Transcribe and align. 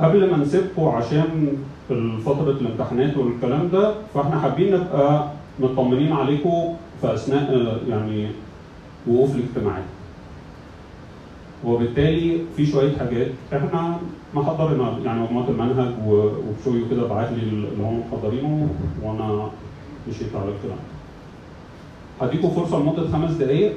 قبل 0.00 0.30
ما 0.30 0.36
نسيبكم 0.36 0.84
عشان 0.88 1.48
فترة 2.26 2.50
الامتحانات 2.60 3.16
والكلام 3.16 3.68
ده 3.72 3.94
فاحنا 4.14 4.40
حابين 4.40 4.74
نبقى 4.74 5.28
مطمنين 5.60 6.12
عليكم 6.12 6.74
في 7.00 7.14
أثناء 7.14 7.78
يعني 7.88 8.28
وقوف 9.06 9.36
الاجتماعات. 9.36 9.84
وبالتالي 11.64 12.40
في 12.56 12.66
شوية 12.66 12.96
حاجات 12.98 13.28
إحنا 13.52 13.98
محضرنا 14.34 14.98
يعني 15.04 15.20
مجموعة 15.22 15.48
المنهج 15.48 15.92
و- 16.06 16.12
وبشوي 16.48 16.82
كده 16.90 17.06
بعت 17.08 17.32
لي 17.32 17.42
اللي 17.42 17.68
هم 17.86 18.00
محضرينه 18.12 18.68
وأنا 19.02 19.48
مشيت 20.08 20.34
على 20.34 20.44
الكلام. 20.48 20.78
هديكم 22.20 22.50
فرصة 22.50 22.78
لمدة 22.80 23.08
خمس 23.08 23.30
دقائق 23.30 23.72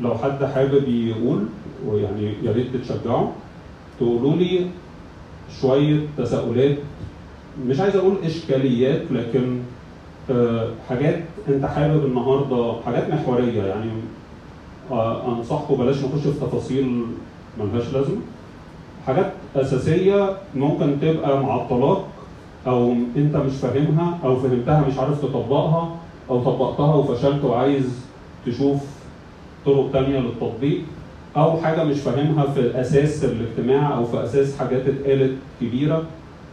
لو 0.00 0.14
حد 0.14 0.44
حابب 0.44 0.88
يقول 0.88 1.44
ويعني 1.86 2.32
يا 2.42 2.52
ريت 2.52 2.66
تتشجعوا 2.76 3.28
تقولوا 4.00 4.36
لي 4.36 4.66
شوية 5.60 6.00
تساؤلات. 6.18 6.76
مش 7.66 7.80
عايز 7.80 7.96
أقول 7.96 8.14
إشكاليات 8.24 9.02
لكن 9.10 9.58
آه، 10.30 10.68
حاجات 10.88 11.22
أنت 11.48 11.64
حابب 11.64 12.04
النهارده 12.04 12.74
حاجات 12.86 13.10
محورية 13.14 13.62
يعني. 13.62 13.90
آه، 14.90 15.28
أنصحكم 15.38 15.74
بلاش 15.74 15.96
نخش 16.04 16.20
في 16.20 16.40
تفاصيل 16.40 17.02
ملهاش 17.60 17.92
لازمة. 17.92 18.16
حاجات 19.06 19.32
أساسية 19.56 20.36
ممكن 20.54 20.96
تبقى 21.00 21.42
معطلاك 21.42 21.98
أو 22.66 22.92
أنت 23.16 23.36
مش 23.36 23.52
فاهمها 23.52 24.18
أو 24.24 24.36
فهمتها 24.36 24.84
مش 24.88 24.98
عارف 24.98 25.22
تطبقها 25.22 25.96
أو 26.30 26.44
طبقتها 26.44 26.94
وفشلت 26.94 27.44
وعايز 27.44 28.00
تشوف 28.46 28.78
طرق 29.66 29.90
تانية 29.92 30.18
للتطبيق. 30.18 30.82
أو 31.36 31.60
حاجة 31.60 31.84
مش 31.84 32.00
فاهمها 32.00 32.46
في 32.46 32.80
أساس 32.80 33.24
الاجتماع 33.24 33.96
أو 33.96 34.04
في 34.04 34.24
أساس 34.24 34.58
حاجات 34.58 34.86
اتقالت 34.86 35.38
كبيره 35.60 36.06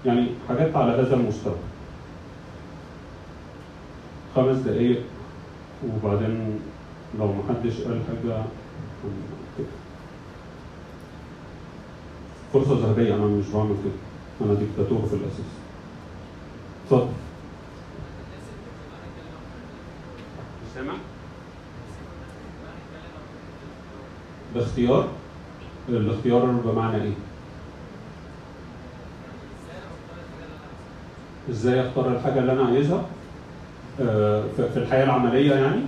يعني 0.05 0.27
حاجات 0.49 0.75
على 0.75 0.91
هذا 0.91 1.15
المستوى. 1.15 1.55
خمس 4.35 4.57
دقايق 4.57 5.01
وبعدين 5.87 6.59
لو 7.19 7.33
محدش 7.33 7.81
قال 7.81 8.01
حاجة 8.07 8.43
فرصة 12.53 12.79
ذهبية 12.87 13.15
أنا 13.15 13.25
مش 13.25 13.45
بعمل 13.53 13.75
كده. 13.83 14.47
أنا 14.49 14.59
ديكتاتور 14.59 15.07
في 15.07 15.13
الأساس. 15.13 15.51
اتفضل. 16.85 17.07
سامع؟ 20.75 20.93
الاختيار 24.55 25.07
الاختيار 25.89 26.45
بمعنى 26.45 27.03
إيه؟ 27.03 27.13
إزاي 31.49 31.87
أختار 31.87 32.07
الحاجة 32.11 32.39
اللي 32.39 32.51
أنا 32.51 32.65
عايزها؟ 32.65 33.03
آه، 34.01 34.43
في 34.73 34.77
الحياة 34.77 35.03
العملية 35.03 35.53
يعني؟ 35.55 35.81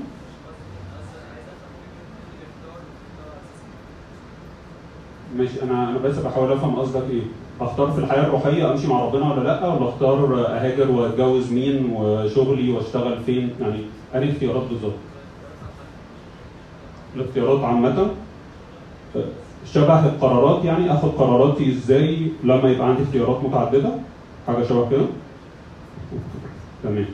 ماشي 5.37 5.63
أنا 5.63 5.89
أنا 5.89 5.97
بس 5.97 6.17
بحاول 6.17 6.51
أفهم 6.51 6.75
قصدك 6.75 7.03
إيه؟ 7.09 7.21
أختار 7.61 7.91
في 7.91 7.99
الحياة 7.99 8.21
الروحية 8.23 8.71
أمشي 8.71 8.87
مع 8.87 9.05
ربنا 9.05 9.31
ولا 9.33 9.41
لأ؟ 9.43 9.67
ولا 9.67 9.89
أختار 9.89 10.45
أهاجر 10.47 10.91
وأتجوز 10.91 11.51
مين 11.51 11.93
وشغلي 11.95 12.71
وأشتغل 12.71 13.23
فين؟ 13.25 13.49
يعني 13.61 13.79
أنهي 14.15 14.31
اختيارات 14.31 14.63
بالظبط؟ 14.71 14.93
الاختيارات 17.15 17.63
عامة؟ 17.63 18.07
شبه 19.65 20.05
القرارات 20.05 20.65
يعني 20.65 20.93
اخد 20.93 21.09
قراراتي 21.09 21.69
إزاي 21.71 22.31
لما 22.43 22.69
يبقى 22.69 22.87
عندي 22.87 23.03
اختيارات 23.03 23.43
متعددة؟ 23.43 23.89
حاجة 24.47 24.63
شبه 24.63 24.89
كده. 24.89 25.05
تمام. 26.83 27.05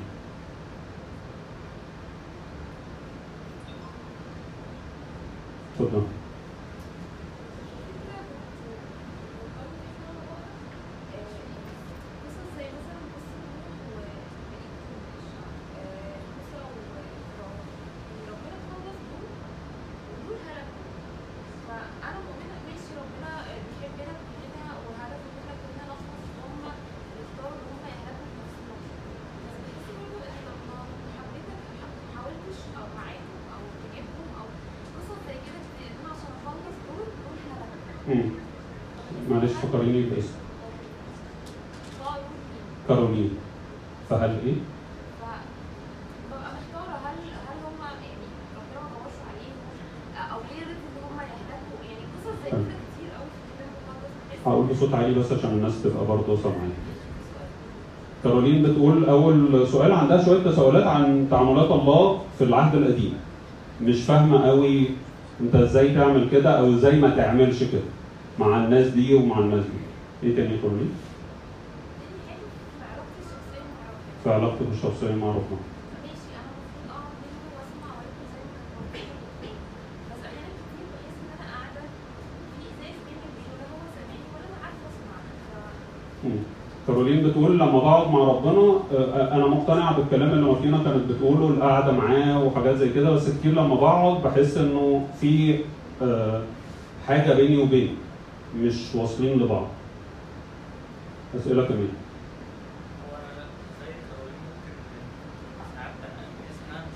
اتفضل 5.79 6.03
فانا 21.67 22.19
مؤمنه 22.27 22.57
ماشي 22.67 22.91
ربنا 23.01 23.31
بيحبنا 23.45 24.13
كلنا 24.29 24.73
وهدف 24.85 25.21
ان 25.27 25.35
إحنا 25.39 25.53
كلنا 25.61 25.83
نخلص 25.91 26.25
هم 26.45 26.61
يختاروا 27.19 27.57
ان 27.59 27.67
هم 27.73 27.81
يهلكوا 27.91 28.27
نفسهم 28.39 28.79
بس 29.45 29.55
بحس 29.63 29.87
برضه 29.97 30.17
ان 30.29 30.41
لما 30.47 30.77
حبيتك 31.17 31.59
ما 31.79 31.87
حاولتش 32.15 32.59
أو 32.79 32.85
معاهم 32.97 33.29
أو 33.53 33.61
تجيبهم 33.83 34.27
أو 34.39 34.45
قصص 34.95 35.17
زي 35.27 35.37
كده 35.45 35.59
كتير 35.67 35.87
ان 35.93 35.99
أنا 36.03 36.11
عشان 36.15 36.31
اخلص 36.39 36.77
دول 36.87 37.07
دول 37.21 37.37
هلكوا 37.51 38.15
مم. 38.15 38.29
معلش 39.29 39.51
فكريني 39.61 40.01
باسم 40.09 40.37
قالوا 42.05 42.27
كارولين 42.87 43.31
فهل 44.09 44.31
إيه؟ 44.45 44.59
فببقى 45.19 46.49
محتاره 46.57 46.95
هل 47.05 47.17
هل 47.47 47.57
هم 47.67 47.79
يعني 48.05 48.25
ربنا 48.57 48.79
ما 48.83 48.89
دورش 48.95 49.17
عليهم 49.29 49.57
أو 50.33 50.39
ليه 50.49 50.61
رضوا 50.69 50.89
ان 50.89 51.03
هم 51.07 51.17
يهلكوا 51.31 51.79
يعني 51.89 52.03
قصص 52.13 52.35
زي 52.43 52.49
كده 52.51 52.75
كتير 52.89 53.09
قوي 53.17 53.29
في 53.33 53.39
الكتاب 53.41 53.69
المقدس 53.77 54.13
بحس 54.29 54.38
هقول 54.49 54.65
بصوت 54.65 54.93
عالي 54.93 55.19
بس 55.19 55.31
عشان 55.31 55.49
الناس 55.49 55.83
تبقى 55.83 56.05
برضه 56.05 56.35
سامعاني 56.35 56.73
كارولين 58.23 58.63
بتقول 58.63 59.05
أول 59.09 59.67
سؤال 59.67 59.91
عندها 59.91 60.23
شوية 60.25 60.43
تساؤلات 60.43 60.87
عن 60.87 61.27
تعاملات 61.31 61.71
الله 61.71 62.21
في 62.37 62.43
العهد 62.43 62.75
القديم. 62.75 63.13
مش 63.81 64.01
فاهمة 64.03 64.43
قوي 64.47 64.87
أنت 65.41 65.55
إزاي 65.55 65.95
تعمل 65.95 66.29
كده 66.31 66.59
أو 66.59 66.73
إزاي 66.73 66.99
ما 66.99 67.09
تعملش 67.09 67.63
كده 67.63 67.81
مع 68.39 68.57
الناس 68.63 68.87
دي 68.87 69.13
ومع 69.13 69.39
الناس 69.39 69.63
دي. 69.63 70.27
إيه 70.29 70.35
تاني 70.35 70.57
كارولين؟ 70.57 70.91
في 74.23 74.29
علاقتك 74.29 74.65
الشخصية 74.71 75.15
مع 75.15 75.27
ربنا 75.27 75.59
ماشي 76.03 76.29
أنا 76.35 76.49
المفروض 76.51 76.89
اقعد 76.89 77.13
منه 77.23 77.47
واسمع 77.57 77.89
واركز 77.97 78.27
زي 78.33 78.43
ما 78.75 78.83
كان 78.93 79.07
بيقول. 79.41 79.55
بس 80.09 80.19
أحيانا 80.27 80.51
كتير 80.59 80.85
بحس 80.91 81.15
ان 81.21 81.29
أنا 81.35 81.45
قاعدة 81.53 81.81
في 82.55 82.63
ازاز 82.69 82.97
بيني 83.05 83.23
وبينه 83.27 83.53
لا 83.59 83.67
هو 83.73 83.81
سامعني 83.95 84.25
ولا 84.33 84.45
أنا 84.49 84.57
عارفه 84.65 84.85
اسمع 84.91 85.15
ف- 85.47 86.25
مم. 86.25 86.41
كارولين 86.99 87.27
بتقول 87.29 87.59
لما 87.59 87.79
بقعد 87.79 88.11
مع 88.11 88.19
ربنا 88.19 88.79
آه، 88.93 89.33
أنا 89.35 89.47
مقتنعه 89.47 89.97
بالكلام 89.97 90.29
اللي 90.29 90.41
مارتينا 90.45 90.83
كانت 90.83 91.11
بتقوله 91.11 91.47
القعدة 91.47 91.91
معاه 91.91 92.43
وحاجات 92.43 92.75
زي 92.75 92.89
كده 92.89 93.09
بس 93.11 93.29
كتير 93.29 93.51
لما 93.51 93.75
بقعد 93.75 94.23
بحس 94.23 94.57
إنه 94.57 95.07
في 95.21 95.59
آه، 96.01 96.41
حاجة 97.07 97.33
بيني 97.33 97.57
وبينه 97.57 97.91
مش 98.57 98.95
واصلين 98.95 99.39
لبعض. 99.39 99.67
أسئلة 101.35 101.63
كمان 101.65 101.89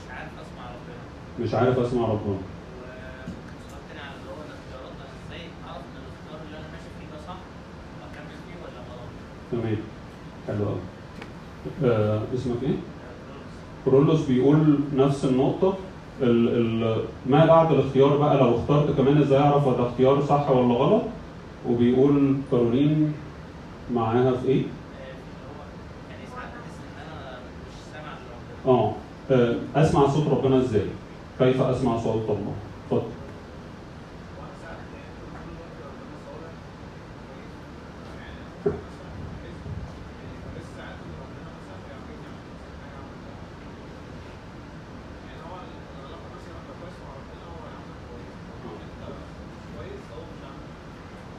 مش 0.03 0.09
عارف 0.11 0.31
أسمع 0.41 0.65
ربنا 0.75 1.45
مش 1.45 1.53
عارف 1.53 1.79
اسمع 1.79 2.05
ربنا 2.07 2.33
ومش 2.33 3.65
مقتنع 3.71 4.05
اللي 4.13 4.29
هو 4.31 4.39
الاختيارات 4.47 4.93
أنا 4.99 5.13
إزاي 5.27 5.43
اعرف 5.67 5.83
ان 5.89 5.97
الاختيار 6.03 6.39
اللي 6.45 6.57
أنا 6.57 6.67
ماشي 6.73 6.89
فيه 6.99 7.07
ده 7.13 7.19
صح 7.27 7.39
واكمل 8.01 8.37
فيه 8.45 8.55
ولا 8.63 8.79
غلط 8.89 9.09
تمام 9.51 9.77
حلو 10.47 10.65
قوي 10.65 10.79
آه 11.91 12.21
اسمك 12.35 12.63
إيه؟ 12.63 12.75
كرولوس 13.85 14.21
بيقول 14.25 14.79
نفس 14.95 15.25
النقطة 15.25 15.73
ال 16.21 16.47
ال 16.83 17.03
ما 17.25 17.45
بعد 17.45 17.71
الاختيار 17.71 18.17
بقى 18.17 18.37
لو 18.37 18.55
اخترت 18.57 18.97
كمان 18.97 19.17
إزاي 19.21 19.39
أعرف 19.39 19.67
ده 19.67 19.87
اختيار 19.89 20.21
صح 20.25 20.49
ولا 20.49 20.73
غلط 20.75 21.01
وبيقول 21.69 22.37
كارولين 22.51 23.13
معاها 23.93 24.31
في 24.31 24.47
إيه؟ 24.47 24.63
آه، 28.67 28.93
آه 29.31 29.55
أسمع 29.75 30.07
صوت 30.07 30.27
ربنا 30.27 30.57
إزاي؟ 30.57 30.85
كيف 31.39 31.61
أسمع 31.61 31.97
صوت 31.97 32.29
الله؟ 32.29 32.53
اتفضل 32.85 33.07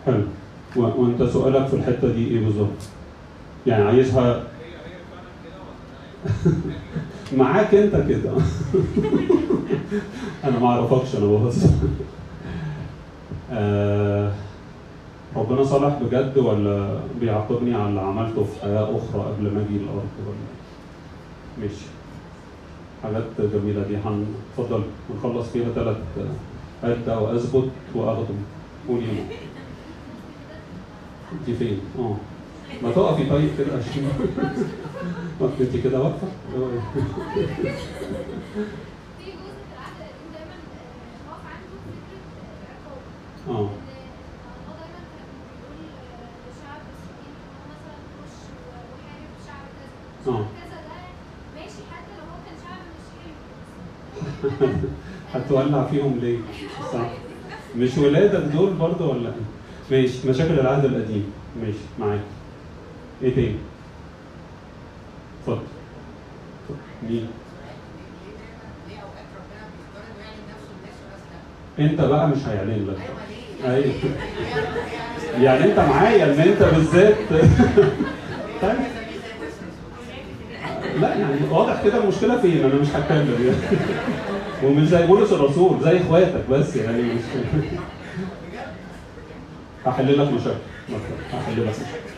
حلو 0.06 0.25
و- 0.76 1.02
وانت 1.02 1.22
سؤالك 1.22 1.67
في 1.67 1.72
الحته 1.88 2.08
دي 2.12 2.28
إيه 2.28 2.44
بالظبط؟ 2.44 2.81
يعني 3.66 3.84
عايزها 3.84 4.44
معاك 7.36 7.75
أنت 7.75 7.96
كده. 8.08 8.31
أنا 10.44 10.58
ما 10.58 10.66
أعرفكش 10.66 11.16
أنا 11.16 11.26
بهزر. 11.26 11.70
آه 13.52 14.32
ربنا 15.36 15.64
صالح 15.64 15.98
بجد 16.02 16.38
ولا 16.38 16.98
بيعاقبني 17.20 17.75
على 17.75 17.88
اللي 17.88 18.00
عملته 18.00 18.44
في 18.44 18.60
حياة 18.62 18.82
أخرى 18.84 19.22
قبل 19.22 19.42
ما 19.54 19.60
أجي 19.69 19.76
الأرض 19.76 20.08
ولا؟ 20.26 20.36
ماشي. 21.60 21.84
حاجات 23.02 23.25
جميلة 23.54 23.82
دي. 23.82 23.96
هنفضل 23.96 24.82
هنخلص 25.14 25.48
فيها 25.48 25.69
ثلاث 25.75 25.96
عد 26.84 27.08
أو 27.08 27.36
اثبت 27.36 27.69
واخدم 27.94 28.34
قولي 28.88 29.02
يا 29.06 29.25
انت 31.34 31.50
فين؟ 31.50 31.81
آه 31.98 32.16
ما 32.82 32.90
تقفي 32.92 33.25
طيب 33.31 33.50
كده 33.58 33.76
عشان 33.76 34.08
وقت 35.40 35.60
انت 35.60 35.76
كده 35.76 36.00
واقفه 36.02 36.28
آه 36.54 36.82
آه، 43.48 43.81
آه. 50.26 50.46
هتولع 55.34 55.86
فيهم 55.86 56.19
ليه؟ 56.19 56.38
صح 56.92 57.10
مش 57.76 57.98
ولادك 57.98 58.44
دول 58.52 58.75
برضه 58.75 59.06
ولا 59.06 59.28
إيه؟ 59.28 59.63
ماشي. 59.90 60.28
مشاكل 60.28 60.60
العهد 60.60 60.84
القديم. 60.84 61.32
ماشي. 61.60 61.78
معاك. 61.98 62.20
إيه 63.22 63.34
تاني؟ 63.34 63.54
اتفضل. 65.40 65.62
مين؟ 67.10 67.26
انت 71.78 72.00
بقى 72.00 72.28
مش 72.28 72.38
هيعلن 72.46 72.86
لك. 72.90 72.96
أيوه 73.64 73.75
ليه؟ 73.75 73.84
أيوه. 73.84 73.94
يعني 75.42 75.64
انت 75.64 75.78
معايا 75.78 76.25
ان 76.25 76.40
انت 76.40 76.62
بالذات. 76.62 77.14
طيب. 78.62 78.76
لا 81.00 81.14
يعني 81.14 81.40
واضح 81.50 81.82
كده 81.84 82.02
المشكلة 82.02 82.40
فين؟ 82.40 82.64
أنا 82.64 82.75
مش 82.75 82.88
هتكلم 82.88 83.28
يعني. 83.46 83.56
ومش 84.64 84.88
زي 84.88 85.06
بولس 85.06 85.32
الرسول 85.32 85.81
زي 85.84 86.00
إخواتك 86.00 86.50
بس 86.50 86.76
يعني. 86.76 87.02
مش 87.02 87.20
هحل 89.86 90.19
لك 90.19 90.32
مشاكل. 90.32 90.58
هحل 91.32 91.66
لك 91.66 91.69
مشاكل. 91.69 92.14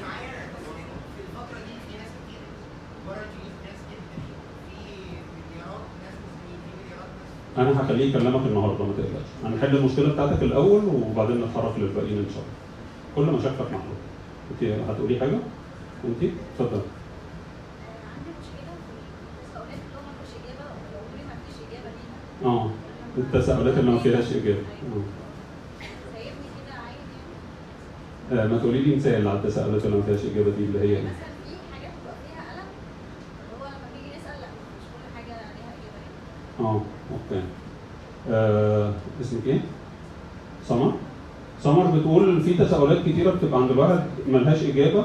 أنا 7.59 7.83
هخليه 7.83 8.11
يكلمك 8.11 8.47
النهارده 8.47 8.85
ما 8.85 8.93
تقلقش. 8.93 9.31
هنحل 9.45 9.77
المشكلة 9.77 10.13
بتاعتك 10.13 10.43
الأول 10.43 10.83
وبعدين 10.85 11.41
نتحرك 11.45 11.73
للباقيين 11.79 12.19
إن 12.19 12.27
شاء 12.35 12.43
الله. 12.43 12.57
كل 13.33 13.39
مشاكلك 13.39 13.61
محلوله 13.61 13.97
أنت 14.51 14.91
هتقولي 14.91 15.21
حاجة؟ 15.21 15.39
أنت؟ 16.05 16.31
اتفضل 16.61 16.81
آه. 22.45 22.71
التساؤلات 23.19 23.79
اللي 23.79 23.91
ما 23.91 23.99
فيهاش 23.99 24.33
إجابة. 24.33 24.59
آه. 24.59 25.03
سايبني 26.15 26.49
كده 26.57 26.75
عايز 26.75 26.97
يعني 27.17 27.35
آه، 28.13 28.16
ما 28.33 28.59
تقولي 28.59 28.79
لي 28.83 28.97
مثال 28.97 29.29
على 29.29 29.39
التساؤلات 29.39 29.85
اللي 29.85 29.97
ما 29.97 30.03
فيهاش 30.03 30.21
إجابة 30.33 30.51
دي 30.51 30.65
اللي 30.65 30.79
هي؟ 30.81 30.99
مثلا 31.03 31.33
في 31.45 31.55
حاجات 31.75 31.91
بتبقى 31.97 32.15
فيها 32.27 32.43
قلم 32.53 32.69
اللي 33.43 33.55
هو 33.61 33.67
لما 33.67 33.87
تيجي 33.95 34.17
نسال 34.17 34.41
لأ 34.41 34.47
مش 34.77 34.85
كل 34.93 35.05
حاجة 35.17 35.35
ليها 35.57 35.73
إجابة 35.77 36.69
آه 36.71 36.81
أوكي 37.13 37.43
آه، 38.31 38.93
اسمك 39.21 39.47
إيه؟ 39.47 39.61
سمر؟ 40.69 40.93
سمر 41.63 41.99
بتقول 41.99 42.41
في 42.41 42.55
تساؤلات 42.55 43.03
كتيرة 43.09 43.31
بتبقى 43.31 43.61
عند 43.61 43.71
الواحد 43.71 44.01
ملهاش 44.29 44.63
إجابة 44.63 45.05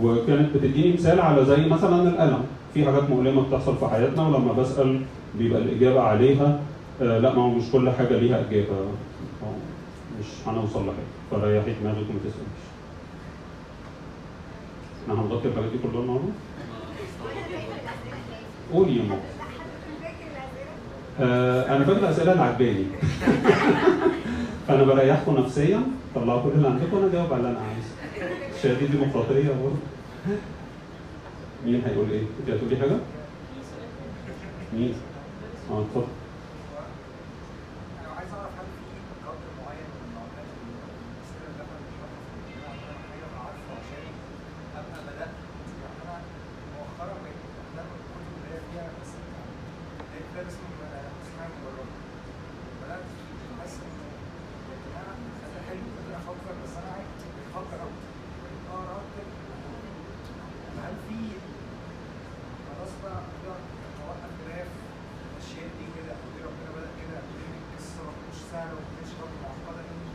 وكانت 0.00 0.56
بتديني 0.56 0.92
مثال 0.92 1.20
على 1.20 1.44
زي 1.44 1.66
مثلا 1.66 2.02
الألم 2.08 2.44
في 2.74 2.84
حاجات 2.84 3.10
مؤلمة 3.10 3.48
بتحصل 3.48 3.76
في 3.76 3.86
حياتنا 3.86 4.22
ولما 4.28 4.52
بسأل 4.52 5.00
بيبقى 5.38 5.60
الإجابة 5.62 6.00
عليها 6.00 6.60
آه 7.02 7.18
لأ 7.18 7.34
ما 7.34 7.42
هو 7.42 7.48
مش 7.50 7.64
كل 7.72 7.90
حاجة 7.90 8.18
ليها 8.18 8.40
إجابة 8.40 8.68
آه، 8.72 9.09
مش 10.20 10.26
هنوصل 10.46 10.82
لحاجه 10.86 11.10
فريحي 11.30 11.72
دماغك 11.80 11.96
وما 12.10 12.18
تساليش 12.18 12.62
إحنا 15.02 15.14
هنغطي 15.14 15.48
الحاجات 15.48 15.70
دي 15.70 15.78
كلها 15.78 16.02
النهارده؟ 16.02 16.32
قولي 18.72 18.96
يا 18.96 19.02
ماما 19.02 19.20
آه، 21.20 21.76
أنا 21.76 21.84
فاكر 21.84 21.98
الأسئلة 21.98 22.32
اللي 22.32 22.42
عجباني 22.42 22.84
فأنا 24.68 24.82
بريحكم 24.82 25.36
نفسيا 25.36 25.82
طلعوا 26.14 26.42
كل 26.42 26.48
اللي 26.48 26.68
عندكم 26.68 26.96
وأنا 26.96 27.06
اجاوب 27.06 27.32
على 27.32 27.40
اللي 27.40 27.50
أنا 27.50 27.60
عايزه 27.60 28.78
دي 28.78 28.86
ديمقراطية 28.86 29.48
برضه 29.48 29.76
مين 31.64 31.82
هيقول 31.86 32.10
إيه؟ 32.10 32.22
أنت 32.40 32.50
هتقولي 32.50 32.76
حاجة؟ 32.76 32.96
مين؟ 34.72 34.94
آه 35.70 35.80
اتفضل 35.82 36.06
أنا 38.00 38.14
عايز 38.16 38.30
اعرف 38.32 38.52
هل 38.60 38.66
في 38.76 39.26
قدر 39.26 39.50
معين 39.60 39.88
من 39.94 40.02
المعلومات 40.08 40.48
الاسئله 41.14 41.46
اللي 41.50 41.62
إحنا 41.64 41.76
بنشرحها 41.80 42.18
في 42.20 42.36
الجامعة 42.40 42.74
أنا 42.84 42.92
محتاج 42.98 43.20
ابقى 43.26 43.40
عارفه 43.46 43.72
عشان 43.80 44.04
ابقى 44.78 45.00
بدات 45.06 45.34
يعني 45.82 45.98
أنا 46.04 46.16
مؤخرا 46.74 47.14
بقيت 47.22 47.40
بهتم 47.56 47.88
بالكتب 47.92 48.32
اللي 48.36 48.48
هي 48.54 48.60
فيها 48.68 48.86
اسئله 49.02 49.40
اللي 50.00 50.14
هي 50.14 50.22
كتاب 50.28 50.46
اسمه 50.50 50.80
اسمها 51.22 51.46
مجرد 51.54 51.90
بدات 52.80 53.04
فيه 53.14 53.32
حاسس 53.58 53.78
انه 53.86 54.06
يا 54.70 54.76
جماعة 54.84 55.14
أنا 55.46 55.60
حلو 55.68 55.84
قادر 55.96 56.14
أفكر 56.20 56.54
بس 56.62 56.74
أنا 56.80 56.90
عايز 56.96 57.10
أفكر 57.50 57.78
أكتر 57.86 58.10
بقيت 58.42 58.62
اقرا 58.72 58.94
أكتر 59.02 59.26
هل 60.82 60.94
في 61.06 61.18
خلاص 62.68 62.92
بقى 63.02 63.18
أقدر 63.24 63.56
اوقف 64.02 64.32
جراف 64.40 64.70
الاشياء 65.30 65.68
دي 65.78 65.86
كده 65.96 66.12
أو 66.20 66.26
دي 66.34 66.40
ربنا 66.48 66.70
بدا 66.76 66.90
كده 67.00 67.16
يخلي 67.28 67.58
القصة 67.62 68.00
ما 68.06 68.12
تكونش 68.16 68.38
سهله 68.52 68.74
وما 68.76 68.86
تكونش 68.90 69.12
برضه 69.20 69.36
معقده 69.44 69.82
قوي 69.88 70.06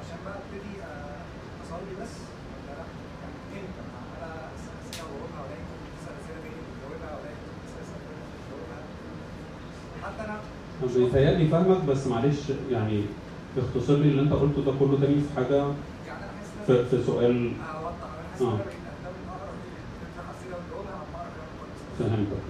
عشان 0.00 0.18
بقى 0.24 0.36
ابتدي 0.42 0.74
آه، 0.90 1.20
اصلي 1.62 1.92
بس 2.00 2.14
ولا 2.50 2.72
لا 2.78 2.84
يعني 3.22 3.36
إمتى 3.60 3.82
عمال 3.96 4.22
اسال 4.56 4.74
اسئله 4.82 5.04
واجاوبها 5.10 5.40
والاقي 5.42 5.64
كنت 5.70 5.82
بتسال 5.92 6.14
اسئله 6.20 6.38
تاني 6.44 6.58
بتجاوبها 6.66 7.10
والاقي 7.16 7.36
كنت 7.42 7.54
بتسال 7.60 7.80
اسئله 7.84 8.02
تاني 8.08 8.24
بتجاوبها 8.34 8.80
حتى 10.04 10.22
أنا 10.26 10.36
أنا 10.82 10.85
بيتهيألي 10.96 11.48
فاهمك 11.48 11.84
بس 11.84 12.06
معلش 12.06 12.38
يعني 12.70 13.02
اختصر 13.58 13.96
لي 13.96 14.08
اللي 14.08 14.22
انت 14.22 14.32
قلته 14.32 14.62
ده 14.64 14.72
كله 14.80 14.98
تاني 15.00 15.14
في 15.14 15.36
حاجة 15.36 15.64
في, 16.66 16.84
في 16.84 17.02
سؤال. 17.06 17.52
كويس 18.38 18.50
فهمتك. 21.98 22.42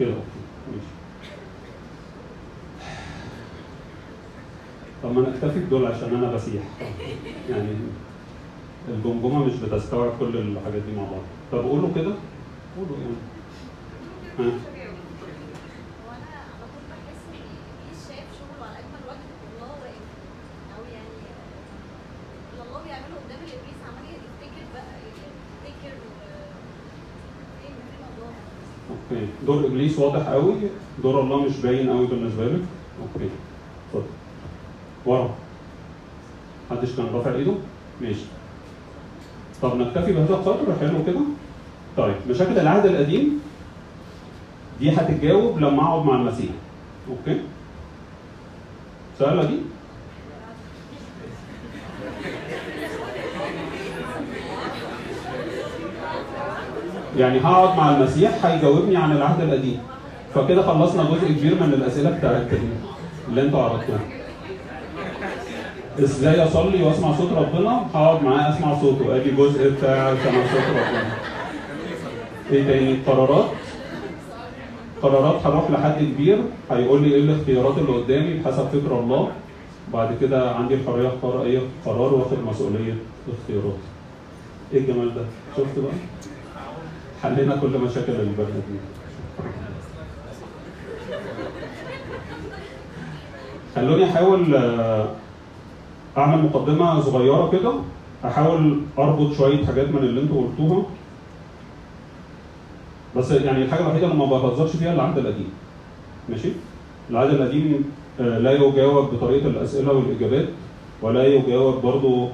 كده 0.00 0.08
أوكي. 0.10 0.40
ماشي. 0.72 0.94
طب 5.02 5.12
ما 5.12 5.20
نكتفي 5.30 5.60
بدول 5.60 5.86
عشان 5.86 6.14
أنا 6.14 6.32
بسيح. 6.32 6.62
يعني 7.50 7.68
الجمجمة 8.88 9.44
مش 9.44 9.52
بتستوعب 9.54 10.12
كل 10.20 10.36
الحاجات 10.36 10.82
دي 10.82 10.92
مع 10.96 11.02
بعض. 11.02 11.22
طب 11.52 11.58
قولوا 11.68 11.88
كده. 11.94 12.14
قولوا 12.76 12.96
يعني. 13.02 13.16
ها 14.38 14.44
وأنا 16.06 16.36
على 16.44 16.64
طول 16.72 16.84
بحس 16.90 17.20
ان 17.28 17.40
ابليس 17.40 18.08
شايف 18.08 18.28
شغله 18.38 18.66
على 18.68 18.78
اجمل 18.78 19.02
وجه 19.08 19.28
والله 19.60 19.74
واقف 19.82 20.06
أو 20.76 20.82
يعني 20.94 21.18
آه، 21.30 22.52
اللي 22.52 22.62
الله 22.66 22.80
بيعمله 22.84 23.16
قدام 23.24 23.38
الابليس 23.48 23.78
عمال 23.88 24.04
يفتكر 24.14 24.64
بقى 24.74 24.94
يفتكر 25.08 25.94
آه، 25.94 26.52
فين 27.62 27.74
فين 27.90 28.04
الله 28.10 28.32
أوكي 28.90 29.26
دور 29.46 29.66
ابليس 29.66 29.98
واضح 30.14 30.28
قوي. 30.28 30.54
دور 31.02 31.20
الله 31.20 31.42
مش 31.42 31.56
باين 31.56 31.90
قوي 31.90 32.06
بالنسبة 32.06 32.44
لك. 32.44 32.62
okay. 33.02 33.28
اتفضل. 33.88 34.06
ورا. 35.06 35.30
محدش 36.70 36.96
كان 36.96 37.06
رافع 37.14 37.34
إيده؟ 37.34 37.52
ماشي. 38.00 38.24
طب 39.62 39.76
نكتفي 39.76 40.12
بهذا 40.12 40.34
القدر. 40.34 40.76
حلو 40.80 41.04
كده. 41.06 41.20
طيب 41.96 42.14
مشاكل 42.30 42.58
العهد 42.58 42.86
القديم؟ 42.86 43.40
دي 44.80 44.90
هتتجاوب 44.90 45.58
لما 45.58 45.82
أقعد 45.82 46.06
مع 46.06 46.14
المسيح. 46.14 46.50
okay. 47.08 47.40
سهله 49.18 49.44
دي 49.44 49.58
يعني 57.18 57.40
هقعد 57.40 57.76
مع 57.78 57.96
المسيح 57.96 58.46
هيجاوبني 58.46 58.96
عن 58.96 59.12
العهد 59.12 59.40
القديم. 59.40 59.93
فكده 60.34 60.62
خلصنا 60.62 61.02
جزء 61.10 61.28
كبير 61.32 61.54
من 61.54 61.74
الأسئلة 61.74 62.10
بتاعت 62.10 62.46
اللي 63.28 63.42
أنتوا 63.42 63.62
عرضتوها 63.62 64.00
إزاي 66.00 66.44
أصلي 66.44 66.82
وأسمع 66.82 67.12
صوت 67.12 67.32
ربنا؟ 67.32 67.86
هقعد 67.94 68.22
معاه 68.24 68.50
أسمع 68.50 68.80
صوته. 68.80 69.16
أدي 69.16 69.30
جزء 69.30 69.70
بتاع 69.70 70.14
سمع 70.14 70.46
صوت 70.52 70.66
ربنا. 70.70 71.12
إيه 72.52 72.64
تاني؟ 72.64 72.96
قرارات. 73.06 73.44
قرارات 75.02 75.46
هروح 75.46 75.70
لحد 75.70 75.98
كبير. 76.02 76.38
هيقول 76.70 77.02
لي 77.02 77.14
إيه 77.14 77.20
الاختيارات 77.20 77.78
اللي 77.78 77.92
قدامي 77.92 78.34
بحسب 78.38 78.68
فكر 78.68 78.98
الله. 79.00 79.28
بعد 79.92 80.16
كده 80.20 80.50
عندي 80.50 80.74
الحرية 80.74 81.08
أختار 81.08 81.42
أي 81.42 81.60
قرار 81.86 82.14
وأخد 82.14 82.38
مسؤولية 82.46 82.94
اختيارات 83.32 83.78
إيه 84.72 84.80
الجمال 84.80 85.14
ده؟ 85.14 85.22
شفت 85.56 85.78
بقى؟ 85.78 85.92
حلينا 87.22 87.56
كل 87.56 87.78
مشاكل 87.78 88.12
البلد 88.12 88.62
دي. 88.68 88.78
خلوني 93.74 94.04
احاول 94.04 94.54
آه، 94.54 95.06
أعمل 96.18 96.42
مقدمة 96.42 97.00
صغيرة 97.00 97.50
كده 97.50 97.72
أحاول 98.24 98.80
أربط 98.98 99.32
شوية 99.32 99.66
حاجات 99.66 99.88
من 99.88 99.98
اللي 99.98 100.20
أنتوا 100.20 100.42
قلتوها. 100.42 100.82
بس 103.16 103.30
يعني 103.30 103.64
الحاجة 103.64 103.80
الوحيدة 103.80 104.06
اللي 104.06 104.18
ما 104.18 104.26
بهزرش 104.26 104.76
فيها 104.76 104.92
العهد 104.94 105.18
القديم. 105.18 105.48
ماشي؟ 106.28 106.48
العهد 107.10 107.30
القديم 107.30 107.84
آه، 108.20 108.38
لا 108.38 108.52
يجاوب 108.52 109.14
بطريقة 109.14 109.46
الأسئلة 109.46 109.92
والإجابات 109.92 110.48
ولا 111.02 111.26
يجاوب 111.26 111.82
برضو 111.82 112.28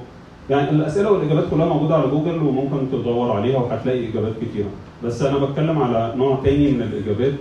يعني 0.49 0.69
الأسئلة 0.69 1.11
والإجابات 1.11 1.43
كلها 1.51 1.65
موجودة 1.65 1.95
على 1.95 2.07
جوجل 2.07 2.37
وممكن 2.43 2.91
تدور 2.91 3.31
عليها 3.31 3.57
وهتلاقي 3.57 4.09
إجابات 4.09 4.33
كتيرة. 4.41 4.69
بس 5.03 5.21
أنا 5.21 5.37
بتكلم 5.45 5.81
على 5.81 6.13
نوع 6.17 6.39
تاني 6.43 6.71
من 6.71 6.81
الإجابات 6.81 7.33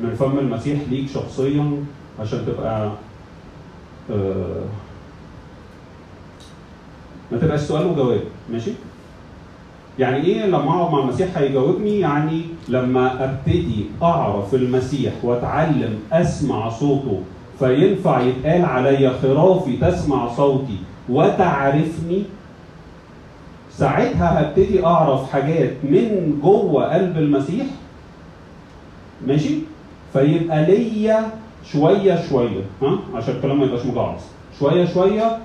من 0.00 0.14
فم 0.14 0.38
المسيح 0.38 0.80
ليك 0.90 1.08
شخصيا 1.08 1.84
عشان 2.20 2.44
تبقى 2.46 2.90
ما 7.32 7.38
تبقاش 7.40 7.60
سؤال 7.60 7.86
وجواب 7.86 8.20
ماشي؟ 8.52 8.70
يعني 9.98 10.16
إيه 10.24 10.46
لما 10.46 10.70
أقعد 10.70 10.92
مع 10.92 10.98
المسيح 10.98 11.38
هيجاوبني؟ 11.38 12.00
يعني 12.00 12.42
لما 12.68 13.24
أبتدي 13.24 13.84
أعرف 14.02 14.54
المسيح 14.54 15.12
وأتعلم 15.22 15.98
أسمع 16.12 16.68
صوته 16.68 17.22
فينفع 17.58 18.20
يتقال 18.20 18.64
عليا 18.64 19.12
خرافي 19.22 19.76
تسمع 19.76 20.28
صوتي 20.34 20.76
وتعرفني؟ 21.08 22.22
ساعتها 23.72 24.40
هبتدي 24.42 24.84
أعرف 24.86 25.32
حاجات 25.32 25.72
من 25.82 26.38
جوه 26.42 26.94
قلب 26.94 27.16
المسيح 27.18 27.66
ماشي؟ 29.26 29.54
فيبقى 30.12 30.64
ليا 30.66 31.30
شوية 31.64 32.28
شوية 32.28 32.60
ها؟ 32.82 32.98
عشان 33.14 33.34
الكلام 33.34 33.58
ما 33.60 33.64
يبقاش 33.64 33.86
مجعلص 33.86 34.22
شوية 34.60 34.84
شوية 34.84 35.38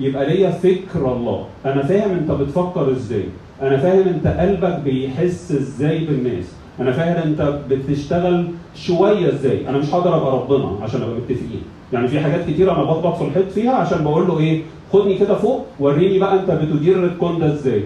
يبقى 0.00 0.26
ليا 0.26 0.50
فكر 0.50 1.12
الله. 1.12 1.44
أنا 1.66 1.82
فاهم 1.82 2.10
أنت 2.10 2.30
بتفكر 2.30 2.90
إزاي. 2.90 3.24
أنا 3.62 3.76
فاهم 3.76 4.08
أنت 4.08 4.26
قلبك 4.26 4.80
بيحس 4.84 5.52
إزاي 5.52 5.98
بالناس. 6.04 6.44
أنا 6.80 6.92
فاهم 6.92 7.16
أنت 7.22 7.58
بتشتغل 7.70 8.48
شوية 8.74 9.28
إزاي. 9.28 9.68
أنا 9.68 9.78
مش 9.78 9.94
هقدر 9.94 10.16
أبقى 10.16 10.32
ربنا 10.32 10.70
عشان 10.82 11.02
أبقى 11.02 11.14
متفقين. 11.14 11.62
يعني 11.92 12.08
في 12.08 12.20
حاجات 12.20 12.46
كتير 12.50 12.72
أنا 12.72 12.82
بخبط 12.82 13.16
في 13.16 13.24
الحيط 13.24 13.50
فيها 13.50 13.72
عشان 13.74 14.04
بقول 14.04 14.28
له 14.28 14.38
إيه 14.38 14.62
خدني 14.92 15.18
كده 15.18 15.34
فوق 15.34 15.66
وريني 15.80 16.18
بقى 16.18 16.40
أنت 16.40 16.50
بتدير 16.50 17.04
الكون 17.04 17.38
ده 17.38 17.46
إزاي. 17.52 17.84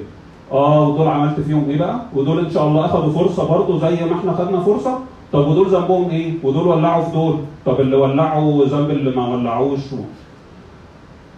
آه 0.52 0.88
ودول 0.88 1.08
عملت 1.08 1.40
فيهم 1.40 1.70
إيه 1.70 1.78
بقى؟ 1.78 2.00
ودول 2.14 2.38
إن 2.44 2.50
شاء 2.50 2.66
الله 2.68 2.84
أخدوا 2.84 3.12
فرصة 3.12 3.48
برضه 3.48 3.78
زي 3.80 4.04
ما 4.04 4.14
إحنا 4.16 4.32
خدنا 4.32 4.60
فرصة. 4.60 4.98
طب 5.32 5.48
ودول 5.48 5.68
ذنبهم 5.68 6.10
إيه؟ 6.10 6.32
ودول 6.42 6.66
ولعوا 6.66 7.04
في 7.04 7.12
دول. 7.12 7.36
طب 7.66 7.80
اللي 7.80 7.96
ولعوا 7.96 8.64
ذنب 8.66 8.90
اللي 8.90 9.16
ما 9.16 9.28
ولعوش. 9.28 9.80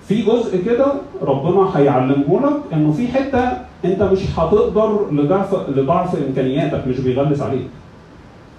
في 0.09 0.23
جزء 0.23 0.65
كده 0.65 0.87
ربنا 1.23 1.71
هيعلمه 1.79 2.41
لك 2.41 2.57
إنه 2.73 2.93
في 2.93 3.09
حتة 3.09 3.53
أنت 3.85 4.03
مش 4.03 4.19
هتقدر 4.39 5.07
لضعف 5.13 5.69
لضعف 5.69 6.17
إمكانياتك 6.29 6.87
مش 6.89 7.01
بيغلس 7.01 7.43
عليك. 7.43 7.67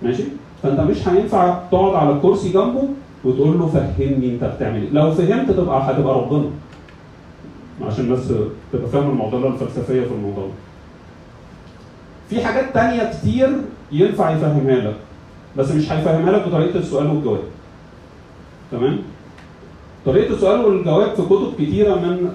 ماشي؟ 0.04 0.24
فأنت 0.64 0.80
مش 0.80 1.08
هينفع 1.08 1.60
تقعد 1.72 1.96
على 1.96 2.10
الكرسي 2.10 2.50
جنبه 2.50 2.84
وتقول 3.24 3.60
له 3.60 3.66
فهمني 3.68 4.30
أنت 4.30 4.44
بتعمل 4.44 4.82
إيه. 4.82 4.90
لو 4.92 5.12
فهمت 5.12 5.52
تبقى 5.52 5.92
هتبقى 5.92 6.16
ربنا. 6.16 6.50
عشان 7.88 8.06
الناس 8.06 8.34
تبقى 8.74 8.88
فاهم 8.88 9.10
الموضوع 9.10 9.40
الفلسفية 9.50 10.02
في 10.02 10.12
الموضوع. 10.12 10.44
ده. 10.46 10.52
في 12.30 12.46
حاجات 12.46 12.74
تانية 12.74 13.12
كتير 13.14 13.50
ينفع 13.92 14.32
يفهمها 14.32 14.76
لك. 14.76 14.96
بس 15.58 15.72
مش 15.72 15.92
هيفهمها 15.92 16.32
لك 16.32 16.48
بطريقة 16.48 16.80
السؤال 16.80 17.08
والجواب. 17.08 17.44
تمام؟ 18.72 19.00
طريقة 20.06 20.34
السؤال 20.34 20.66
والجواب 20.66 21.14
في 21.16 21.22
كتب 21.22 21.54
كتيرة 21.60 21.96
من 21.96 22.30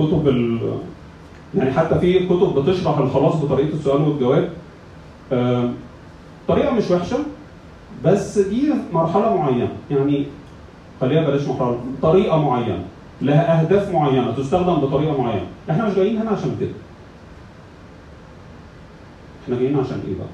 الكتب 0.00 0.28
ال... 0.28 0.58
يعني 1.54 1.72
حتى 1.72 1.98
في 1.98 2.26
كتب 2.26 2.58
بتشرح 2.58 2.98
الخلاص 2.98 3.34
بطريقة 3.36 3.74
السؤال 3.74 4.02
والجواب. 4.02 4.48
طريقة 6.48 6.70
مش 6.74 6.90
وحشة 6.90 7.18
بس 8.04 8.38
دي 8.38 8.74
مرحلة 8.92 9.36
معينة. 9.36 9.68
يعني 9.90 10.26
خليها 11.00 11.22
بلاش 11.30 11.46
مرحلة 11.48 11.78
طريقة 12.02 12.42
معينة 12.42 12.84
لها 13.22 13.60
أهداف 13.60 13.92
معينة 13.94 14.30
تستخدم 14.32 14.74
بطريقة 14.74 15.22
معينة. 15.22 15.46
إحنا 15.70 15.88
مش 15.88 15.94
جايين 15.94 16.16
هنا 16.16 16.30
عشان 16.30 16.56
كده. 16.60 16.70
إحنا 19.44 19.56
جايين 19.56 19.78
عشان 19.78 20.00
إيه 20.08 20.14
بقى؟ 20.18 20.28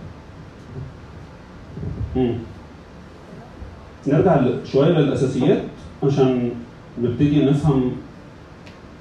مم. 2.16 2.34
نرجع 4.06 4.40
شوية 4.72 4.88
للأساسيات 4.88 5.62
عشان 6.04 6.50
نبتدي 7.02 7.44
نفهم 7.44 7.92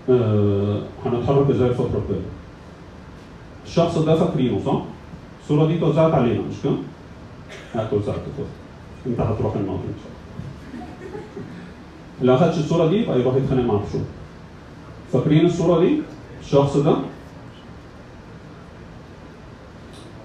آه، 0.10 0.82
هنتحرك 1.06 1.50
إزاي 1.50 1.70
الفترة 1.70 2.02
الجايه 2.10 2.22
الشخص 3.66 3.98
ده 3.98 4.16
فاكرينه 4.16 4.60
صح؟ 4.66 4.82
الصورة 5.44 5.68
دي 5.68 5.78
اتوزعت 5.78 6.14
علينا 6.14 6.40
مش 6.42 6.56
كده؟ 6.64 6.74
هتوزعت 7.76 8.16
اتفضل 8.16 8.46
انت 9.08 9.20
هتروح 9.20 9.56
النهارده 9.56 9.84
إن 9.84 9.94
شاء 10.04 10.12
الله 10.12 10.82
اللي 12.22 12.32
ما 12.32 12.38
خدش 12.38 12.58
الصورة 12.60 12.88
دي 12.88 12.96
يبقى 12.96 13.20
يروح 13.20 13.36
يتخانق 13.36 13.64
مع 13.74 13.80
الشغل 13.88 14.02
فاكرين 15.14 15.46
الصورة 15.46 15.80
دي؟ 15.80 15.98
الشخص 16.42 16.78
ده 16.78 16.96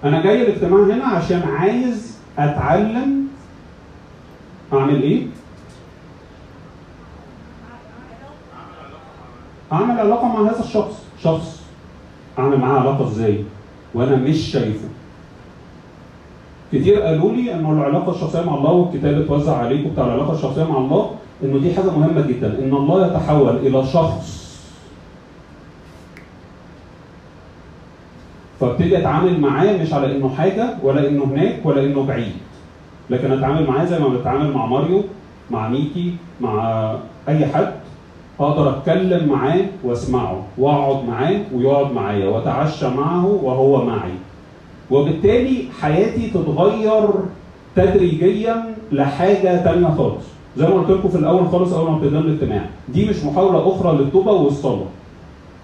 أنا 0.03 0.21
جاي 0.23 0.41
الاجتماع 0.41 0.83
هنا 0.83 1.05
عشان 1.05 1.41
عايز 1.41 2.16
أتعلم 2.37 3.27
أعمل 4.73 5.01
إيه؟ 5.01 5.27
أعمل 9.73 9.99
علاقة 9.99 10.27
مع 10.27 10.41
هذا 10.51 10.59
الشخص. 10.59 11.03
شخص. 11.23 11.61
أعمل 12.39 12.57
معاه 12.57 12.79
علاقة 12.79 13.07
إزاي؟ 13.07 13.43
وأنا 13.93 14.15
مش 14.15 14.37
شايفه. 14.37 14.87
كتير 16.73 17.01
قالوا 17.01 17.31
لي 17.31 17.53
إنه 17.53 17.71
العلاقة 17.73 18.11
الشخصية 18.11 18.41
مع 18.41 18.55
الله 18.55 18.71
والكتاب 18.71 19.21
اتوزع 19.21 19.57
عليكم 19.57 19.89
بتاع 19.89 20.05
العلاقة 20.05 20.33
الشخصية 20.33 20.63
مع 20.63 20.77
الله 20.77 21.11
إنه 21.43 21.59
دي 21.59 21.73
حاجة 21.73 21.85
مهمة 21.91 22.21
جدا. 22.27 22.59
إن 22.59 22.73
الله 22.73 23.07
يتحول 23.07 23.55
إلى 23.57 23.85
شخص 23.85 24.46
فابتدي 28.59 28.97
أتعامل 28.97 29.39
معاه 29.39 29.77
مش 29.77 29.93
على 29.93 30.15
إنه 30.15 30.29
حاجة 30.29 30.69
ولا 30.83 31.07
إنه 31.07 31.23
هناك 31.23 31.59
ولا 31.63 31.83
إنه 31.83 32.03
بعيد. 32.03 32.31
لكن 33.09 33.31
أتعامل 33.31 33.67
معاه 33.67 33.85
زي 33.85 33.99
ما 33.99 34.07
بتعامل 34.07 34.51
مع 34.53 34.65
ماريو 34.65 35.03
مع 35.51 35.69
ميكي 35.69 36.13
مع 36.41 36.93
أي 37.29 37.45
حد 37.45 37.71
أقدر 38.39 38.69
أتكلم 38.69 39.29
معاه 39.29 39.61
وأسمعه 39.83 40.43
وأقعد 40.57 41.05
معاه 41.05 41.39
ويقعد 41.53 41.91
معايا 41.91 42.29
وأتعشى 42.29 42.87
معه 42.89 43.25
وهو 43.43 43.85
معي. 43.85 44.11
وبالتالي 44.91 45.63
حياتي 45.81 46.29
تتغير 46.29 47.09
تدريجيا 47.75 48.75
لحاجة 48.91 49.63
تانية 49.63 49.87
خالص. 49.87 50.25
زي 50.57 50.67
ما 50.67 50.73
قلت 50.73 50.89
لكم 50.89 51.09
في 51.09 51.15
الأول 51.17 51.47
خالص 51.47 51.73
أول 51.73 51.91
ما 51.91 51.97
ابتدينا 51.97 52.19
الاجتماع. 52.19 52.65
دي 52.89 53.09
مش 53.09 53.23
محاولة 53.23 53.75
أخرى 53.75 53.97
للتوبه 53.97 54.31
والصلاه 54.31 54.85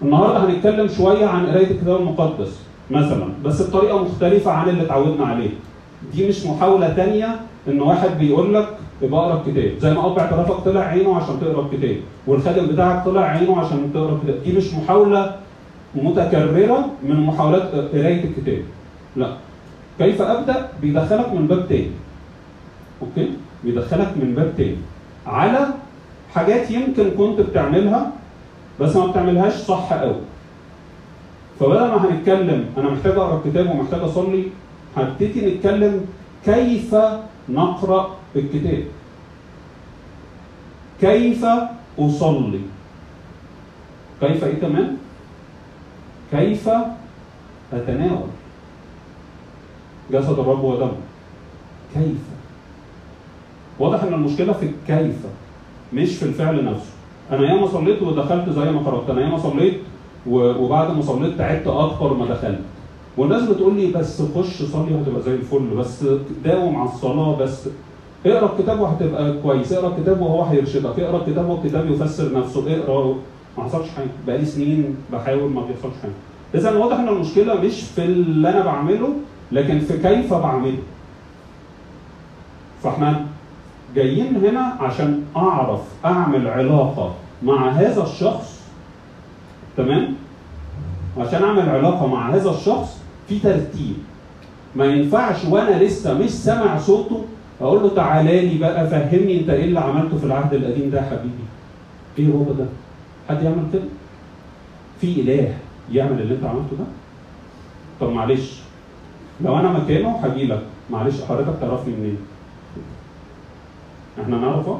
النهارده 0.01 0.45
هنتكلم 0.45 0.87
شوية 0.87 1.25
عن 1.25 1.45
قراية 1.45 1.71
الكتاب 1.71 1.99
المقدس. 2.01 2.59
مثلا. 2.93 3.27
بس 3.45 3.61
بطريقة 3.69 4.03
مختلفة 4.03 4.51
عن 4.51 4.69
اللي 4.69 4.83
اتعودنا 4.83 5.25
عليه. 5.25 5.49
دي 6.13 6.27
مش 6.27 6.45
محاولة 6.45 6.93
تانية 6.93 7.39
إن 7.67 7.81
واحد 7.81 8.09
بيقول 8.19 8.53
لك 8.53 8.67
اقرأ 9.03 9.41
الكتاب. 9.41 9.79
زي 9.79 9.93
ما 9.93 10.05
اب 10.05 10.19
اعترافك 10.19 10.63
طلع 10.65 10.81
عينه 10.81 11.15
عشان 11.15 11.39
تقرأ 11.41 11.65
الكتاب. 11.65 11.95
والخادم 12.27 12.67
بتاعك 12.67 13.05
طلع 13.05 13.21
عينه 13.21 13.59
عشان 13.59 13.91
تقرأ 13.93 14.15
الكتاب. 14.15 14.43
دي 14.43 14.57
مش 14.57 14.73
محاولة 14.73 15.35
متكررة 15.95 16.85
من 17.03 17.19
محاولات 17.19 17.75
قراية 17.75 18.23
الكتاب. 18.23 18.61
لا. 19.15 19.27
كيف 19.99 20.21
أبدأ؟ 20.21 20.69
بيدخلك 20.81 21.33
من 21.33 21.47
باب 21.47 21.67
تاني. 21.67 21.91
okay؟ 23.01 23.31
بيدخلك 23.63 24.11
من 24.21 24.33
باب 24.35 24.53
تاني. 24.57 24.77
على 25.27 25.67
حاجات 26.35 26.71
يمكن 26.71 27.09
كنت 27.17 27.41
بتعملها 27.41 28.11
بس 28.79 28.95
ما 28.95 29.05
بتعملهاش 29.07 29.53
صح 29.53 29.93
قوي 29.93 30.15
فبدل 31.59 31.79
ما 31.79 32.05
هنتكلم 32.05 32.65
أنا 32.77 32.89
محتاج 32.89 33.11
أقرأ 33.11 33.41
الكتاب 33.45 33.69
ومحتاج 33.69 34.01
أصلي 34.01 34.43
هنبتدي 34.97 35.45
نتكلم 35.55 36.05
كيف 36.45 36.95
نقرأ 37.49 38.15
الكتاب. 38.35 38.83
كيف 41.01 41.45
أصلي؟ 41.99 42.59
كيف 44.21 44.43
إيه 44.43 44.59
كمان؟ 44.61 44.97
كيف 46.31 46.69
أتناول؟ 47.73 48.29
جسد 50.11 50.39
الرب 50.39 50.63
ودمه 50.63 50.91
كيف؟ 51.93 52.17
واضح 53.79 54.03
إن 54.03 54.13
المشكلة 54.13 54.53
في 54.53 54.65
الكيف 54.65 55.15
مش 55.93 56.15
في 56.15 56.23
الفعل 56.23 56.65
نفسه. 56.65 56.91
أنا 57.31 57.51
ياما 57.51 57.67
صليت 57.67 58.01
ودخلت 58.01 58.49
زي 58.49 58.71
ما 58.71 58.79
قرأت. 58.79 59.09
أنا 59.09 59.21
ياما 59.21 59.37
صليت 59.37 59.79
وبعد 60.29 60.95
ما 60.95 61.01
صليت 61.01 61.37
تعبت 61.37 61.67
أكتر 61.67 62.13
ما 62.13 62.25
دخلت. 62.25 62.59
والناس 63.17 63.41
بتقول 63.43 63.75
لي 63.75 63.87
بس 63.91 64.21
خش 64.35 64.63
صلي 64.63 64.93
وهتبقى 64.93 65.21
زي 65.21 65.33
الفل 65.33 65.67
بس 65.77 66.05
داوم 66.43 66.75
على 66.75 66.89
الصلاة 66.89 67.35
بس. 67.37 67.69
اقرأ 68.25 68.53
الكتاب 68.53 68.79
وهتبقى 68.79 69.33
كويس 69.43 69.73
اقرأ 69.73 69.95
الكتاب 69.97 70.21
وهو 70.21 70.43
هيرشدك 70.43 70.99
اقرأ 70.99 71.17
الكتاب 71.17 71.49
والكتاب 71.49 71.91
يفسر 71.91 72.39
نفسه 72.39 72.77
اقرأ. 72.77 73.15
ما 73.57 73.63
حصلش 73.63 73.89
حاجة. 73.89 74.07
بقالي 74.27 74.45
سنين 74.45 74.95
بحاول 75.11 75.51
ما 75.51 75.61
بيحصلش 75.61 75.93
حاجة. 76.01 76.11
اذا 76.55 76.77
واضح 76.77 76.99
إن 76.99 77.07
المشكلة 77.09 77.61
مش 77.61 77.81
في 77.81 78.03
اللي 78.03 78.49
أنا 78.49 78.65
بعمله 78.65 79.09
لكن 79.51 79.79
في 79.79 79.97
كيف 79.97 80.33
بعمله. 80.33 80.77
فإحنا 82.83 83.25
جايين 83.95 84.35
هنا 84.45 84.59
عشان 84.79 85.21
أعرف 85.37 85.79
أعمل 86.05 86.47
علاقة 86.47 87.13
مع 87.43 87.69
هذا 87.69 88.03
الشخص 88.03 88.52
تمام؟ 89.77 90.13
عشان 91.17 91.43
أعمل 91.43 91.69
علاقة 91.69 92.07
مع 92.07 92.29
هذا 92.35 92.49
الشخص 92.49 92.97
في 93.29 93.39
ترتيب. 93.39 93.95
ما 94.75 94.85
ينفعش 94.85 95.45
وأنا 95.45 95.83
لسه 95.83 96.13
مش 96.17 96.29
سامع 96.29 96.77
صوته 96.77 97.25
أقول 97.61 97.83
له 97.83 97.89
تعالى 97.95 98.47
لي 98.47 98.57
بقى 98.57 98.87
فهمني 98.89 99.39
أنت 99.39 99.49
إيه 99.49 99.65
اللي 99.65 99.79
عملته 99.79 100.17
في 100.17 100.23
العهد 100.23 100.53
القديم 100.53 100.89
ده 100.89 100.97
يا 100.97 101.03
حبيبي؟ 101.09 101.43
إيه 102.19 102.27
هو 102.35 102.43
ده؟ 102.53 102.65
حد 103.29 103.43
يعمل 103.43 103.63
كده؟ 103.73 103.81
في 105.01 105.21
إله 105.21 105.53
يعمل 105.91 106.21
اللي 106.21 106.33
أنت 106.35 106.43
عملته 106.43 106.75
ده؟ 106.79 106.85
طب 108.01 108.09
معلش 108.09 108.59
لو 109.45 109.59
أنا 109.59 109.71
مكانه 109.71 110.09
هجي 110.23 110.45
لك 110.45 110.61
معلش 110.91 111.21
حضرتك 111.21 111.53
تعرفني 111.61 111.93
منين؟ 111.95 112.17
إحنا 114.21 114.37
نعرفه 114.37 114.79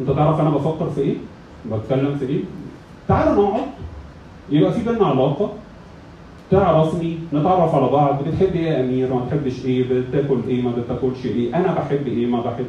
أنت 0.00 0.10
تعرف 0.10 0.40
أنا 0.40 0.50
بفكر 0.50 0.90
في 0.90 1.00
إيه؟ 1.00 1.14
بتكلم 1.72 2.16
في 2.18 2.26
إيه؟ 2.26 2.40
تعال 3.08 3.36
نقعد. 3.38 3.62
يبقى 4.50 4.72
في 4.72 4.84
بينا 4.84 5.06
علاقة. 5.06 5.50
تعرفني 6.50 7.18
نتعرف 7.32 7.74
على 7.74 7.88
بعض. 7.88 8.18
بتحب 8.22 8.54
إيه 8.54 8.66
يا 8.68 8.80
أمير؟ 8.80 9.14
ما 9.14 9.24
بتحبش 9.24 9.64
إيه؟ 9.64 9.84
بتاكل 10.00 10.38
إيه؟ 10.48 10.62
ما 10.62 10.70
بتاكلش 10.70 11.26
إيه؟ 11.26 11.56
أنا 11.56 11.74
بحب 11.74 12.06
إيه؟ 12.06 12.26
ما 12.26 12.40
بحب. 12.40 12.66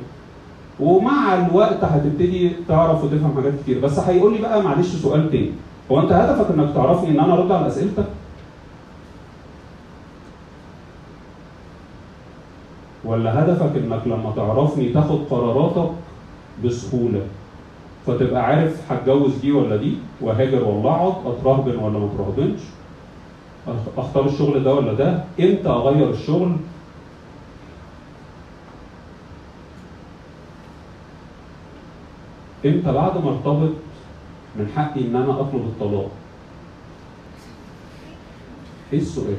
ومع 0.80 1.46
الوقت 1.48 1.84
هتبتدي 1.84 2.52
تعرف 2.68 3.04
وتفهم 3.04 3.34
حاجات 3.36 3.54
كتير. 3.64 3.80
بس 3.80 4.00
هيقول 4.00 4.34
لي 4.34 4.40
بقى 4.42 4.64
معلش 4.64 4.88
سؤال 4.88 5.32
تاني. 5.32 5.52
هو 5.92 6.00
أنت 6.00 6.12
هدفك 6.12 6.52
إنك 6.52 6.74
تعرفني 6.76 7.10
إن 7.10 7.20
أنا 7.20 7.34
أرد 7.34 7.52
على 7.52 7.68
أسئلتك؟ 7.68 8.06
ولا 13.06 13.44
هدفك 13.44 13.76
إنك 13.78 14.02
لما 14.06 14.34
تعرفني 14.36 14.90
تاخد 14.90 15.20
قراراتك 15.30 15.92
بسهولة؟ 16.66 17.22
فتبقى 18.10 18.46
عارف 18.46 18.92
هتجوز 18.92 19.36
دي 19.38 19.52
ولا 19.52 19.76
دي 19.76 19.94
وهاجر 20.22 20.64
ولا 20.64 20.90
اقعد 20.90 21.14
أترهبن 21.26 21.76
ولا 21.76 22.00
ما 22.00 22.06
أترهبنش 22.14 22.60
أختار 23.98 24.26
الشغل 24.26 24.64
ده 24.64 24.74
ولا 24.76 24.94
ده 24.94 25.24
إمتى 25.40 25.70
أغير 25.70 26.10
الشغل؟ 26.10 26.56
إمتى 32.66 32.92
بعد 32.92 33.18
ما 33.24 33.30
ارتبط 33.30 33.74
من 34.56 34.72
حقي 34.76 35.02
إن 35.02 35.16
أنا 35.16 35.40
أطلب 35.42 35.62
الطلاق؟ 35.66 36.12
إيه 38.94 39.00
السؤال؟ 39.00 39.36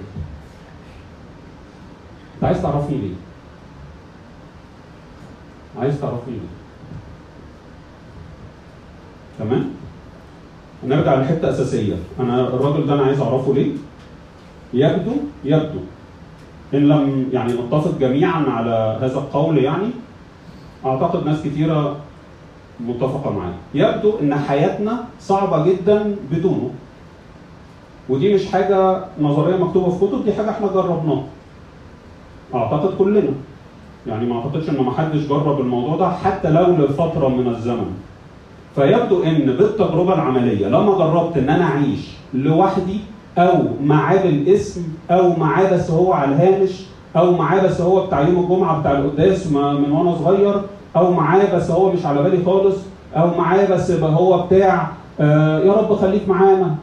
أنت 2.35 2.45
عايز 2.45 2.63
تعرفني 2.63 2.97
ليه؟ 2.99 3.15
عايز 5.81 6.01
تعرفني 6.01 6.33
ليه؟ 6.35 6.60
تمام؟ 9.41 9.65
نرجع 10.85 11.15
لحتة 11.21 11.51
أساسية. 11.51 11.95
أنا 12.21 12.41
الراجل 12.41 12.87
ده 12.87 12.95
أنا 12.95 13.03
عايز 13.03 13.21
أعرفه 13.21 13.55
ليه؟ 13.55 13.73
يبدو 14.75 15.13
يبدو 15.45 15.81
إن 16.75 16.89
لم 16.89 17.29
يعني 17.33 17.53
نتفق 17.53 17.99
جميعا 17.99 18.43
على 18.49 18.99
هذا 19.01 19.19
القول 19.19 19.59
يعني 19.59 19.91
أعتقد 20.87 21.27
ناس 21.27 21.43
كثيره 21.43 21.97
متفقة 22.81 23.31
معايا. 23.31 23.55
يبدو 23.75 24.13
إن 24.23 24.35
حياتنا 24.35 25.05
صعبة 25.21 25.67
جدا 25.67 26.17
بدونه. 26.33 26.71
ودي 28.09 28.35
مش 28.35 28.47
حاجة 28.47 29.05
نظرية 29.21 29.57
مكتوبة 29.57 29.91
في 29.91 30.07
كتب 30.07 30.25
دي 30.25 30.33
حاجة 30.33 30.51
إحنا 30.51 30.67
جربناها. 30.67 31.25
أعتقد 32.55 32.95
كلنا. 32.99 33.33
يعني 34.07 34.27
ما 34.27 34.37
أعتقدش 34.37 34.69
إن 34.69 34.81
ما 34.85 34.93
حدش 34.93 35.27
جرب 35.27 35.61
الموضوع 35.61 35.97
ده 35.97 36.11
حتى 36.11 36.51
لو 36.51 36.67
لفترة 36.77 37.29
من 37.29 37.49
الزمن. 37.49 38.10
فيبدو 38.81 39.23
إن 39.23 39.47
بالتجربة 39.59 40.15
العملية 40.15 40.67
لما 40.67 40.99
جربت 40.99 41.37
إن 41.37 41.49
أنا 41.49 41.65
أعيش 41.65 42.09
لوحدي 42.35 43.01
أو 43.39 43.53
معاه 43.85 44.17
بالاسم 44.23 44.83
أو 45.11 45.37
معاه 45.37 45.73
بس 45.75 45.91
هو 45.91 46.13
على 46.13 46.35
الهامش 46.35 46.71
أو 47.17 47.33
معاه 47.37 47.63
بس 47.67 47.81
هو 47.81 48.07
بتاع 48.07 48.21
يوم 48.29 48.43
الجمعة 48.45 48.81
بتاع 48.81 48.93
القداس 48.93 49.47
من 49.53 49.93
وأنا 49.93 50.15
صغير 50.15 50.55
أو 50.97 51.13
معاه 51.13 51.57
بس 51.57 51.71
هو 51.71 51.93
مش 51.93 52.07
على 52.07 52.23
بالي 52.23 52.45
خالص 52.45 52.77
أو 53.17 53.39
معاه 53.39 53.67
بس 53.71 53.91
هو 53.91 54.43
بتاع 54.47 54.89
آه 55.21 55.59
يا 55.61 55.73
رب 55.73 55.95
خليك 55.97 56.29
معانا. 56.29 56.75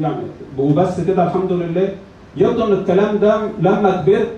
يعني 0.00 0.14
وبس 0.58 1.00
كده 1.00 1.24
الحمد 1.26 1.52
لله. 1.52 1.88
يبدو 2.36 2.64
إن 2.64 2.72
الكلام 2.72 3.18
ده 3.18 3.40
لما 3.60 3.90
كبرت 4.02 4.28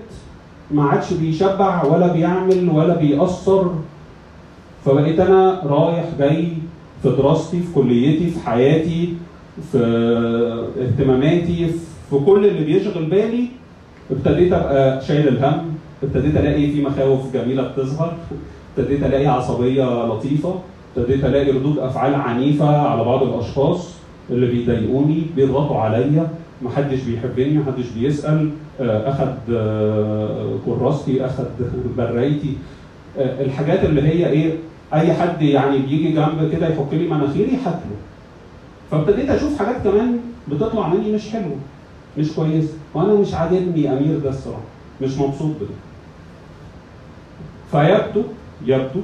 ما 0.71 0.83
عادش 0.89 1.13
بيشبع 1.13 1.83
ولا 1.83 2.07
بيعمل 2.07 2.69
ولا 2.73 2.95
بيأثر 2.95 3.71
فبقيت 4.85 5.19
أنا 5.19 5.61
رايح 5.65 6.05
جاي 6.19 6.47
في 7.03 7.09
دراستي 7.09 7.59
في 7.59 7.73
كليتي 7.75 8.29
في 8.29 8.39
حياتي 8.39 9.13
في 9.71 9.77
اهتماماتي 10.81 11.67
في 12.09 12.15
كل 12.25 12.45
اللي 12.45 12.63
بيشغل 12.63 13.05
بالي 13.05 13.45
ابتديت 14.11 14.53
أبقى 14.53 15.01
شايل 15.01 15.27
الهم 15.27 15.61
ابتديت 16.03 16.37
ألاقي 16.37 16.71
في 16.71 16.81
مخاوف 16.81 17.33
جميلة 17.33 17.67
بتظهر 17.67 18.13
ابتديت 18.77 19.03
ألاقي 19.03 19.27
عصبية 19.27 20.05
لطيفة 20.05 20.55
ابتديت 20.97 21.25
ألاقي 21.25 21.51
ردود 21.51 21.79
أفعال 21.79 22.15
عنيفة 22.15 22.77
على 22.77 23.03
بعض 23.03 23.23
الأشخاص 23.23 23.93
اللي 24.29 24.47
بيضايقوني 24.47 25.21
بيضغطوا 25.35 25.77
عليا 25.77 26.29
محدش 26.61 26.99
بيحبني 27.01 27.57
محدش 27.57 27.85
بيسأل 27.97 28.49
آه، 28.81 29.09
أخد 29.09 29.53
آه، 29.53 30.55
كراستي 30.65 31.25
أخد 31.25 31.45
برايتي. 31.97 32.53
آه، 33.17 33.45
الحاجات 33.45 33.85
اللي 33.85 34.01
هي 34.01 34.29
إيه؟ 34.29 34.53
أي 34.93 35.13
حد 35.13 35.41
يعني 35.41 35.77
بيجي 35.77 36.11
جنب 36.11 36.49
كده 36.51 36.67
يحك 36.69 36.87
لي 36.93 37.07
مناخيري 37.07 37.55
هاكله 37.65 37.97
فابتديت 38.91 39.29
أشوف 39.29 39.59
حاجات 39.59 39.83
كمان 39.83 40.19
بتطلع 40.47 40.87
مني 40.87 41.11
مش 41.11 41.29
حلوة 41.29 41.55
مش 42.17 42.31
كويسة 42.31 42.73
وأنا 42.93 43.13
مش 43.13 43.33
عاجبني 43.33 43.93
أمير 43.93 44.19
ده 44.19 44.29
الصراحة 44.29 44.61
مش 45.01 45.17
مبسوط 45.17 45.51
بده. 45.55 45.75
فيبدو 47.71 48.23
يبدو 48.65 48.99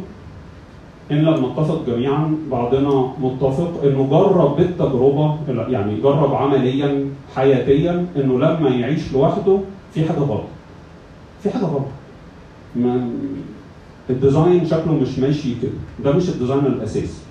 إن 1.12 1.18
لم 1.18 1.46
نتفق 1.46 1.86
جميعا 1.88 2.38
بعضنا 2.52 3.12
متفق 3.22 3.82
إنه 3.84 4.08
جرب 4.10 4.56
بالتجربه 4.58 5.38
يعني 5.70 6.02
جرب 6.02 6.34
عمليا 6.36 7.10
حياتيا 7.36 8.06
إنه 8.16 8.40
لما 8.40 8.70
يعيش 8.70 9.14
لوحده 9.14 9.60
في 9.94 10.06
حاجة 10.10 10.20
غلط. 10.20 10.44
في 11.44 11.50
حاجة 11.50 11.64
غلط. 11.64 11.86
الديزاين 14.10 14.66
شكله 14.66 14.94
مش 14.94 15.20
ماشي 15.20 15.56
كده. 15.62 15.72
ده 16.04 16.12
مش 16.18 16.30
ال 16.30 16.35
design 16.35 16.66
الأساسي. 16.66 17.22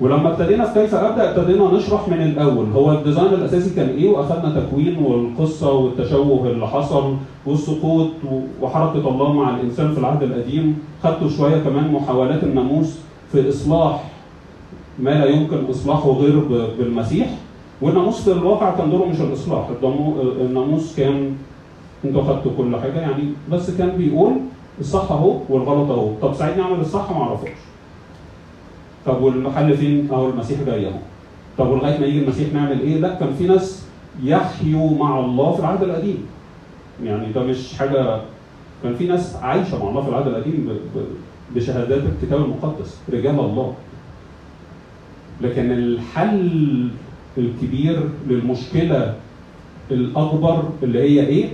ولما 0.00 0.28
ابتدينا 0.32 0.64
في 0.64 0.80
كيف 0.80 0.94
أبدأ 0.94 1.30
ابتدينا 1.30 1.72
نشرح 1.72 2.08
من 2.08 2.22
الأول. 2.22 2.66
هو 2.74 2.92
ال 2.92 2.98
design 2.98 3.34
الأساسي 3.34 3.74
كان 3.74 3.88
إيه؟ 3.88 4.08
واخدنا 4.10 4.60
تكوين 4.60 4.96
والقصة 4.98 5.72
والتشوه 5.72 6.46
اللي 6.46 6.66
حصل 6.68 7.16
والسقوط 7.46 8.10
وحركة 8.62 9.08
الله 9.08 9.32
مع 9.32 9.56
الإنسان 9.56 9.92
في 9.92 9.98
العهد 10.00 10.22
القديم. 10.22 10.78
خدتوا 11.02 11.28
شوية 11.28 11.58
كمان 11.58 11.92
محاولات 11.92 12.44
الناموس 12.44 12.98
في 13.32 13.48
إصلاح 13.48 14.04
ما 14.98 15.10
لا 15.10 15.24
يمكن 15.26 15.58
إصلاحه 15.70 16.10
غير 16.10 16.38
بالمسيح. 16.78 17.26
والناموس 17.82 18.20
في 18.22 18.32
الواقع 18.32 18.76
كان 18.76 18.90
دوره 18.90 19.04
مش 19.06 19.20
الإصلاح. 19.20 19.68
الناموس 20.40 20.96
كان 20.96 21.32
أنتوا 22.04 22.22
خدتوا 22.22 22.52
كل 22.58 22.76
حاجة 22.76 23.00
يعني 23.00 23.22
بس 23.52 23.70
كان 23.70 23.88
بيقول 23.98 24.32
الصح 24.80 25.12
اهو 25.12 25.40
والغلط 25.48 25.90
اهو 25.90 26.14
طب 26.22 26.34
ساعدني 26.34 26.62
أعمل 26.62 26.80
الصح 26.80 27.10
ما 27.10 27.22
أعرفوش 27.22 27.50
طب 29.06 29.22
والحل 29.22 29.76
فين؟ 29.76 30.08
اهو 30.12 30.30
المسيح 30.30 30.60
جاي 30.66 30.86
أهو. 30.86 30.94
طب 31.58 31.68
ولغايه 31.68 31.98
ما 32.00 32.06
يجي 32.06 32.18
المسيح 32.22 32.52
نعمل 32.54 32.80
إيه؟ 32.80 32.96
لا 32.96 33.14
كان 33.14 33.34
في 33.34 33.46
ناس 33.46 33.84
يحيوا 34.22 34.90
مع 34.98 35.18
الله 35.20 35.52
في 35.52 35.60
العهد 35.60 35.82
القديم. 35.82 36.26
يعني 37.04 37.32
ده 37.32 37.42
مش 37.42 37.74
حاجة 37.78 38.20
كان 38.82 38.94
في 38.94 39.06
ناس 39.06 39.36
عايشة 39.36 39.84
مع 39.84 39.90
الله 39.90 40.02
في 40.02 40.08
العهد 40.08 40.26
القديم 40.26 40.78
بشهادات 41.54 42.02
الكتاب 42.02 42.40
المقدس، 42.44 42.96
رجال 43.12 43.40
الله. 43.40 43.74
لكن 45.40 45.72
الحل 45.72 46.88
الكبير 47.38 48.08
للمشكلة 48.28 49.14
الأكبر 49.90 50.64
اللي 50.82 50.98
هي 51.00 51.26
إيه؟ 51.26 51.48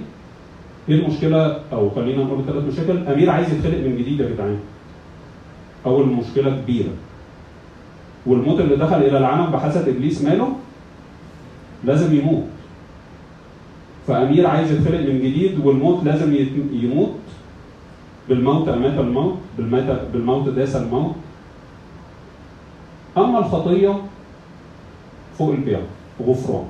إيه 0.91 0.97
المشكلة؟ 0.97 1.61
أو 1.73 1.91
خلينا 1.91 2.25
نقول 2.25 2.45
ثلاث 2.45 2.65
مشاكل، 2.65 3.07
أمير 3.07 3.31
عايز 3.31 3.53
يتخلق 3.53 3.79
من 3.79 3.97
جديد 3.99 4.21
يا 4.21 4.29
جدعان. 4.31 4.59
أول 5.87 6.07
مشكلة 6.07 6.51
كبيرة. 6.51 6.93
والموت 8.27 8.61
اللي 8.61 8.77
دخل 8.77 8.97
إلى 8.97 9.19
العالم 9.19 9.53
بحسد 9.53 9.89
إبليس 9.89 10.23
ماله 10.23 10.53
لازم 11.85 12.15
يموت. 12.15 12.45
فأمير 14.07 14.47
عايز 14.47 14.73
يتخلق 14.73 15.01
من 15.01 15.19
جديد 15.19 15.67
والموت 15.67 16.05
لازم 16.05 16.35
يموت. 16.73 17.15
بالموت 18.29 18.69
أمات 18.69 18.99
الموت 18.99 19.35
بالموت 19.57 19.99
بالموت 20.13 20.49
داس 20.49 20.77
الموت. 20.77 21.15
أما 23.17 23.39
الخطية 23.39 24.01
فوق 25.39 25.51
البيع 25.51 25.81
غفران. 26.27 26.65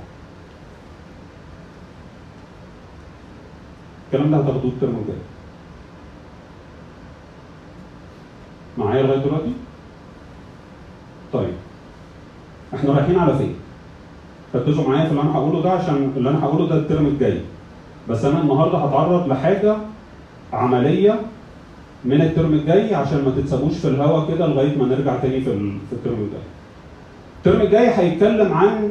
الكلام 4.12 4.30
ده 4.30 4.36
هتاخدوه 4.36 4.70
الترم 4.72 4.96
الجاي 5.02 5.16
معايا 8.78 9.02
لغاية 9.02 9.18
دلوقتي؟ 9.18 9.52
طيب 11.32 11.52
إحنا 12.74 12.92
رايحين 12.92 13.18
على 13.18 13.38
فين؟ 13.38 13.54
ركزوا 14.54 14.88
معايا 14.88 15.04
في 15.04 15.10
اللي 15.10 15.22
أنا 15.22 15.34
هقوله 15.34 15.62
ده 15.62 15.70
عشان 15.70 16.12
اللي 16.16 16.30
أنا 16.30 16.44
هقوله 16.44 16.68
ده 16.68 16.76
الترم 16.76 17.06
الجاي 17.06 17.40
بس 18.08 18.24
أنا 18.24 18.40
النهارده 18.40 18.78
هتعرض 18.78 19.28
لحاجة 19.28 19.76
عملية 20.52 21.20
من 22.04 22.20
الترم 22.22 22.52
الجاي 22.54 22.94
عشان 22.94 23.24
ما 23.24 23.30
تتسابوش 23.30 23.74
في 23.78 23.88
الهوا 23.88 24.34
كده 24.34 24.46
لغاية 24.46 24.78
ما 24.78 24.86
نرجع 24.86 25.16
تاني 25.16 25.40
في 25.40 25.50
الترم 25.92 26.14
الجاي. 26.14 26.42
الترم 27.38 27.60
الجاي 27.60 27.88
هيتكلم 27.90 28.52
عن 28.52 28.90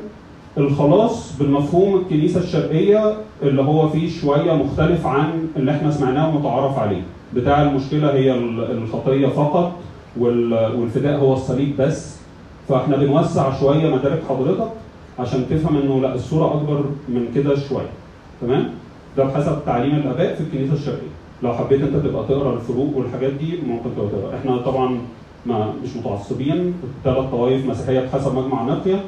الخلاص 0.58 1.38
بالمفهوم 1.40 1.96
الكنيسة 2.00 2.40
الشرقية 2.40 3.14
اللي 3.44 3.62
هو 3.62 3.90
فيه 3.90 4.10
شوية 4.22 4.52
مختلف 4.54 5.06
عن 5.06 5.48
اللي 5.56 5.72
إحنا 5.72 5.92
سمعناه 5.92 6.36
ومتعارف 6.36 6.80
عليه. 6.80 7.02
بتاع 7.36 7.62
المشكلة 7.62 8.14
هي 8.14 8.32
ال- 8.34 8.72
الخطية 8.72 9.28
فقط 9.28 9.72
وال- 10.18 10.76
والفداء 10.80 11.20
هو 11.20 11.34
الصليب 11.34 11.78
بس 11.78 12.18
فاحنا 12.70 12.98
بنوسع 12.98 13.60
شوية 13.60 13.96
مدارك 13.96 14.22
حضرتك 14.30 14.68
عشان 15.20 15.46
تفهم 15.50 15.78
انه 15.78 16.02
لا 16.02 16.16
الصورة 16.16 16.54
أكبر 16.54 16.84
من 17.10 17.28
كده 17.36 17.56
شوية. 17.56 17.90
تمام؟ 18.42 18.70
ده 19.18 19.24
بحسب 19.24 19.58
تعليم 19.66 19.96
الآباء 19.96 20.36
في 20.36 20.42
الكنيسة 20.42 20.74
الشرقية. 20.74 21.10
لو 21.44 21.54
حبيت 21.54 21.82
انت 21.82 21.96
تبقى 22.06 22.24
تقرأ 22.28 22.54
الفروق 22.54 22.98
والحاجات 22.98 23.32
دي 23.34 23.60
ممكن 23.68 23.90
تبقى 23.98 24.08
تقرأ. 24.10 24.38
إحنا 24.40 24.58
طبعا 24.58 24.98
ما 25.46 25.74
مش 25.84 25.96
متعصبين 25.98 26.74
ثلاث 27.04 27.26
طوائف 27.32 27.66
مسيحية 27.66 28.00
بحسب 28.00 28.36
مجمع 28.36 28.64
نقية 28.64 29.02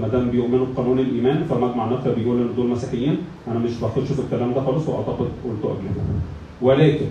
ما 0.00 0.08
دام 0.08 0.30
بيؤمنوا 0.30 0.66
بقانون 0.74 0.98
الإيمان 0.98 1.44
فمجمع 1.44 1.86
نقيه 1.86 2.10
بيقول 2.14 2.36
ان 2.40 2.48
دول 2.56 2.66
مسيحيين 2.66 3.16
أنا 3.48 3.58
مش 3.58 3.70
بخش 3.82 4.12
في 4.12 4.20
الكلام 4.20 4.54
ده 4.54 4.60
خالص 4.60 4.88
وأعتقد 4.88 5.28
قلته 5.44 5.68
قبل 5.68 5.80
كده. 5.94 6.04
ولكن 6.62 7.06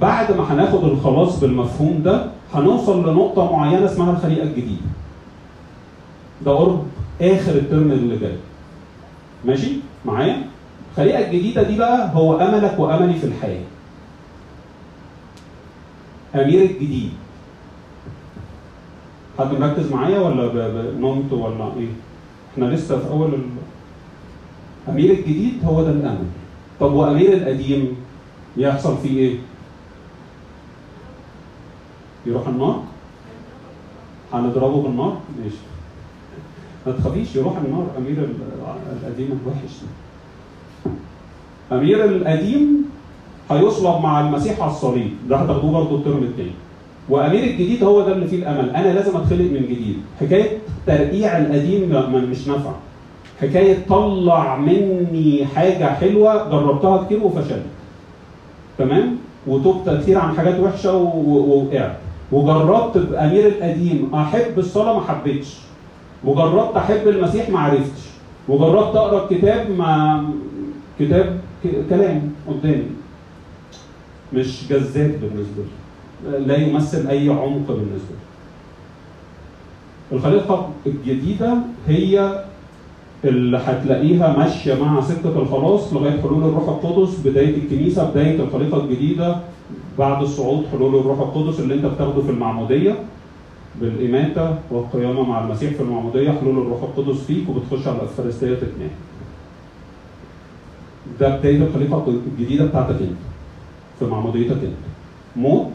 بعد 0.00 0.36
ما 0.36 0.52
هناخد 0.52 0.84
الخلاص 0.84 1.40
بالمفهوم 1.40 2.02
ده 2.04 2.26
هنوصل 2.54 3.10
لنقطة 3.10 3.52
معينة 3.52 3.84
اسمها 3.84 4.12
الخليقة 4.12 4.42
الجديدة. 4.42 4.82
ده 6.44 6.52
قرب 6.52 6.82
آخر 7.22 7.52
الترم 7.52 7.92
اللي 7.92 8.16
جاي. 8.16 8.36
ماشي؟ 9.44 9.72
معايا؟ 10.04 10.42
الخليقة 10.92 11.18
الجديدة 11.26 11.62
دي 11.62 11.78
بقى 11.78 12.10
هو 12.14 12.36
أملك 12.40 12.74
وأملي 12.78 13.14
في 13.14 13.24
الحياة. 13.26 13.62
أمير 16.34 16.62
الجديد. 16.62 17.10
حد 19.38 19.52
مركز 19.60 19.92
معايا 19.92 20.18
ولا 20.20 20.82
نمت 21.00 21.32
ولا 21.32 21.64
إيه؟ 21.76 21.88
إحنا 22.52 22.64
لسه 22.64 22.98
في 22.98 23.08
أول 23.10 23.34
ال... 23.34 23.42
أمير 24.88 25.10
الجديد 25.10 25.64
هو 25.64 25.82
ده 25.82 25.90
الامل. 25.90 26.24
طب 26.80 26.92
وأمير 26.92 27.32
القديم 27.32 27.96
يحصل 28.56 28.96
فيه 29.02 29.18
إيه؟ 29.18 29.38
يروح 32.26 32.48
النار؟ 32.48 32.82
هنضربه 34.32 34.82
بالنار؟ 34.82 35.16
ماشي. 35.44 35.56
ما 36.86 36.92
تخافيش 36.92 37.36
يروح 37.36 37.56
النار 37.56 37.86
أمير 37.98 38.18
ال- 38.18 38.34
القديم 39.02 39.40
الوحش. 39.42 39.74
أمير 41.72 42.04
القديم 42.04 42.84
هيصلب 43.50 44.02
مع 44.02 44.20
المسيح 44.20 44.60
على 44.62 44.70
الصليب 44.70 45.10
ده 45.28 45.36
هتاخدوه 45.36 45.72
برضه 45.72 45.96
الترم 45.96 46.22
التاني 46.22 46.52
وأمير 47.08 47.44
الجديد 47.44 47.84
هو 47.84 48.00
ده 48.00 48.12
اللي 48.12 48.26
فيه 48.26 48.36
الأمل. 48.36 48.70
أنا 48.70 48.92
لازم 48.92 49.16
أتخلق 49.16 49.40
من 49.40 49.62
جديد. 49.62 49.96
حكاية 50.20 50.58
ترقيع 50.86 51.38
القديم 51.38 51.90
مش 52.30 52.48
نافعة. 52.48 52.78
حكاية 53.40 53.76
طلع 53.88 54.56
مني 54.56 55.46
حاجة 55.54 55.84
حلوة 55.84 56.50
جربتها 56.50 57.04
كتير 57.04 57.22
وفشلت. 57.22 57.66
تمام؟ 58.78 59.16
وتبت 59.46 60.02
كتير 60.02 60.18
عن 60.18 60.36
حاجات 60.36 60.60
وحشة 60.60 60.96
ووقعت 60.96 61.96
وجربت 62.32 62.98
بأمير 62.98 63.46
القديم 63.46 64.14
أحب 64.14 64.58
الصلاة 64.58 64.94
ما 64.94 65.00
حبيتش. 65.00 65.54
وجربت 66.24 66.76
أحب 66.76 67.08
المسيح 67.08 67.50
ما 67.50 67.58
عرفتش. 67.58 68.02
وجربت 68.48 68.96
أقرأ 68.96 69.28
الكتاب 69.30 69.70
ما 69.70 70.24
كتاب 71.00 71.38
كلام 71.90 72.32
قدامي. 72.48 72.86
مش 74.32 74.68
جذاب 74.68 75.10
بالنسبة 75.10 75.62
لي. 75.62 75.85
لا 76.24 76.56
يمثل 76.56 77.06
أي 77.06 77.28
عمق 77.28 77.66
بالنسبة 77.68 78.10
لي 78.10 78.26
الخليقة 80.12 80.68
الجديدة 80.86 81.54
هي 81.88 82.44
اللي 83.24 83.56
هتلاقيها 83.58 84.36
ماشية 84.36 84.74
مع 84.74 85.00
سكة 85.00 85.38
الخلاص 85.42 85.92
لغاية 85.92 86.20
حلول 86.20 86.44
الروح 86.44 86.68
القدس 86.68 87.18
بداية 87.24 87.56
الكنيسة 87.56 88.10
بداية 88.10 88.40
الخليقة 88.40 88.84
الجديدة 88.84 89.36
بعد 89.98 90.22
الصعود 90.22 90.66
حلول 90.72 90.94
الروح 90.96 91.18
القدس 91.20 91.60
اللي 91.60 91.74
انت 91.74 91.86
بتاخده 91.86 92.22
في 92.22 92.30
المعمودية 92.30 92.94
بالإماتة 93.80 94.54
والقيامة 94.70 95.22
مع 95.22 95.44
المسيح 95.44 95.72
في 95.72 95.80
المعمودية 95.80 96.30
حلول 96.30 96.58
الروح 96.58 96.82
القدس 96.82 97.20
فيك 97.24 97.44
وبتخش 97.48 97.86
على 97.88 97.96
الأفخارستية 97.96 98.54
تتنام. 98.54 98.90
ده 101.20 101.36
بداية 101.36 101.56
الخليقة 101.56 102.04
الجديدة 102.38 102.64
بتاعتك 102.66 103.00
أنت. 103.00 103.18
في 103.98 104.04
معموديتك 104.04 104.50
أنت. 104.56 104.86
موت، 105.36 105.70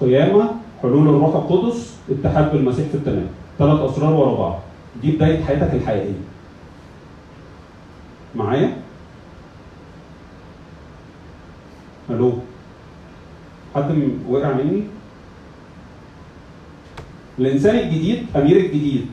قيامة، 0.00 0.50
حلول 0.82 1.08
الروح 1.08 1.34
القدس، 1.34 1.96
اتحاد 2.10 2.52
بالمسيح 2.52 2.88
في 2.88 2.94
التمام. 2.94 3.26
ثلاث 3.58 3.80
أسرار 3.80 4.12
ورا 4.12 4.34
بعض. 4.38 4.58
دي 5.02 5.12
بداية 5.12 5.44
حياتك 5.44 5.74
الحقيقية. 5.74 6.22
معايا؟ 8.34 8.76
ألو؟ 12.10 12.32
حد 13.74 14.08
وقع 14.28 14.52
مني؟ 14.52 14.82
الإنسان 17.38 17.78
الجديد 17.78 18.26
أمير 18.36 18.56
الجديد 18.56 19.06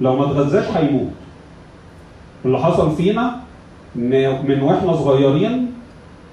لو 0.00 0.16
ما 0.16 0.24
اتغذاش 0.24 0.64
هيموت 0.76 1.10
اللي 2.44 2.58
حصل 2.58 2.96
فينا 2.96 3.40
من 3.94 4.58
وإحنا 4.62 4.96
صغيرين 4.96 5.72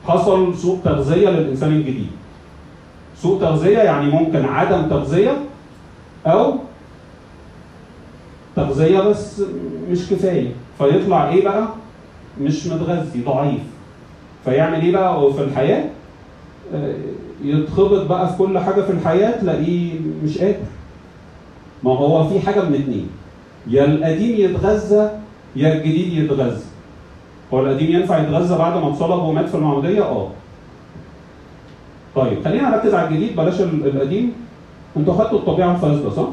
حصل 0.08 0.58
سوء 0.58 0.80
تغذية 0.84 1.30
للإنسان 1.30 1.72
الجديد 1.72 2.12
سوء 3.22 3.40
تغذية 3.42 3.78
يعني 3.78 4.10
ممكن 4.12 4.46
عدم 4.46 4.90
تغذية 4.90 5.38
أو 6.26 6.54
تغذية 8.56 9.00
بس 9.00 9.42
مش 9.90 10.10
كفاية. 10.10 10.50
فيطلع 10.78 11.30
إيه 11.30 11.44
بقى؟ 11.44 11.68
مش 12.42 12.68
متغذي 12.68 13.24
ضعيف. 13.26 13.62
فيعمل 14.46 14.82
إيه 14.82 14.92
بقى؟ 14.92 15.34
في 15.34 15.44
الحياة 15.44 15.86
آه، 16.76 16.94
يتخبط 17.44 18.06
بقى 18.06 18.30
في 18.30 18.38
كل 18.38 18.60
حاجة 18.60 18.82
في 18.82 18.90
الحياة 18.92 19.42
تلاقيه 19.42 19.94
مش 20.24 20.38
قادر. 20.38 20.58
ما 21.84 21.92
هو 21.92 22.30
في 22.30 22.40
حاجة 22.40 22.62
من 22.62 22.74
اتنين. 22.74 23.10
يا 23.68 23.86
القديم 23.86 24.36
يتغذى 24.52 25.10
يا 25.56 25.74
الجديد 25.74 26.14
يتغذى. 26.14 26.62
هو 27.54 27.60
القديم 27.60 27.92
ينفع 27.92 28.20
يتغذى 28.20 28.58
بعد 28.58 28.82
ما 28.82 28.90
اتصلب 28.90 29.24
ومات 29.24 29.50
في 29.50 29.56
المعموديه 29.56 30.02
آه. 30.04 30.28
طيب 32.16 32.44
خلينا 32.46 32.70
نركز 32.70 32.94
على 32.94 33.08
الجديد 33.08 33.36
بلاش 33.36 33.62
ال- 33.62 33.86
القديم. 33.88 34.32
أنتوا 34.98 35.14
خدتوا 35.14 35.40
الطبيعة 35.40 35.72
الفاسده 35.76 36.10
صح؟ 36.10 36.28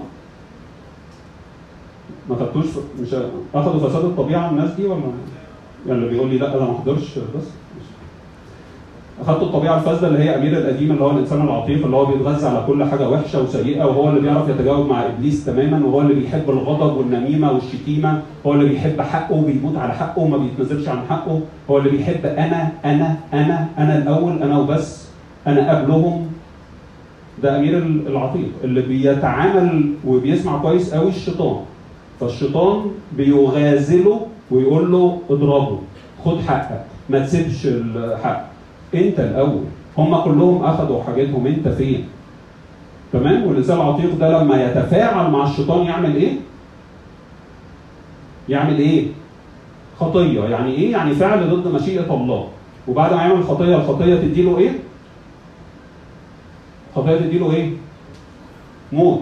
ما 2.31 2.37
خدتوش 2.37 2.67
مش 3.03 3.15
أخدوا 3.55 3.89
فساد 3.89 4.05
الطبيعة 4.05 4.51
الناس 4.51 4.71
دي 4.71 4.87
ولا؟ 4.87 5.01
يعني 5.87 5.99
اللي 5.99 6.11
بيقول 6.11 6.29
لي 6.31 6.39
لا 6.39 6.57
أنا 6.57 6.65
ما 6.65 6.73
احضرش 6.77 7.19
بس. 7.19 7.45
اخدت 9.21 9.43
الطبيعة 9.43 9.77
الفاسده 9.79 10.09
اللي 10.09 10.19
هي 10.19 10.37
أمير 10.37 10.59
القديم 10.59 10.93
اللي 10.93 11.05
هو 11.05 11.11
الإنسان 11.11 11.43
العتيق 11.43 11.85
اللي 11.85 11.97
هو 11.97 12.05
بيتغذى 12.07 12.47
على 12.47 12.65
كل 12.67 12.85
حاجة 12.85 13.09
وحشة 13.09 13.43
وسيئة 13.43 13.85
وهو 13.85 14.09
اللي 14.09 14.21
بيعرف 14.21 14.49
يتجاوب 14.49 14.87
مع 14.91 15.07
إبليس 15.07 15.45
تماما 15.45 15.87
وهو 15.87 16.01
اللي 16.01 16.15
بيحب 16.15 16.51
الغضب 16.51 16.97
والنميمة 16.97 17.53
والشتيمة 17.53 18.23
هو 18.47 18.53
اللي 18.53 18.65
بيحب 18.69 19.01
حقه 19.01 19.35
وبيموت 19.35 19.77
على 19.77 19.93
حقه 19.95 20.19
وما 20.23 20.37
بيتنازلش 20.37 20.89
عن 20.89 20.99
حقه 21.11 21.41
هو 21.71 21.79
اللي 21.79 21.91
بيحب 21.91 22.27
أنا 22.27 22.73
أنا 22.85 23.17
أنا 23.33 23.69
أنا 23.79 23.99
الأول 23.99 24.43
أنا 24.43 24.59
وبس. 24.59 25.05
أنا 25.47 25.79
قبلهم 25.79 26.27
ده 27.43 27.59
أمير 27.59 27.79
العتيق 27.79 28.49
اللي 28.65 28.83
بيتعامل 28.83 29.93
وبيسمع 30.07 30.59
كويس 30.59 30.95
قوي 30.95 31.09
الشيطان. 31.09 31.57
فالشيطان 32.21 32.91
بيغازله 33.17 34.27
ويقول 34.51 34.93
له 34.93 35.19
اضربه. 35.31 35.79
خد 36.25 36.41
حقك 36.41 36.85
ما 37.11 37.19
تسيبش 37.19 37.67
الحق. 37.67 38.45
أنت 38.95 39.21
الأول. 39.21 39.61
هم 39.99 40.17
كلهم 40.17 40.65
اخذوا 40.65 41.03
حاجتهم. 41.03 41.47
أنت 41.47 41.69
فين؟ 41.69 42.05
تمام؟ 43.13 43.47
والإنسان 43.47 43.77
العتيق 43.77 44.19
ده 44.19 44.43
لما 44.43 44.65
يتفاعل 44.65 45.31
مع 45.31 45.45
الشيطان 45.51 45.87
يعمل 45.87 46.17
إيه؟ 46.17 46.33
يعمل 48.49 48.79
إيه؟ 48.79 49.07
خطية. 50.01 50.41
يعني 50.45 50.73
إيه؟ 50.75 50.93
يعني 50.93 51.15
فعل 51.15 51.51
ضد 51.51 51.75
مشيئة 51.75 52.15
الله. 52.15 52.49
وبعد 52.89 53.13
ما 53.15 53.23
يعمل 53.23 53.45
خطية 53.45 53.77
الخطية 53.77 54.15
تديله 54.15 54.59
إيه؟ 54.59 54.71
خطيه 56.97 57.17
تديله 57.17 57.53
إيه 57.53 57.71
موت 58.93 59.21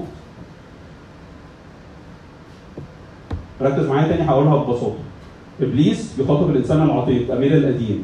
ركز 3.63 3.87
معايا 3.87 4.09
تاني 4.09 4.29
هقولها 4.31 4.57
ببساطة. 4.57 4.95
إبليس 5.63 6.19
يخاطب 6.19 6.51
الإنسان 6.51 6.83
العتيق 6.83 7.33
أمير 7.35 7.57
القديم 7.57 8.03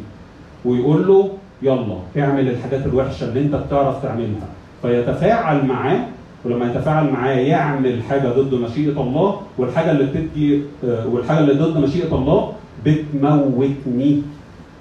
ويقول 0.64 1.06
له 1.08 1.30
يلا 1.62 1.96
اعمل 2.18 2.48
الحاجات 2.48 2.86
الوحشة 2.86 3.28
اللي 3.28 3.40
أنت 3.40 3.54
بتعرف 3.54 4.02
تعملها. 4.02 4.48
فيتفاعل 4.82 5.66
معاه 5.66 6.00
ولما 6.44 6.66
يتفاعل 6.66 7.10
معاه 7.10 7.34
يعمل 7.34 8.02
حاجة 8.02 8.28
ضد 8.28 8.54
مشيئة 8.54 9.00
الله 9.00 9.40
والحاجة 9.58 9.90
اللي 9.90 10.04
بتدي 10.04 10.62
آه، 10.84 11.06
والحاجة 11.08 11.38
اللي 11.38 11.52
ضد 11.52 11.76
مشيئة 11.78 12.14
الله 12.14 12.52
بتموتني 12.86 14.22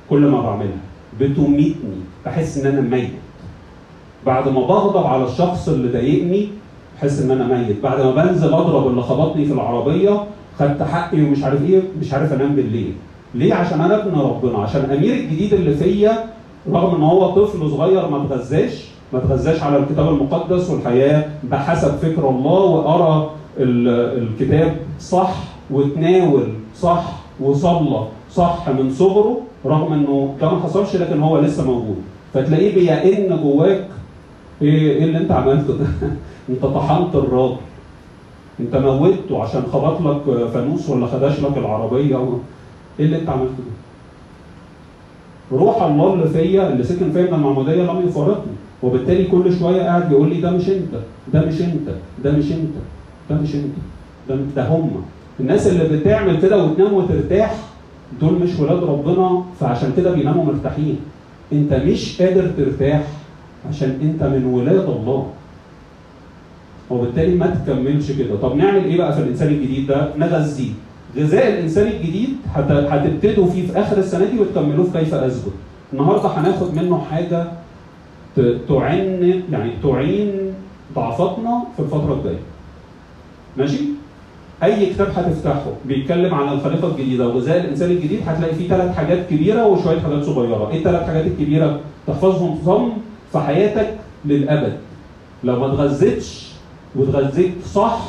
كل 0.10 0.20
ما 0.28 0.42
بعملها. 0.42 0.82
بتميتني 1.20 1.98
بحس 2.26 2.58
إن 2.58 2.72
أنا 2.74 2.82
ميت. 2.82 3.10
بعد 4.26 4.48
ما 4.50 4.60
بغضب 4.60 5.08
على 5.08 5.24
الشخص 5.26 5.70
اللي 5.70 5.88
ضايقني 5.92 6.48
بحس 6.98 7.22
إن 7.22 7.32
أنا 7.32 7.58
ميت. 7.58 7.84
بعد 7.84 8.02
ما 8.02 8.12
بنزل 8.12 8.54
أضرب 8.54 8.88
اللي 8.88 9.02
خبطني 9.02 9.46
في 9.46 9.54
العربية 9.54 10.24
خدت 10.60 10.84
حقي 10.84 11.22
ومش 11.22 11.44
عارف 11.44 11.62
إيه 11.70 11.82
مش 12.02 12.14
عارف 12.14 12.34
أنام 12.34 12.56
بالليل. 12.56 12.94
ليه؟ 13.36 13.54
عشان 13.54 13.82
أنا 13.82 14.04
ابن 14.06 14.20
ربنا 14.20 14.58
عشان 14.58 14.82
أمير 14.82 15.14
الجديد 15.14 15.54
اللي 15.54 15.74
فيا 15.76 16.24
رغم 16.72 16.96
إن 16.96 17.04
هو 17.04 17.32
طفل 17.32 17.70
صغير 17.70 18.08
ما 18.10 18.24
اتغذاش 18.26 18.86
ما 19.14 19.20
اتغذاش 19.20 19.64
على 19.64 19.78
الكتاب 19.78 20.08
المقدس 20.10 20.70
والحياة 20.70 21.26
بحسب 21.44 21.92
فكر 21.98 22.30
الله 22.30 22.62
وأرى 22.64 23.30
ال- 23.60 24.24
الكتاب 24.24 24.76
صح 25.00 25.34
وتناول 25.72 26.44
صح 26.80 27.04
وصلى 27.40 28.08
صح 28.34 28.70
من 28.70 28.92
صغره 28.92 29.38
رغم 29.66 29.94
إنه 29.94 30.36
ده 30.42 30.50
ما 30.52 30.60
حصلش 30.60 30.96
لكن 30.96 31.20
هو 31.22 31.40
لسه 31.40 31.66
موجود. 31.66 31.98
فتلاقيه 32.34 32.76
بيئن 32.76 33.40
جواك 33.44 33.88
إيه 34.62 34.92
إيه 34.92 35.04
اللي 35.04 35.18
أنت 35.18 35.32
عملته 35.32 35.78
ده؟ 35.78 35.86
أنت 36.50 36.66
طحنت 36.66 37.16
الراجل. 37.16 37.56
أنت 38.60 38.76
موتته 38.76 39.44
عشان 39.44 39.62
خبط 39.74 40.02
لك 40.02 40.48
فانوس 40.48 40.90
ولا 40.90 41.08
خدش 41.08 41.40
لك 41.40 41.58
العربية. 41.58 42.16
و... 42.16 42.34
إيه 43.00 43.06
اللي 43.06 43.20
أنت 43.20 43.30
عملته 43.30 43.54
ده؟ 43.58 43.78
روح 45.58 45.82
الله 45.84 46.14
اللي 46.14 46.28
فيا 46.28 46.70
اللي 46.70 46.84
سكن 46.84 47.12
فيا 47.12 47.36
المعمودية 47.36 47.84
لم 47.84 48.08
يفارقني. 48.08 48.54
وبالتالي 48.84 49.24
كل 49.24 49.60
شوية 49.60 49.82
قاعد 49.82 50.12
يقول 50.12 50.30
لي 50.30 50.42
ده 50.42 50.52
مش 50.52 50.70
أنت 50.70 50.94
ده 51.34 51.46
مش 51.46 51.62
أنت 51.62 51.90
ده 52.24 52.32
مش 52.32 52.52
أنت 52.52 52.76
ده 53.30 53.36
مش 53.36 53.56
أنت 53.56 53.74
ده, 54.30 54.36
ده 54.56 54.68
هم. 54.68 54.92
الناس 55.40 55.68
اللي 55.68 55.98
بتعمل 55.98 56.42
كده 56.42 56.64
وتنام 56.64 56.94
وترتاح 56.94 57.56
دول 58.22 58.34
مش 58.34 58.60
ولاد 58.60 58.84
ربنا 58.84 59.44
فعشان 59.60 59.94
كده 59.98 60.12
بيناموا 60.14 60.46
مرتاحين. 60.46 60.98
أنت 61.54 61.74
مش 61.74 62.22
قادر 62.22 62.48
ترتاح. 62.58 63.08
عشان 63.70 63.90
انت 64.02 64.24
من 64.24 64.46
ولاد 64.46 64.90
الله. 64.90 65.28
وبالتالي 66.90 67.36
ما 67.36 67.48
تكملش 67.66 68.12
كده. 68.12 68.36
طب 68.42 68.56
نعمل 68.56 68.84
إيه 68.86 68.98
بقى 68.98 69.14
في 69.14 69.20
الانسان 69.20 69.48
الجديد 69.48 69.88
ده؟ 69.88 70.10
نغذيه 70.18 70.72
غذاء 71.18 71.48
الانسان 71.50 71.88
الجديد 71.88 72.30
هت- 72.54 72.72
هتبتدوا 72.72 73.46
فيه 73.48 73.68
في 73.68 73.80
آخر 73.80 73.98
السنة 73.98 74.26
دي 74.26 74.40
وتكملوه 74.40 74.86
في 74.86 75.00
كيف 75.00 75.14
اثبت 75.14 75.54
النهارده 75.94 76.28
هناخد 76.30 76.76
منه 76.76 77.02
حاجة 77.12 77.46
ت- 78.36 78.58
تعين 78.70 79.44
يعني 79.52 79.72
تعين 79.84 80.32
ضعفاتنا 80.96 81.64
في 81.76 81.82
الفترة 81.84 82.14
الجاية. 82.14 82.40
ماشي؟ 83.58 83.80
أي 84.64 84.86
كتاب 84.94 85.08
هتفتحه 85.16 85.72
بيتكلم 85.86 86.34
عن 86.34 86.54
الخليقة 86.54 86.88
الجديدة 86.88 87.28
وغذاء 87.28 87.58
الإنسان 87.62 87.92
الجديد 87.92 88.20
هتلاقي 88.28 88.56
فيه 88.56 88.68
ثلاث 88.70 88.96
حاجات 88.96 89.30
كبيرة 89.30 89.66
وشوية 89.68 90.00
حاجات 90.00 90.24
صغيرة. 90.24 90.70
إيه 90.72 90.78
الثلاث 90.78 91.04
حاجات 91.08 91.26
الكبيرة؟ 91.26 91.80
تحفظهم 92.08 92.60
صم 92.66 92.90
في 93.32 93.40
حياتك 93.40 93.98
للأبد. 94.26 94.78
لو 95.44 95.60
ما 95.60 95.66
اتغذيتش 95.74 96.48
واتغذيت 96.96 97.66
صح 97.66 98.00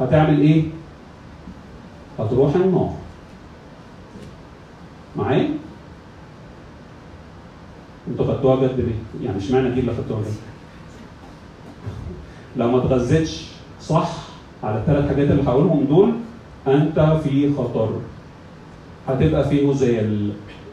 هتعمل 0.00 0.40
إيه؟ 0.40 0.62
هتروح 2.18 2.54
النار. 2.54 2.94
معايا؟ 5.16 5.48
أنتوا 8.08 8.26
خدتوها 8.26 8.56
جد 8.66 8.80
ليه؟ 8.80 9.26
يعني 9.26 9.38
اشمعنى 9.38 9.70
دي 9.70 9.80
اللي 9.80 9.92
خدتوها 9.94 10.20
جد؟ 10.20 10.34
لو 12.56 12.70
ما 12.70 12.78
اتغذيتش 12.78 13.46
صح 13.80 14.10
على 14.64 14.78
الثلاث 14.78 15.08
حاجات 15.08 15.30
اللي 15.30 15.42
هقولهم 15.42 15.84
دول 15.84 16.12
أنت 16.66 17.00
في 17.24 17.52
خطر. 17.54 17.90
هتبقى 19.08 19.48
في 19.48 19.70
هزال 19.70 20.32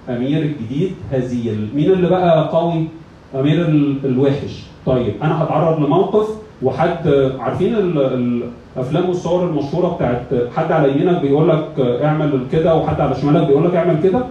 أمير 0.10 0.42
الجديد 0.44 0.96
هزيل. 1.12 1.70
مين 1.76 1.92
اللي 1.92 2.10
بقى 2.10 2.50
قوي؟ 2.52 2.88
أمير 3.36 3.62
ال- 3.68 4.06
الوحش 4.06 4.64
طيب 4.86 5.14
أنا 5.24 5.44
هتعرض 5.44 5.80
لموقف 5.86 6.28
وحد 6.64 7.08
عارفين 7.40 7.76
ال- 7.76 8.44
الافلام 8.76 9.10
والصور 9.10 9.44
المشهورة 9.50 9.96
بتاعت 9.96 10.26
حد 10.56 10.72
على 10.72 10.92
يمينك 10.92 11.22
بيقول 11.22 11.50
لك 11.50 11.80
اعمل 12.04 12.40
كده 12.52 12.76
وحد 12.76 13.02
على 13.02 13.16
شمالك 13.16 13.48
بيقول 13.48 13.66
لك 13.66 13.76
اعمل 13.76 14.04
كده 14.04 14.24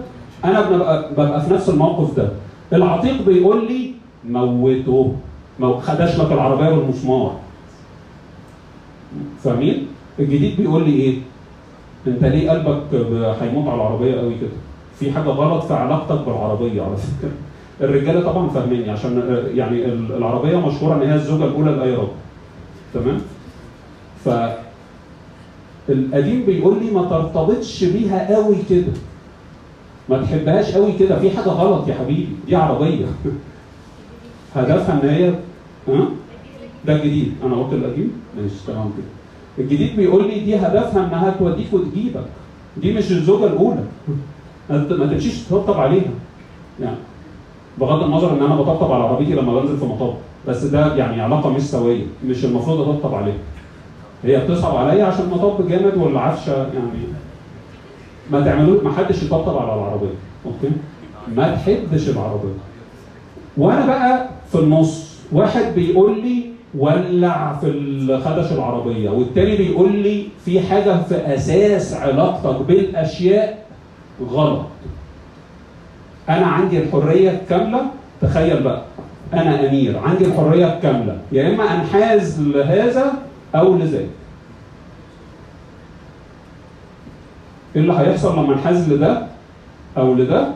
أنا 0.45 0.69
ببقى, 0.69 1.11
ببقى 1.13 1.41
في 1.41 1.53
نفس 1.53 1.69
الموقف 1.69 2.15
ده 2.17 2.29
العتيق 2.73 3.21
بيقول 3.25 3.67
لي 3.67 3.91
موته 4.29 5.13
مو 5.59 5.73
خدش 5.77 6.19
لك 6.19 6.31
العربية 6.31 6.69
بالمسمار 6.69 7.31
فاهمين؟ 9.43 9.87
الجديد 10.19 10.57
بيقول 10.57 10.83
لي 10.83 10.93
إيه؟ 10.93 11.15
أنت 12.07 12.23
ليه 12.23 12.51
قلبك 12.51 12.83
هيموت 13.41 13.67
على 13.67 13.75
العربية 13.75 14.15
قوي 14.19 14.33
كده؟ 14.41 14.49
في 14.99 15.11
حاجة 15.11 15.29
غلط 15.29 15.63
في 15.63 15.73
علاقتك 15.73 16.25
بالعربية 16.25 16.81
على 16.81 16.95
فكرة. 16.97 17.31
الرجالة 17.81 18.21
طبعا 18.31 18.49
فاهميني 18.49 18.89
عشان 18.91 19.17
آه، 19.21 19.47
يعني 19.57 19.85
ال- 19.85 20.11
العربية 20.17 20.57
مشهورة 20.67 20.95
إن 20.95 21.09
هي 21.09 21.15
الزوجة 21.15 21.43
الأولى 21.45 21.71
لاي. 21.71 21.97
تمام؟ 22.93 23.21
ف 24.25 24.29
القديم 25.89 26.43
بيقول 26.45 26.83
لي 26.83 26.91
ما 26.91 27.03
ترتبطش 27.03 27.83
بيها 27.83 28.35
قوي 28.35 28.55
كده. 28.69 28.93
ما 30.09 30.21
تحبهاش 30.21 30.71
قوي 30.75 30.91
كده. 30.99 31.19
في 31.19 31.31
حاجة 31.31 31.49
غلط 31.49 31.87
يا 31.87 31.93
حبيبي. 31.93 32.27
دي 32.47 32.55
عربية. 32.55 33.05
هدفها 34.55 35.01
إن 35.03 35.09
هي 35.09 35.29
ها؟ 35.87 36.07
ده 36.85 36.95
الجديد. 36.95 37.33
أنا 37.45 37.55
قلت 37.55 37.73
القديم؟ 37.73 38.11
ماشي 38.37 38.55
تمام 38.67 38.91
كده. 38.97 39.65
الجديد 39.65 39.95
بيقول 39.95 40.27
لي 40.27 40.39
دي 40.39 40.55
هدفها 40.55 41.05
إنها 41.05 41.35
توديك 41.39 41.73
وتجيبك. 41.73 42.25
دي 42.77 42.93
مش 42.93 43.11
الزوجة 43.11 43.45
الأولى. 43.45 43.83
ما 44.69 45.07
تمشيش 45.13 45.39
تطبطب 45.43 45.79
عليها. 45.79 46.11
يعني 46.81 46.95
بغض 47.79 48.03
النظر 48.03 48.31
إن 48.33 48.43
أنا 48.43 48.55
بطبطب 48.55 48.91
على 48.91 49.03
عربيتي 49.03 49.33
لما 49.33 49.59
بنزل 49.59 49.77
في 49.77 49.85
مطب 49.85 50.13
بس 50.47 50.63
ده 50.63 50.95
يعني 50.95 51.21
علاقة 51.21 51.49
مش 51.49 51.61
سوية 51.61 52.03
مش 52.25 52.45
المفروض 52.45 52.81
أطبطب 52.81 53.15
عليها. 53.15 53.35
هي 54.23 54.37
بتصعب 54.37 54.75
عليا 54.75 55.05
عشان 55.05 55.29
مطب 55.29 55.67
جامد 55.67 55.97
والعفشة 55.97 56.57
يعني 56.57 57.03
ما 58.31 58.41
تعملوش 58.41 58.83
ما 58.83 58.91
حدش 58.93 59.23
يطبطب 59.23 59.57
على 59.57 59.73
العربية. 59.73 60.13
أوكي؟ 60.45 60.73
ما 61.35 61.55
تحبش 61.55 62.09
العربية. 62.09 62.53
وأنا 63.57 63.85
بقى 63.85 64.29
في 64.51 64.55
النص 64.59 65.17
واحد 65.31 65.75
بيقول 65.75 66.21
لي 66.21 66.43
ولع 66.77 67.53
في 67.61 68.21
خدش 68.25 68.51
العربية 68.51 69.09
والتاني 69.09 69.55
بيقول 69.57 69.95
لي 69.95 70.23
في 70.45 70.61
حاجة 70.61 71.01
في 71.03 71.15
أساس 71.15 71.93
علاقتك 71.93 72.61
بالأشياء 72.67 73.65
غلط. 74.31 74.61
أنا 76.29 76.45
عندي 76.45 76.79
الحرية 76.83 77.29
الكاملة؟ 77.31 77.81
تخيل 78.21 78.63
بقى. 78.63 78.81
أنا 79.33 79.69
أمير 79.69 79.99
عندي 79.99 80.25
الحرية 80.25 80.73
الكاملة. 80.73 81.17
يا 81.31 81.53
إما 81.53 81.63
أنحاز 81.63 82.41
لهذا 82.41 83.13
أو 83.55 83.75
لذاك. 83.77 84.09
إيه 87.75 87.81
اللي 87.81 87.93
هيحصل 87.93 88.39
لما 88.39 88.53
أنحاز 88.53 88.93
لده 88.93 89.27
أو 89.97 90.13
لده؟ 90.13 90.47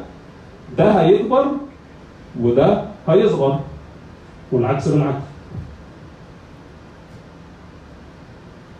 ده 0.77 0.91
هيكبر 0.91 1.45
وده 2.41 2.81
هيصغر 3.09 3.59
والعكس 4.51 4.87
بالعكس. 4.87 5.23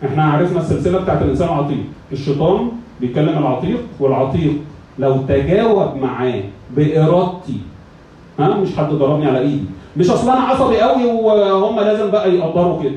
إحنا 0.04 0.24
عرفنا 0.24 0.60
السلسلة 0.60 0.98
بتاعت 1.00 1.22
الإنسان 1.22 1.48
العتيق. 1.48 1.84
الشيطان 2.12 2.70
بيكلم 3.00 3.38
العتيق 3.38 3.80
والعتيق 4.00 4.52
لو 4.98 5.16
تجاوب 5.28 5.96
معاه 5.96 6.42
بإرادتي 6.76 7.56
ها 8.38 8.56
مش 8.56 8.76
حد 8.76 8.90
ضربني 8.90 9.26
على 9.26 9.38
إيدي. 9.38 9.64
مش 9.96 10.10
أصل 10.10 10.30
أنا 10.30 10.40
عصبي 10.40 10.80
قوي 10.80 11.04
وهم 11.04 11.80
لازم 11.80 12.10
بقى 12.10 12.34
يقدروا 12.34 12.82
كده. 12.82 12.96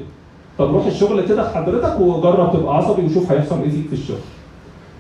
طب 0.58 0.74
روح 0.76 0.86
الشغل 0.86 1.28
كده 1.28 1.50
حضرتك 1.50 2.00
وجرب 2.00 2.54
تبقى 2.54 2.78
عصبي 2.78 3.06
وشوف 3.06 3.32
هيحصل 3.32 3.62
إيه 3.62 3.70
فيك 3.70 3.88
في 3.88 3.94
الشغل. 3.94 4.18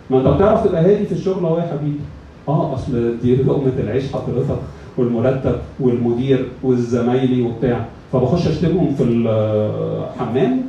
ما 0.09 0.17
أنت 0.17 0.27
بتعرف 0.27 0.67
تبقى 0.67 0.81
هادي 0.81 1.05
في 1.05 1.11
الشغل 1.11 1.45
اهو 1.45 1.57
يا 1.57 1.63
حبيبي. 1.71 1.99
آه 2.47 2.73
أصل 2.73 3.17
دي 3.23 3.35
لقمة 3.35 3.71
العيش 3.79 4.03
حضرتك 4.13 4.59
والمرتب 4.97 5.55
والمدير 5.79 6.47
والزمايلي 6.63 7.41
وبتاع. 7.41 7.85
فبخش 8.13 8.47
أشتمهم 8.47 8.95
في 8.97 9.03
الحمام 9.03 10.61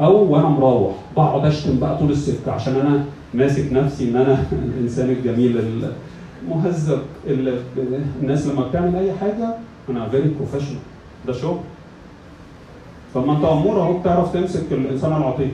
أو 0.00 0.32
وأنا 0.32 0.48
مروح. 0.48 0.92
بقعد 1.16 1.46
أشتم 1.46 1.78
بقى 1.80 1.98
طول 1.98 2.10
السكه 2.10 2.52
عشان 2.52 2.74
أنا 2.76 3.04
ماسك 3.34 3.72
نفسي 3.72 4.08
إن 4.10 4.16
أنا 4.16 4.44
الإنسان 4.76 5.10
الجميل 5.10 5.60
المهذب 6.44 7.02
اللي 7.26 7.58
الناس 8.22 8.46
لما 8.46 8.68
بتعمل 8.68 8.96
أي 8.96 9.12
حاجة 9.12 9.54
أنا 9.90 10.08
very 10.08 10.30
professional 10.38 10.78
ده 11.26 11.32
شغل. 11.32 11.58
طب 13.14 13.26
ما 13.26 13.36
انت 13.36 13.44
امور 13.44 13.80
أهو 13.80 13.98
بتعرف 13.98 14.32
تمسك 14.32 14.62
الإنسان 14.72 15.12
العتيق 15.16 15.50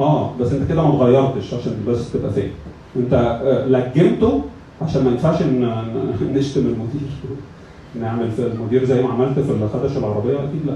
آه 0.00 0.30
بس 0.40 0.52
أنت 0.52 0.68
كده 0.68 0.82
ما 0.82 0.88
اتغيرتش 0.94 1.54
عشان 1.54 1.72
بس 1.88 2.12
تبقى 2.12 2.30
فاهم 2.30 2.50
أنت 2.96 3.12
آه، 3.14 3.66
لجمته 3.66 4.42
عشان 4.82 5.04
ما 5.04 5.10
ينفعش 5.10 5.42
ن- 5.42 6.32
نشتم 6.34 6.60
المدير. 6.60 7.08
نعمل 8.02 8.30
في 8.30 8.46
المدير 8.46 8.84
زي 8.84 9.02
ما 9.02 9.08
عملت 9.08 9.38
في 9.38 9.50
الخدش 9.52 9.96
العربية؟ 9.96 10.34
أكيد 10.34 10.66
لا. 10.66 10.74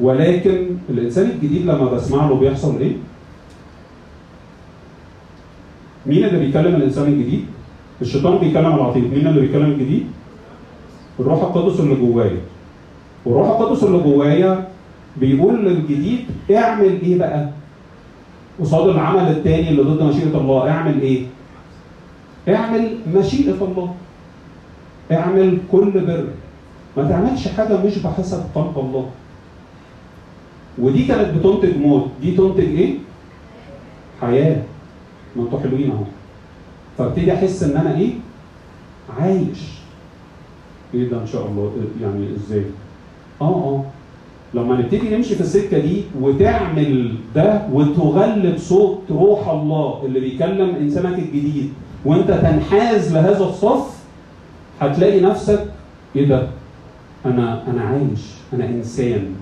ولكن 0.00 0.66
الإنسان 0.90 1.30
الجديد 1.30 1.62
لما 1.66 1.84
بسمع 1.84 2.26
له 2.28 2.34
بيحصل 2.34 2.78
إيه؟ 2.80 2.92
مين 6.06 6.24
اللي 6.24 6.38
بيكلم 6.38 6.74
الإنسان 6.74 7.04
الجديد؟ 7.04 7.44
الشيطان 8.02 8.38
بيكلم 8.38 8.74
العتيق، 8.74 9.02
مين 9.02 9.26
اللي 9.26 9.40
بيكلم 9.40 9.70
الجديد؟ 9.70 10.06
الروح 11.20 11.42
القدس 11.42 11.80
اللي 11.80 11.94
جوايا. 11.94 12.40
والروح 13.24 13.48
القدس 13.48 13.84
اللي 13.84 13.98
جوايا 13.98 14.68
بيقول 15.16 15.64
للجديد 15.66 16.20
اعمل 16.50 17.00
إيه 17.02 17.18
بقى؟ 17.18 17.48
قصاد 18.60 18.88
العمل 18.88 19.30
التاني 19.30 19.68
اللي 19.68 19.82
ضد 19.82 20.02
مشيئة 20.02 20.36
الله 20.40 20.70
اعمل 20.70 21.00
إيه؟ 21.00 21.26
اعمل 22.48 22.96
مشيئة 23.14 23.64
الله. 23.64 23.94
اعمل 25.12 25.58
كل 25.72 25.90
بر. 25.90 26.24
ما 26.96 27.08
تعملش 27.08 27.48
حاجة 27.48 27.84
مش 27.86 27.98
بحسب 27.98 28.42
قلب 28.54 28.78
الله. 28.78 29.06
ودي 30.78 31.04
كانت 31.06 31.34
بتنتج 31.38 31.76
موت، 31.76 32.06
دي 32.20 32.30
تنتج 32.36 32.60
إيه؟ 32.60 32.94
حياة. 34.20 34.62
ما 35.36 35.42
أنتوا 35.42 35.60
حلوين 35.60 35.90
اهو. 35.90 36.04
فابتدي 36.98 37.32
احس 37.34 37.62
ان 37.62 37.76
أنا 37.76 37.96
إيه؟ 37.98 38.10
عايش. 39.18 39.72
إيه 40.94 41.08
ده 41.10 41.20
إن 41.22 41.26
شاء 41.26 41.46
الله 41.46 41.72
يعني 42.02 42.26
إزاي؟ 42.36 42.64
آه 43.40 43.44
آه 43.44 43.84
لما 44.54 44.76
نبتدي 44.78 45.16
نمشي 45.16 45.34
في 45.34 45.40
السكة 45.40 45.78
دي 45.78 46.02
وتعمل 46.20 47.14
ده 47.34 47.62
وتغلب 47.72 48.58
صوت 48.58 48.98
روح 49.10 49.48
الله 49.48 50.02
اللي 50.04 50.20
بيكلم 50.20 50.74
إنسانك 50.76 51.18
الجديد 51.18 51.72
وأنت 52.04 52.30
تنحاز 52.30 53.14
لهذا 53.14 53.44
الصف 53.44 53.98
هتلاقي 54.80 55.20
نفسك 55.20 55.66
إيه 56.16 56.28
ده؟ 56.28 56.48
أنا 57.26 57.62
أنا 57.70 57.82
عايش 57.82 58.20
أنا 58.52 58.64
إنسان 58.68 59.34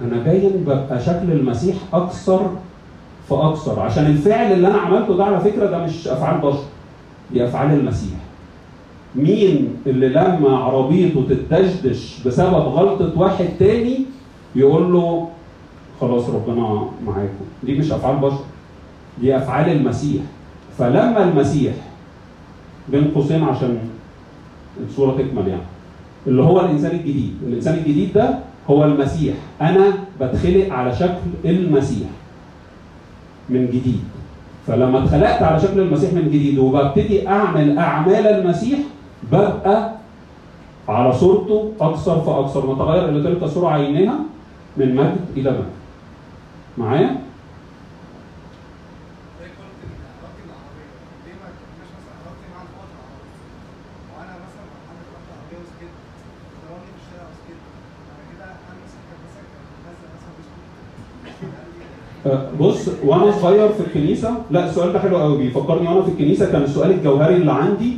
أنا 0.00 0.22
باين 0.22 0.50
ببقى 0.66 1.00
شكل 1.00 1.32
المسيح 1.32 1.76
أكثر 1.92 2.50
فأكثر. 3.30 3.80
عشان 3.80 4.06
الفعل 4.06 4.52
اللي 4.52 4.68
أنا 4.68 4.78
عملته 4.78 5.16
ده 5.16 5.24
على 5.24 5.40
فكرة 5.40 5.66
ده 5.66 5.78
مش 5.78 6.08
أفعال 6.08 6.40
بشر 6.40 6.62
دي 7.32 7.44
أفعال 7.44 7.78
المسيح. 7.78 8.18
مين 9.14 9.68
اللي 9.86 10.08
لما 10.08 10.56
عربيته 10.56 11.24
تتدشدش 11.28 12.22
بسبب 12.26 12.54
غلطة 12.54 13.20
واحد 13.20 13.48
تاني 13.58 13.98
يقول 14.56 14.92
له 14.92 15.28
خلاص 16.00 16.28
ربنا 16.30 16.88
معاكم. 17.06 17.44
دي 17.62 17.74
مش 17.78 17.92
أفعال 17.92 18.16
بشر 18.16 18.40
دي 19.20 19.36
أفعال 19.36 19.72
المسيح. 19.72 20.22
فلما 20.78 21.24
المسيح 21.24 21.74
بين 22.88 23.10
قوسين 23.14 23.44
عشان 23.44 23.78
الصورة 24.88 25.12
تكمل 25.16 25.48
يعني 25.48 25.62
اللي 26.26 26.42
هو 26.42 26.60
الإنسان 26.60 26.90
الجديد 26.90 27.34
الإنسان 27.46 27.74
الجديد 27.74 28.12
ده 28.12 28.38
هو 28.70 28.84
المسيح. 28.84 29.34
أنا 29.60 29.92
بتخلق 30.20 30.72
على 30.72 30.96
شكل 30.96 31.14
المسيح. 31.44 32.08
من 33.48 33.66
جديد 33.66 34.00
فلما 34.66 35.04
اتخلقت 35.04 35.42
على 35.42 35.60
شكل 35.60 35.80
المسيح 35.80 36.12
من 36.12 36.24
جديد 36.28 36.58
وببتدي 36.58 37.28
أعمل 37.28 37.78
أعمال 37.78 38.26
المسيح 38.26 38.78
ببقى 39.32 39.92
على 40.88 41.12
صورته 41.12 41.72
أكثر 41.80 42.20
فأكثر 42.20 42.74
نتغير 42.74 43.08
إلى 43.08 43.22
تلك 43.22 43.42
الصورة 43.42 43.68
عينها 43.68 44.18
من 44.76 44.94
مجد 44.94 45.16
إلى 45.36 45.50
مجد. 45.50 45.64
معايا؟ 46.78 47.06
زي 49.40 49.48
قلت 49.58 49.78
ان 49.84 49.92
علاقتي 50.08 50.42
بالعربيه 50.44 50.88
ليه 51.24 51.34
ما 51.42 51.48
تبقاش 51.56 51.90
مثلا 51.98 52.14
علاقتي 52.20 52.46
مع 52.54 52.60
القوات 52.66 52.90
العربيه 52.96 53.28
وأنا 54.14 54.34
مثلا 54.44 54.64
مع 54.70 54.78
حد 54.88 54.98
رحت 55.14 55.26
عربيه 55.34 55.58
وسكت 55.62 55.92
ضربني 56.62 56.90
في 56.94 56.98
الشارع 57.02 57.26
وسكت 57.32 57.60
بعد 58.08 58.20
كده 58.30 58.46
أنا 58.68 58.74
مثلا 58.84 59.02
كان 59.08 59.18
مثلا 59.26 59.44
كان 59.52 59.64
نازل 59.86 60.08
مثلا 60.16 60.32
بسكوت 60.38 60.66
قال 61.54 61.68
لي 61.74 61.80
أه، 61.84 62.17
بص 62.60 62.88
وأنا 63.06 63.30
صغير 63.32 63.68
في 63.68 63.80
الكنيسة 63.86 64.30
لا 64.50 64.64
السؤال 64.68 64.92
ده 64.92 64.98
حلو 64.98 65.16
قوي 65.16 65.38
بيفكرني 65.38 65.88
وأنا 65.88 66.02
في 66.02 66.08
الكنيسة 66.10 66.52
كان 66.52 66.62
السؤال 66.62 66.90
الجوهري 66.90 67.34
اللي 67.36 67.52
عندي 67.52 67.92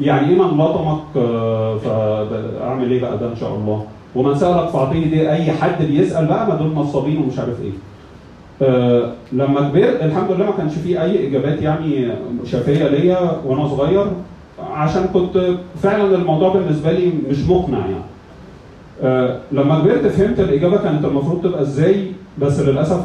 يعني 0.00 0.28
إيه 0.28 0.34
من 0.34 0.58
لطمك 0.58 1.00
أه، 1.16 1.76
فأعمل 1.78 2.90
إيه 2.92 3.00
بقى 3.00 3.18
ده 3.18 3.26
إن 3.28 3.36
شاء 3.36 3.54
الله؟ 3.54 3.84
ومن 4.16 4.34
سألك 4.34 4.68
فاعطيه 4.68 5.06
دي 5.10 5.30
أي 5.30 5.52
حد 5.52 5.84
بيسأل 5.84 6.26
بقى 6.26 6.48
ما 6.48 6.54
دول 6.54 6.72
نصابين 6.74 7.16
ومش 7.18 7.38
عارف 7.38 7.60
إيه. 7.62 7.72
أه، 8.68 9.12
لما 9.32 9.68
كبرت 9.68 10.02
الحمد 10.02 10.30
لله 10.30 10.44
ما 10.46 10.52
كانش 10.58 10.74
فيه 10.74 11.02
أي 11.02 11.28
إجابات 11.28 11.62
يعني 11.62 12.08
شافيه 12.44 12.88
ليا 12.88 13.36
وأنا 13.46 13.68
صغير 13.68 14.06
عشان 14.72 15.04
كنت 15.14 15.46
فعلا 15.82 16.14
الموضوع 16.16 16.48
بالنسبة 16.54 16.92
لي 16.92 17.12
مش 17.30 17.38
مقنع 17.48 17.78
يعني. 17.78 18.04
أه، 19.02 19.38
لما 19.52 19.78
كبرت 19.80 20.06
فهمت 20.06 20.40
الإجابة 20.40 20.76
كانت 20.76 21.04
المفروض 21.04 21.42
تبقى 21.42 21.62
إزاي 21.62 22.06
بس 22.38 22.60
للأسف 22.60 23.04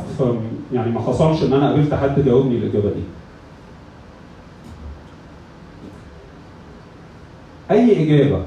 يعني 0.73 0.91
ما 0.91 0.99
حصلش 1.01 1.43
إن 1.43 1.53
أنا 1.53 1.69
قابلت 1.69 1.93
حد 1.93 2.25
جاوبني 2.25 2.57
الإجابة 2.57 2.89
دي. 2.89 3.03
أي 7.71 8.03
إجابة 8.03 8.41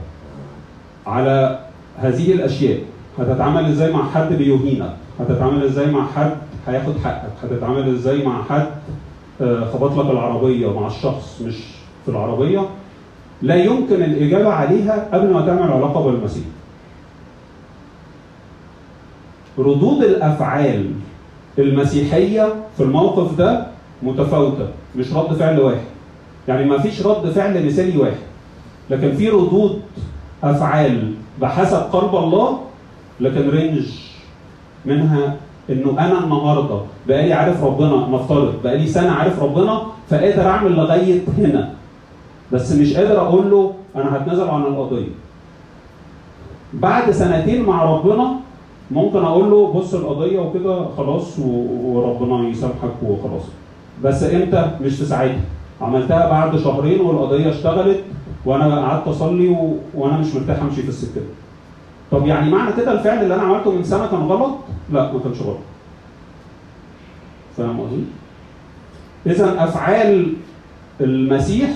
على 1.06 1.58
هذه 1.96 2.32
الأشياء 2.32 2.78
هتتعامل 3.18 3.64
إزاي 3.66 3.92
مع 3.92 4.10
حد 4.10 4.32
بيهينك؟ 4.32 4.96
هتتعامل 5.20 5.64
إزاي 5.64 5.90
مع 5.90 6.06
حد 6.06 6.32
هياخد 6.66 6.94
حقك؟ 7.04 7.32
هتتعامل 7.42 7.94
إزاي 7.94 8.24
مع 8.24 8.42
حد 8.42 8.66
آه، 9.40 9.70
خبط 9.72 9.98
لك 9.98 10.10
العربيه 10.10 10.80
مع 10.80 10.86
الشخص 10.86 11.42
مش 11.46 11.54
في 12.04 12.10
العربية؟ 12.10 12.66
لا 13.42 13.54
يمكن 13.54 14.02
الإجابة 14.02 14.48
عليها 14.48 15.08
قبل 15.12 15.32
ما 15.32 15.46
تعمل 15.46 15.62
علاقة 15.72 16.04
بالمسيح. 16.04 16.44
ردود 19.60 20.02
الأفعال 20.02 20.90
المسيحية 21.58 22.54
في 22.76 22.82
الموقف 22.82 23.36
ده 23.38 23.66
متفاوتة 24.02 24.66
مش 24.96 25.12
رد 25.12 25.32
فعل 25.34 25.60
واحد. 25.60 25.80
يعني 26.48 26.64
ما 26.64 26.78
فيش 26.78 27.06
رد 27.06 27.30
فعل 27.30 27.66
مثالي 27.66 27.98
واحد. 27.98 28.16
لكن 28.90 29.12
في 29.12 29.28
ردود 29.28 29.80
أفعال 30.44 31.12
بحسب 31.40 31.76
قلب 31.76 32.14
الله 32.16 32.60
لكن 33.20 33.50
رينج 33.50 33.86
منها 34.86 35.36
إنه 35.70 35.90
أنا 35.90 36.24
النهارده 36.24 36.80
بقالي 37.08 37.32
عارف 37.32 37.64
ربنا 37.64 38.08
نفترض 38.08 38.54
بقالي 38.64 38.86
سنة 38.86 39.10
عارف 39.10 39.42
ربنا 39.42 39.82
فقادر 40.10 40.46
أعمل 40.46 40.72
لغاية 40.76 41.20
هنا. 41.38 41.70
بس 42.52 42.72
مش 42.72 42.94
قادر 42.94 43.20
أقول 43.20 43.50
له 43.50 43.74
أنا 43.96 44.16
هتنازل 44.16 44.48
عن 44.48 44.62
القضية. 44.62 45.08
بعد 46.72 47.10
سنتين 47.10 47.62
مع 47.66 47.84
ربنا 47.84 48.36
ممكن 48.90 49.18
أقول 49.24 49.50
له 49.50 49.72
بص 49.72 49.94
القضية 49.94 50.38
وكده 50.40 50.84
خلاص 50.96 51.38
وربنا 51.84 52.48
يسامحك 52.48 53.02
وخلاص 53.02 53.42
بس 54.04 54.22
إمتى 54.22 54.70
مش 54.80 54.96
في 54.96 55.04
ساعتها 55.04 55.40
عملتها 55.80 56.30
بعد 56.30 56.56
شهرين 56.58 57.00
والقضية 57.00 57.50
اشتغلت 57.50 58.00
وأنا 58.44 58.80
قعدت 58.80 59.08
أصلي 59.08 59.48
و... 59.48 59.76
وأنا 59.94 60.18
مش 60.18 60.34
مرتاح 60.34 60.62
أمشي 60.62 60.82
في 60.82 60.88
السكة. 60.88 61.20
طب 62.10 62.26
يعني 62.26 62.50
معنى 62.50 62.72
كده 62.76 62.92
الفعل 62.92 63.22
اللي 63.22 63.34
أنا 63.34 63.42
عملته 63.42 63.72
من 63.72 63.84
سنة 63.84 64.06
كان 64.06 64.20
غلط؟ 64.20 64.50
لا 64.92 65.12
ما 65.12 65.18
كانش 65.18 65.42
غلط. 65.42 65.56
فاهم 67.56 67.80
قصدي؟ 67.80 68.02
إذا 69.26 69.64
أفعال 69.64 70.32
المسيح 71.00 71.70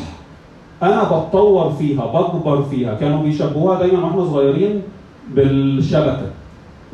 أنا 0.83 1.03
بتطور 1.05 1.71
فيها 1.73 2.07
بكبر 2.07 2.63
فيها 2.63 2.95
كانوا 2.95 3.23
بيشبهوها 3.23 3.79
دايما 3.79 4.05
وإحنا 4.05 4.25
صغيرين 4.25 4.83
بالشبكة 5.31 6.27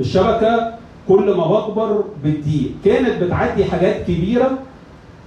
الشبكة 0.00 0.74
كل 1.08 1.34
ما 1.36 1.46
بكبر 1.46 2.04
بتضيق 2.24 2.70
كانت 2.84 3.22
بتعدي 3.22 3.64
حاجات 3.64 4.06
كبيرة 4.06 4.50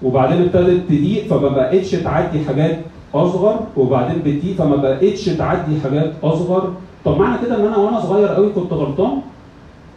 وبعدين 0.03 0.41
ابتدت 0.41 0.85
تضيق 0.87 1.27
فما 1.27 1.47
بقتش 1.49 1.91
تعدي 1.91 2.39
حاجات 2.47 2.79
أصغر 3.15 3.59
وبعدين 3.77 4.17
بتضيق 4.25 4.55
فما 4.55 4.75
بقتش 4.75 5.25
تعدي 5.25 5.81
حاجات 5.83 6.13
أصغر. 6.23 6.73
طب 7.05 7.17
معنى 7.19 7.41
كده 7.45 7.55
إن 7.55 7.65
أنا 7.67 7.77
وأنا 7.77 7.99
صغير 7.99 8.27
قوي 8.27 8.49
كنت 8.49 8.73
غلطان؟ 8.73 9.17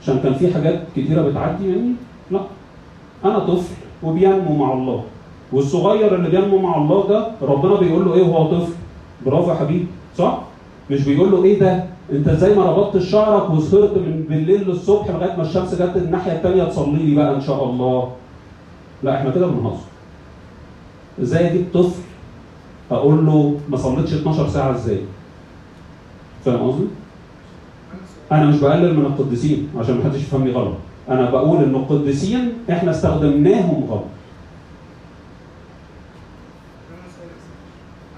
عشان 0.03 0.19
كان 0.23 0.35
في 0.35 0.55
حاجات 0.55 0.83
كتيرة 0.97 1.23
بتعدي 1.23 1.65
مني؟ 1.67 1.93
لا. 2.31 2.41
أنا 3.25 3.39
طفل 3.39 3.75
وبينمو 4.03 4.57
مع 4.57 4.73
الله 4.73 5.03
والصغير 5.53 6.15
اللي 6.15 6.29
بينمو 6.31 6.59
مع 6.59 6.77
الله 6.77 7.09
ده 7.09 7.27
ربنا 7.43 7.75
بيقول 7.75 8.05
له 8.05 8.15
إيه 8.15 8.23
وهو 8.23 8.45
طفل؟ 8.59 8.73
برافو 9.27 9.51
يا 9.51 9.55
حبيبي. 9.55 9.87
صح؟ 10.19 10.39
مش 10.91 11.03
بيقول 11.05 11.31
له 11.31 11.45
إيه 11.45 11.61
ده؟ 11.61 11.85
أنت 12.13 12.29
إزاي 12.29 12.55
ما 12.55 12.65
ربطتش 12.65 13.11
شعرك 13.11 13.51
وسهرت 13.51 13.97
من 13.99 14.25
بالليل 14.29 14.69
للصبح 14.69 15.11
لغاية 15.11 15.37
ما 15.37 15.43
الشمس 15.43 15.75
جت 15.75 15.97
الناحية 15.97 16.33
الثانية 16.33 16.65
تصلي 16.65 16.97
لي 17.03 17.15
بقى 17.15 17.35
إن 17.35 17.41
شاء 17.41 17.65
الله. 17.65 18.13
لا 19.03 19.17
إحنا 19.19 19.31
كده 19.31 19.47
بنهزر. 19.47 19.77
إزاي 21.23 21.51
أجيب 21.51 21.65
طفل 21.75 22.01
أقول 22.91 23.27
له 23.27 23.61
ما 23.69 23.77
صليتش 23.77 24.13
12 24.15 24.49
ساعة 24.49 24.75
إزاي؟ 24.75 25.01
فاهم 26.45 26.71
قصدي؟ 26.71 26.85
أنا 28.33 28.47
مش 28.47 28.57
بقلل 28.57 28.97
من 28.97 29.07
القديسين 29.07 29.69
عشان 29.79 29.95
ما 29.99 30.05
حدش 30.05 30.21
يفهمني 30.21 30.53
غلط. 30.53 30.75
أنا 31.09 31.31
بقول 31.31 31.65
إن 31.65 31.75
القديسين 31.75 32.53
إحنا 32.71 32.91
استخدمناهم 32.91 33.85
غلط 33.91 34.05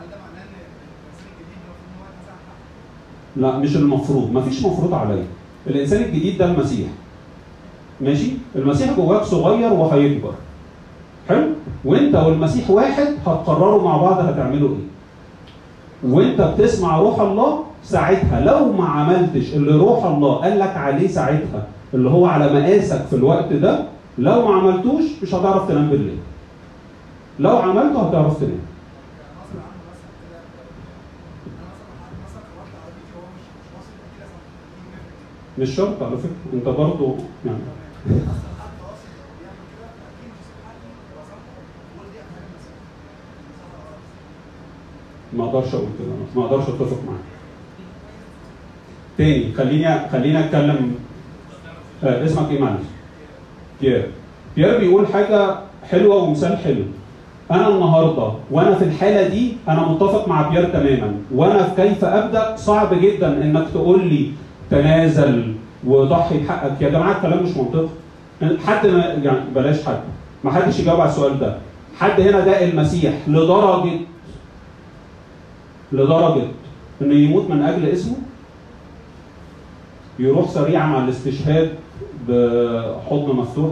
هل 0.00 0.10
ده 0.10 0.16
معناه 0.16 0.42
ان 0.42 0.54
الانسان 0.54 1.28
الجديد 1.32 1.58
المفروض 1.64 1.88
ان 1.88 1.94
هو 2.00 2.06
يتنازع 2.08 2.32
عن 2.32 2.40
حقه؟ 2.48 2.56
لا 3.38 3.58
مش 3.58 3.76
المفروض 3.76 4.32
مفيش 4.32 4.62
مفروض 4.64 4.94
عليا. 4.94 5.24
الإنسان 5.66 6.02
الجديد 6.02 6.38
ده 6.38 6.44
المسيح. 6.44 6.88
ماشي؟ 8.00 8.30
المسيح 8.56 8.96
جواك 8.96 9.22
صغير 9.22 9.72
وهيكبر. 9.72 10.32
حلو؟ 11.28 11.46
وإنت 11.84 12.14
والمسيح 12.14 12.70
واحد 12.70 13.06
هتقرروا 13.26 13.82
مع 13.82 13.96
بعض 13.96 14.18
هتعملوا 14.20 14.68
إيه؟ 14.68 14.88
وإنت 16.12 16.40
بتسمع 16.40 16.98
روح 16.98 17.20
الله 17.20 17.64
ساعتها. 17.84 18.40
لو 18.40 18.72
ما 18.72 18.84
عملتش 18.88 19.54
اللي 19.54 19.72
روح 19.76 20.04
الله 20.04 20.34
قال 20.34 20.58
لك 20.58 20.76
عليه 20.76 21.08
ساعتها 21.08 21.66
اللي 21.94 22.10
هو 22.10 22.26
على 22.26 22.52
مقاسك 22.60 23.04
في 23.10 23.16
الوقت 23.16 23.52
ده 23.52 23.84
لو 24.18 24.48
ما 24.48 24.54
عملتوش 24.54 25.04
مش 25.22 25.34
هتعرف 25.34 25.68
تنام 25.68 25.88
بالليل. 25.90 26.18
لو 27.38 27.56
عملته 27.56 28.00
هتعرف 28.08 28.38
تنام 28.38 28.50
يعني 28.50 29.30
غصب 29.40 29.58
عنه 29.58 29.82
مثلا 29.90 30.10
كده 30.22 30.38
أنا 30.38 30.58
مثلا 31.54 31.92
حد 32.02 32.14
مثلا 32.24 32.42
خبطت 32.50 32.74
عربيتي 32.82 33.12
وهو 33.14 33.28
مش 33.36 33.44
مش 33.58 33.68
واصل 33.76 33.94
كده 34.18 34.26
مثلا 34.26 34.48
مش 35.58 35.74
شرط 35.74 36.02
على 36.02 36.16
فكرة. 36.16 36.52
أنت 36.54 36.64
برضه 36.68 37.14
يعني 37.46 37.58
غلط؟ 38.10 38.24
ما 45.32 45.44
أقدرش 45.44 45.74
أقول 45.74 45.88
كده 45.98 46.08
ما 46.36 46.44
أقدرش 46.44 46.68
أتفق 46.68 46.98
معاك. 47.06 47.20
تاني 49.18 49.52
خليني 49.52 50.08
خليني 50.08 50.40
أتكلم. 50.40 50.94
آه 52.04 52.24
اسمك 52.24 52.50
إيه 52.50 52.60
معلش؟ 52.60 52.82
بيير. 53.80 54.10
بيير 54.56 54.78
بيقول 54.78 55.06
حاجة 55.06 55.56
حلوة 55.90 56.16
ومثال 56.16 56.58
حلو. 56.58 56.82
أنا 57.50 57.68
النهارده 57.68 58.32
وأنا 58.50 58.74
في 58.74 58.84
الحالة 58.84 59.28
دي 59.28 59.56
أنا 59.68 59.88
متفق 59.88 60.28
مع 60.28 60.48
بيير 60.48 60.64
تماما 60.64 61.14
وأنا 61.34 61.62
في 61.62 61.82
كيف 61.82 62.04
أبدأ؟ 62.04 62.56
صعب 62.56 63.00
جدا 63.00 63.44
إنك 63.44 63.66
تقول 63.74 64.08
لي 64.08 64.32
تنازل 64.70 65.54
وضحي 65.86 66.38
بحقك. 66.38 66.80
يا 66.82 66.88
جماعة 66.88 67.16
الكلام 67.16 67.44
مش 67.44 67.56
منطقي. 67.56 67.88
حد 68.66 68.86
ما 68.86 69.04
يعني 69.04 69.38
بلاش 69.54 69.84
حد. 69.84 70.00
ما 70.44 70.52
حدش 70.52 70.80
يجاوب 70.80 71.00
على 71.00 71.10
السؤال 71.10 71.38
ده. 71.38 71.56
حد 71.98 72.20
هنا 72.20 72.40
ده 72.40 72.64
المسيح 72.64 73.14
لدرجه 73.28 73.98
لدرجة 75.92 76.44
إنه 77.02 77.14
يموت 77.14 77.50
من 77.50 77.62
أجل 77.62 77.88
اسمه؟ 77.88 78.16
يروح 80.18 80.50
سريعا 80.50 80.86
على 80.94 81.04
الاستشهاد 81.04 81.70
بحضن 82.28 83.36
مفتوح؟ 83.36 83.70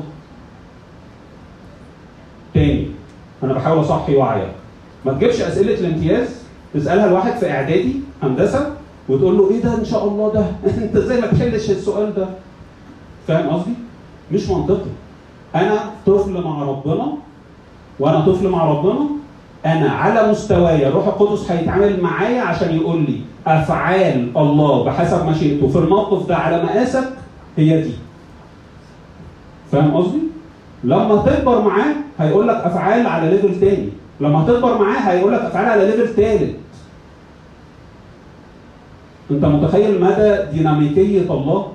تاني 2.55 2.87
أنا 3.43 3.53
بحاول 3.53 3.81
أصحي 3.81 4.17
وعيك. 4.17 4.49
ما 5.05 5.13
تجيبش 5.13 5.41
أسئلة 5.41 5.75
الامتياز. 5.75 6.29
تسالها 6.75 7.07
لواحد 7.07 7.33
في 7.33 7.51
إعدادي 7.51 7.97
هندسة 8.23 8.76
وتقول 9.09 9.39
له 9.39 9.51
إيه 9.51 9.63
ده؟ 9.63 9.75
إن 9.75 9.85
شاء 9.85 10.09
الله 10.09 10.33
ده. 10.33 10.47
أنت 10.85 10.97
إزاي 10.97 11.21
ما 11.21 11.27
تحلش 11.27 11.71
السؤال 11.71 12.15
ده؟ 12.15 12.27
فاهم 13.29 13.49
قصدي؟ 13.49 13.73
مش 14.33 14.49
منطقي. 14.51 14.91
أنا 15.55 15.79
طفل 16.07 16.43
مع 16.45 16.63
ربنا 16.63 17.07
وأنا 18.01 18.21
طفل 18.21 18.49
مع 18.49 18.65
ربنا 18.71 18.99
أنا 19.67 19.91
على 19.91 20.31
مستواي. 20.31 20.89
الروح 20.89 21.07
القدس 21.07 21.51
هيتعامل 21.51 22.01
معايا 22.03 22.41
عشان 22.43 22.77
يقول 22.77 23.01
لي 23.03 23.21
أفعال 23.47 24.31
الله 24.37 24.85
بحسب 24.85 25.27
مشيئته. 25.29 25.69
في 25.69 25.79
الموقف 25.79 26.29
ده 26.29 26.37
على 26.37 26.63
مقاسك 26.63 27.09
هي 27.57 27.83
دي. 27.83 27.93
فاهم 29.73 29.97
قصدي؟ 29.97 30.19
لما 30.85 31.17
تكبر 31.27 31.63
معاه 31.63 31.95
هيقول 32.19 32.49
لك 32.49 32.57
أفعال 32.57 33.07
على 33.07 33.31
level 33.31 33.61
تاني. 33.61 33.89
لما 34.21 34.45
تكبر 34.49 34.79
معاه 34.79 34.99
هيقول 35.01 35.33
لك 35.33 35.41
أفعال 35.41 35.67
على 35.67 35.85
level 35.87 36.15
تالت. 36.17 36.57
انت 39.31 39.45
متخيل 39.45 40.01
مدى 40.01 40.37
ديناميكيه 40.53 41.21
الله؟ 41.21 41.67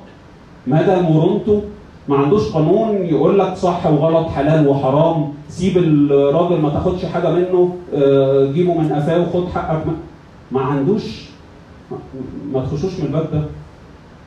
مدى 0.67 0.95
مرونته 1.01 1.61
ما 2.07 2.17
عندوش 2.17 2.51
قانون 2.51 2.95
يقول 3.05 3.39
لك 3.39 3.53
صح 3.55 3.85
وغلط 3.87 4.27
حلال 4.29 4.67
وحرام. 4.67 5.27
سيب 5.49 5.77
الراجل 5.77 6.61
ما 6.61 6.69
تاخدش 6.69 7.05
حاجة 7.05 7.29
منه 7.31 7.75
آه، 7.95 8.51
جيبه 8.51 8.73
من 8.73 8.89
قفاه 8.93 9.21
وخد 9.21 9.47
حقك. 9.49 9.83
ما, 10.51 10.61
عندوش. 10.61 11.25
ما- 12.53 12.61
تخشوش 12.65 12.99
من 12.99 13.05
الباب 13.05 13.27
ده. 13.33 13.41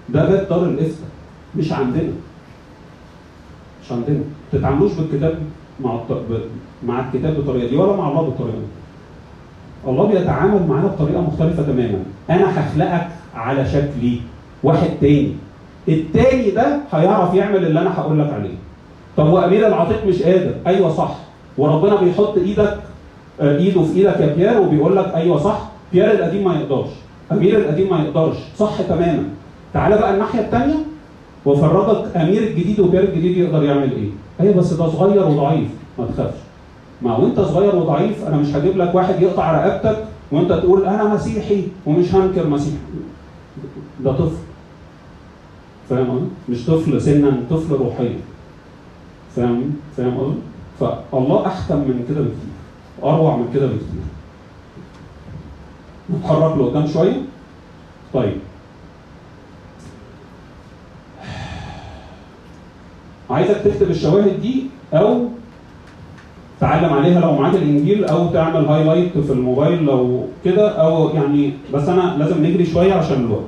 ده 0.08 0.28
باب 0.28 0.46
دار 0.48 0.64
الافتاء 0.64 1.08
مش 1.56 1.72
عندنا. 1.72 2.12
مش 3.84 3.92
عندنا. 3.92 4.18
ما 4.18 4.58
تتعاملوش 4.58 4.92
بالكتاب 4.92 5.38
مع. 5.80 5.98
مع 6.86 7.00
الكتاب 7.08 7.34
بالطريقة 7.34 7.68
دي 7.68 7.76
ولا 7.76 7.96
مع 7.96 8.08
الله 8.08 8.22
بالطريقة 8.22 8.56
دي. 8.58 8.66
الله 9.90 10.06
بيتعامل 10.06 10.66
معانا 10.68 10.86
بطريقة 10.86 11.20
مختلفة 11.20 11.62
تماما. 11.62 12.02
أنا 12.30 12.60
هخلقك 12.60 13.08
على 13.34 13.66
شكلي 13.66 14.20
واحد 14.62 14.90
تاني. 15.00 15.32
التاني 15.88 16.50
ده 16.50 16.78
هيعرف 16.92 17.34
يعمل 17.34 17.66
اللي 17.66 17.80
أنا 17.80 18.00
هقول 18.00 18.20
لك 18.20 18.32
عليه. 18.32 18.54
طب 19.16 19.26
وأمير 19.32 19.66
العتيق 19.66 20.06
مش 20.06 20.22
قادر. 20.22 20.54
أيوه 20.66 20.92
صح. 20.96 21.14
وربنا 21.58 21.94
بيحط 21.96 22.36
إيدك 22.38 22.78
آه، 23.40 23.56
إيده 23.58 23.82
في 23.82 23.96
إيدك 23.98 24.20
يا 24.20 24.34
بيير 24.34 24.60
وبيقول 24.60 24.96
لك 24.96 25.12
أيوه 25.14 25.38
صح. 25.38 25.60
بيير 25.92 26.10
القديم 26.10 26.44
ما 26.44 26.54
يقدرش. 26.54 26.88
أمير 27.32 27.58
القديم 27.58 27.90
ما 27.90 27.98
يقدرش. 28.04 28.36
صح 28.58 28.82
تماما. 28.88 29.22
تعالى 29.74 29.98
بقى 29.98 30.14
الناحية 30.14 30.40
الثانية 30.40 30.74
وافرجك 31.44 32.16
أمير 32.16 32.42
الجديد 32.42 32.80
وبيير 32.80 33.04
الجديد 33.04 33.36
يقدر 33.36 33.62
يعمل 33.62 33.92
إيه؟ 33.92 34.08
أيوه 34.40 34.54
بس 34.56 34.72
ده 34.72 34.88
صغير 34.88 35.26
وضعيف. 35.28 35.68
ما 35.98 36.06
تخافش. 36.06 36.38
ما 37.02 37.16
وانت 37.16 37.40
صغير 37.40 37.76
وضعيف 37.76 38.26
أنا 38.28 38.36
مش 38.36 38.54
هجيب 38.54 38.76
لك 38.78 38.94
واحد 38.94 39.22
يقطع 39.22 39.52
رقبتك 39.52 40.04
وأنت 40.32 40.52
تقول 40.52 40.84
أنا 40.86 41.14
مسيحي 41.14 41.62
ومش 41.86 42.14
هنكر 42.14 42.46
مسيحي. 42.46 42.76
ده 44.04 44.12
طفل. 44.12 44.36
فاهم؟ 45.90 46.30
مش 46.48 46.66
طفل 46.66 47.02
سنا 47.02 47.40
طفل 47.50 47.74
روحيا 47.74 48.18
فاهم؟ 49.36 49.76
فاهم 49.96 50.18
قصدي؟ 50.18 50.38
فالله 50.80 51.46
أحكم 51.46 51.76
من 51.78 52.04
كده 52.08 52.20
بكتير 52.20 52.54
أروع 53.02 53.36
من 53.36 53.50
كده 53.54 53.66
بكتير. 53.66 54.04
نتحرك 56.14 56.58
لقدام 56.58 56.86
شوية. 56.86 57.22
طيب. 58.14 58.36
عايزك 63.30 63.56
تكتب 63.64 63.90
الشواهد 63.90 64.40
دي 64.40 64.66
أو 64.94 65.28
تعلم 66.60 66.92
عليها 66.92 67.20
لو 67.20 67.32
معاك 67.32 67.54
الانجيل 67.54 68.04
أو 68.04 68.26
تعمل 68.32 68.64
هايلايت 68.66 69.18
في 69.18 69.32
الموبايل 69.32 69.84
لو 69.84 70.24
كده 70.44 70.68
أو 70.68 71.08
يعني 71.08 71.52
بس 71.74 71.88
أنا 71.88 72.16
لازم 72.18 72.46
نجري 72.46 72.66
شوية 72.66 72.94
عشان 72.94 73.24
الوقت 73.24 73.44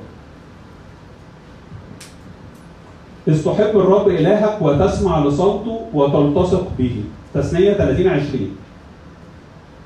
إذ 3.29 3.45
تحب 3.45 3.79
الرب 3.79 4.09
إلهك 4.09 4.63
وتسمع 4.63 5.25
لصوته 5.25 5.81
وتلتصق 5.95 6.67
به. 6.79 7.05
تثنية 7.35 7.73
30 7.73 8.09
20. 8.09 8.57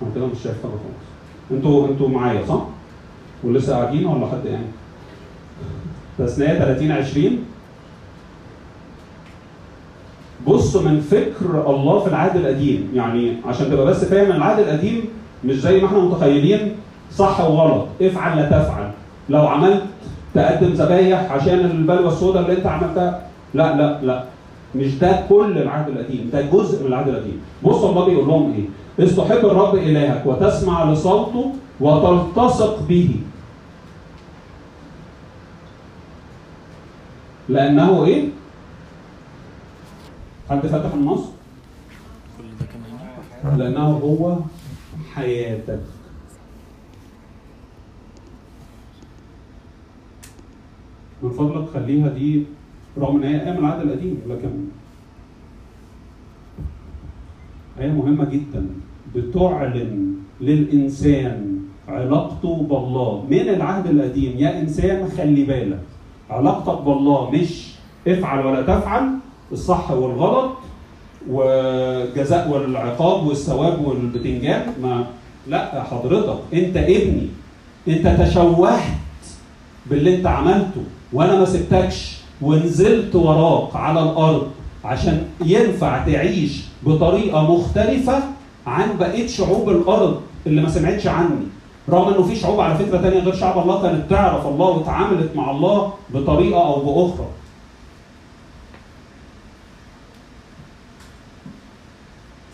أنا 0.03 0.11
كده 0.15 0.27
مش 0.27 0.39
شايف 0.45 0.57
حاجة 0.63 0.71
خالص. 0.71 1.11
أنتوا 1.51 1.89
أنتوا 1.89 2.09
معايا 2.09 2.47
صح؟ 2.49 2.63
ولسه 3.45 3.77
قاعدين 3.77 4.07
ولا 4.07 4.27
حد 4.27 4.47
يعني؟ 4.47 4.67
تثنية 6.19 6.59
30 6.59 6.93
20 6.93 7.39
بص 10.47 10.77
من 10.77 11.01
فكر 11.01 11.71
الله 11.71 11.99
في 11.99 12.09
العهد 12.09 12.37
القديم. 12.37 12.91
يعني 12.95 13.37
عشان 13.47 13.71
تبقى 13.71 13.87
بس 13.87 14.05
فاهم 14.05 14.33
العهد 14.33 14.59
القديم 14.59 15.05
مش 15.45 15.55
زي 15.55 15.81
ما 15.81 15.87
إحنا 15.87 15.99
متخيلين. 15.99 16.73
صح 17.17 17.41
وغلط 17.41 17.87
افعل 18.03 18.37
لا 18.39 18.47
تفعل. 18.47 18.91
لو 19.29 19.47
عملت 19.47 19.83
تقدم 20.35 20.73
ذبايح 20.73 21.33
عشان 21.33 21.59
البلوى 21.59 22.09
السوداء 22.09 22.43
اللي 22.43 22.57
أنت 22.57 22.67
عملتها. 22.67 23.23
لا 23.55 23.77
لا 23.77 24.01
لا. 24.03 24.25
مش 24.75 24.99
ده 24.99 25.21
كل 25.29 25.59
العهد 25.59 25.89
القديم. 25.89 26.31
ده 26.33 26.41
جزء 26.43 26.81
من 26.81 26.87
العهد 26.87 27.09
القديم. 27.09 27.41
بص 27.63 27.85
الله 27.85 28.05
بيقول 28.05 28.29
لهم 28.29 28.53
إيه؟ 28.53 29.05
اذ 29.05 29.17
تحب 29.17 29.45
الرب 29.47 29.75
إلهك 29.75 30.23
وتسمع 30.27 30.93
لصوته 30.93 31.53
وتلتصق 31.81 32.83
به. 32.89 33.11
لأنه 37.49 38.05
إيه؟ 38.05 38.29
حد 40.51 40.67
فتح 40.67 40.95
النص؟ 40.95 41.21
كل 42.39 42.45
ده 42.61 42.67
كان 43.43 43.59
لأنه 43.59 43.87
هو 43.87 44.37
حياتك. 45.15 45.81
من 51.23 51.31
فضلك 51.31 51.69
خليها 51.69 52.09
دي 52.09 52.45
رغم 52.99 53.17
إن 53.17 53.23
هي 53.23 53.43
أيام 53.43 53.59
العهد 53.59 53.81
القديم 53.81 54.21
لكن 54.29 54.51
مهمة 57.95 58.25
جدا. 58.25 58.67
بتعلن 59.15 60.15
للإنسان 60.41 61.59
علاقته 61.89 62.57
بالله 62.63 63.27
من 63.31 63.49
العهد 63.49 63.87
القديم. 63.87 64.39
يا 64.39 64.61
إنسان 64.61 65.09
خلي 65.09 65.45
بالك 65.45 65.83
علاقتك 66.31 66.83
بالله 66.83 67.31
مش 67.31 67.75
افعل 68.09 68.47
ولا 68.47 68.63
تفعل 68.63 69.11
الصح 69.53 69.91
والغلط 69.91 70.51
وجزاء 71.31 72.49
والعقاب 72.49 73.27
والثواب 73.27 73.85
والبتنجان. 73.87 74.67
ما 74.83 75.05
لا 75.47 75.83
حضرتك 75.83 76.39
انت 76.55 76.77
ابني 76.77 77.27
انت 77.89 78.07
تشوهت 78.23 78.81
باللي 79.87 80.17
انت 80.17 80.27
عملته 80.27 80.83
وأنا 81.13 81.39
ما 81.39 81.45
سبتكش 81.45 82.17
ونزلت 82.43 83.15
وراك 83.15 83.77
على 83.77 84.03
الأرض 84.03 84.47
عشان 84.85 85.23
ينفع 85.45 86.05
تعيش 86.05 86.63
بطريقة 86.83 87.55
مختلفة 87.55 88.23
عن 88.67 88.99
بقية 88.99 89.27
شعوب 89.27 89.69
الأرض 89.69 90.21
اللي 90.47 90.63
ما 90.63 90.69
سمعتش 90.69 91.07
عني. 91.07 91.47
رغم 91.89 92.15
إنه 92.15 92.23
في 92.23 92.37
شعوب 92.37 92.61
على 92.61 92.75
فكرة 92.75 92.99
تانية 92.99 93.19
غير 93.21 93.35
شعب 93.35 93.63
الله 93.63 93.83
كانت 93.83 94.11
تعرف 94.11 94.47
الله 94.47 94.69
وتعاملت 94.69 95.37
مع 95.37 95.51
الله 95.51 95.93
بطريقة 96.15 96.67
أو 96.67 96.81
بأخرى. 96.81 97.27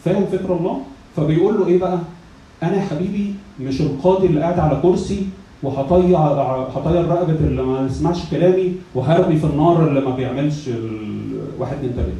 فاهم 0.06 0.26
فكر 0.26 0.56
الله؟ 0.56 0.82
فبيقول 1.16 1.58
له 1.60 1.66
إيه 1.66 1.78
بقى؟ 1.78 1.98
أنا 2.62 2.76
يا 2.76 2.86
حبيبي 2.86 3.34
مش 3.60 3.80
القاضي 3.80 4.26
اللي 4.26 4.40
قاعد 4.40 4.58
على 4.58 4.80
كرسي 4.82 5.26
وهطير 5.62 6.16
هطير 6.78 7.08
رقبة 7.08 7.32
اللي 7.32 7.62
ما 7.62 7.86
يسمعش 7.86 8.30
كلامي 8.30 8.74
وهرمي 8.94 9.36
في 9.36 9.44
النار 9.44 9.88
اللي 9.88 10.00
ما 10.00 10.16
بيعملش 10.16 10.68
واحد 11.58 11.76
اتنين 11.76 11.92
تلاتة. 11.92 12.12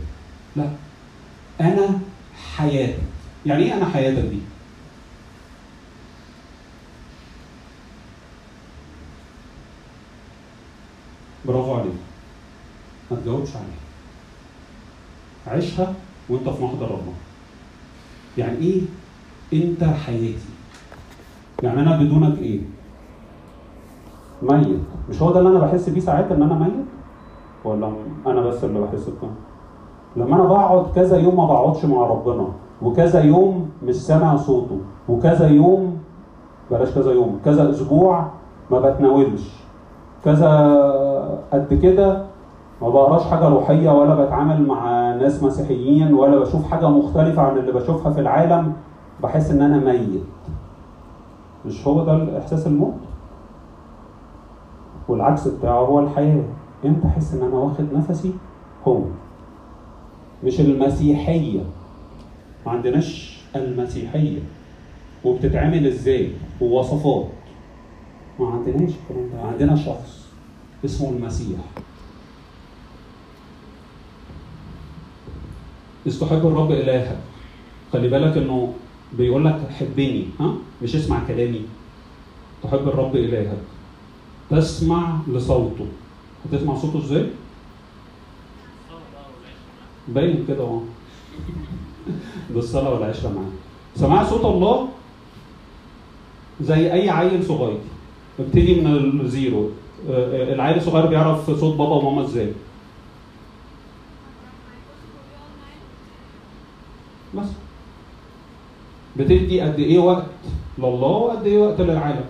لا. 0.57 0.69
أنا 1.61 1.99
حياتك 2.57 2.99
يعني 3.47 3.63
إيه 3.63 3.75
أنا 3.77 3.85
حياتك 3.85 4.23
دي؟ 4.25 4.39
برافو 11.45 11.75
عليك. 11.75 11.93
ما 13.11 13.17
تجاوبش 13.17 13.49
عليها. 13.57 13.87
عيشها 15.47 15.95
وأنت 16.29 16.49
في 16.49 16.63
محضر 16.65 16.87
الله 16.87 17.15
يعني 18.39 18.57
إيه؟ 18.59 18.83
أنت 19.53 19.85
حياتي. 19.85 20.49
يعني 21.63 21.81
أنا 21.81 21.97
بدونك 21.97 22.39
إيه؟ 22.39 22.61
ميت. 24.43 24.79
مش 25.11 25.23
هو 25.23 25.33
ده 25.33 25.39
اللي 25.39 25.51
أنا 25.51 25.59
بحس 25.59 25.89
بيه 25.89 26.01
ساعات 26.01 26.33
إن 26.33 26.43
أنا 26.43 26.55
ميت؟ 26.55 26.87
ولا 27.65 27.93
أنا 28.27 28.41
بس 28.41 28.65
اللي 28.65 28.81
بحس 28.81 29.05
بكده؟ 29.09 29.31
لما 30.17 30.37
أنا 30.37 30.45
بقعد 30.45 30.87
كذا 30.95 31.17
يوم 31.19 31.37
ما 31.37 31.45
بقعدش 31.47 31.85
مع 31.85 32.07
ربنا 32.07 32.49
وكذا 32.83 33.21
يوم 33.25 33.71
مش 33.83 33.95
سامع 33.95 34.37
صوته 34.37 34.81
وكذا 35.09 35.49
يوم 35.49 35.99
بلاش 36.71 36.91
كذا 36.91 37.13
يوم 37.13 37.41
كذا 37.45 37.71
أسبوع 37.71 38.27
ما 38.71 38.81
بتناولش 38.81 39.51
كذا 40.25 40.51
قد 41.53 41.75
كده 41.83 42.25
ما 42.83 42.89
بقراش 42.89 43.23
حاجة 43.25 43.49
روحية 43.49 43.91
ولا 43.91 44.25
بتعامل 44.25 44.67
مع 44.67 45.15
ناس 45.15 45.43
مسيحيين 45.43 46.15
ولا 46.15 46.39
بشوف 46.39 46.71
حاجة 46.71 46.89
مختلفة 46.89 47.43
عن 47.43 47.59
اللي 47.59 47.73
بشوفها 47.73 48.13
في 48.13 48.21
العالم 48.21 48.73
بحس 49.23 49.51
إن 49.51 49.63
أنا 49.63 49.79
ميت. 49.93 50.23
مش 51.67 51.87
هو 51.87 52.05
ده 52.05 52.13
الإحساس 52.17 52.67
الموت؟ 52.67 52.95
والعكس 55.09 55.49
بتاعه 55.49 55.79
هو 55.81 56.01
الحياة. 56.01 56.45
إمتى 56.85 57.07
أحس 57.09 57.35
إن 57.35 57.43
أنا 57.43 57.55
واخد 57.55 57.93
نفسي 57.93 58.33
هو 58.89 59.01
مش 60.45 60.61
المسيحية. 60.61 61.61
ما 62.67 62.73
عندناش 62.73 63.41
المسيحية. 63.57 64.39
وبتتعمل 65.25 65.87
إزاي؟ 65.87 66.31
ووصفات. 66.61 67.25
ما 68.41 68.47
عندناش 68.51 68.91
الكلام 68.91 69.31
ده. 69.33 69.49
عندنا 69.49 69.77
شخص 69.77 70.27
اسمه 70.85 71.11
المسيح. 71.11 71.59
استحب 76.07 76.47
الرب 76.47 76.71
إلهك. 76.71 77.19
خلي 77.93 78.09
بالك 78.09 78.37
إنه 78.37 78.73
بيقول 79.13 79.45
لك 79.45 79.61
حبني 79.81 80.27
ها؟ 80.41 80.55
مش 80.83 80.97
اسمع 80.97 81.21
كلامي. 81.29 81.63
تحب 82.63 82.89
الرب 82.89 83.17
إلهك. 83.17 83.59
تسمع 84.51 85.19
لصوته. 85.29 85.87
هتسمع 86.45 86.75
صوته 86.75 86.99
إزاي؟ 86.99 87.27
باين 90.09 90.45
كده 90.49 90.65
أهو. 90.65 90.81
بالصلاة 92.55 92.95
والعشرة 92.95 93.29
معاه 93.29 93.51
سماع 93.97 94.25
صوت 94.25 94.45
الله؟ 94.45 94.89
زي 96.61 96.93
أي 96.93 97.11
عيل 97.11 97.45
صغير. 97.45 97.79
ابتدي 98.41 98.81
من 98.81 99.21
الزيرو. 99.21 99.71
آه، 100.11 100.55
العيل 100.55 100.77
الصغير 100.77 101.07
بيعرف 101.07 101.51
صوت 101.51 101.75
بابا 101.77 101.95
وماما 101.95 102.23
إزاي. 102.27 102.53
بس. 107.37 107.47
بتدي 109.17 109.61
قد 109.61 109.79
إيه 109.79 109.99
وقت؟ 109.99 110.25
لله 110.79 111.07
وقد 111.07 111.47
إيه 111.47 111.59
وقت 111.59 111.81
للعالم. 111.81 112.25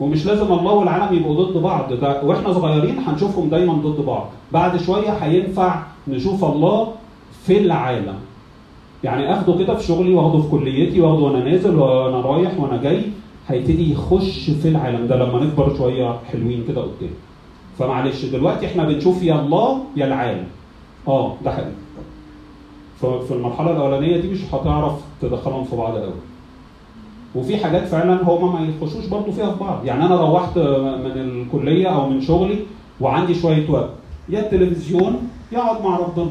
ومش 0.00 0.26
لازم 0.26 0.52
الله 0.52 0.72
والعالم 0.72 1.16
يبقوا 1.16 1.44
ضد 1.44 1.56
بعض. 1.62 1.92
ده 1.92 2.22
وإحنا 2.22 2.52
صغيرين 2.52 2.98
هنشوفهم 2.98 3.48
دايما 3.48 3.72
ضد 3.72 4.04
بعض. 4.06 4.28
بعد 4.52 4.80
شوية 4.80 5.10
هينفع 5.10 5.82
نشوف 6.08 6.44
الله 6.44 6.92
في 7.46 7.58
العالم. 7.58 8.14
يعني 9.04 9.32
آخده 9.32 9.58
كده 9.58 9.74
في 9.74 9.86
شغلي 9.86 10.14
وآخده 10.14 10.42
في 10.42 10.48
كليتي 10.50 11.00
وآخده 11.00 11.22
وأنا 11.24 11.44
نازل 11.44 11.74
وأنا 11.78 12.20
رايح 12.20 12.60
وأنا 12.60 12.82
جاي 12.82 13.02
هيبتدي 13.48 13.92
يخش 13.92 14.50
في 14.50 14.68
العالم 14.68 15.06
ده 15.06 15.16
لما 15.16 15.44
نكبر 15.44 15.76
شوية 15.76 16.18
حلوين 16.32 16.64
كده 16.68 16.80
قدام. 16.80 17.10
فمعلش 17.78 18.24
دلوقتي 18.24 18.66
إحنا 18.66 18.84
بنشوف 18.84 19.22
يا 19.22 19.40
الله 19.40 19.84
يا 19.96 20.06
العالم. 20.06 20.44
آه 21.08 21.34
ده 21.44 21.52
حقيقي. 21.52 21.70
ففي 23.02 23.34
المرحلة 23.34 23.70
الأولانية 23.70 24.20
دي 24.20 24.28
مش 24.28 24.40
هتعرف 24.52 24.92
تدخلهم 25.22 25.64
في 25.64 25.76
بعض 25.76 25.96
قوي 25.96 26.14
وفي 27.34 27.56
حاجات 27.56 27.88
فعلا 27.88 28.22
هما 28.22 28.60
ما 28.60 28.68
يخشوش 28.68 29.06
برضو 29.06 29.32
فيها 29.32 29.52
في 29.52 29.58
بعض. 29.58 29.84
يعني 29.84 30.06
أنا 30.06 30.20
روحت 30.20 30.58
من 30.58 31.12
الكلية 31.16 31.88
أو 31.88 32.08
من 32.08 32.20
شغلي 32.20 32.58
وعندي 33.00 33.34
شوية 33.34 33.70
وقت. 33.70 33.90
يا 34.28 34.40
التلفزيون 34.40 35.28
يا 35.52 35.58
أقعد 35.58 35.84
مع 35.84 35.96
ربنا. 35.98 36.30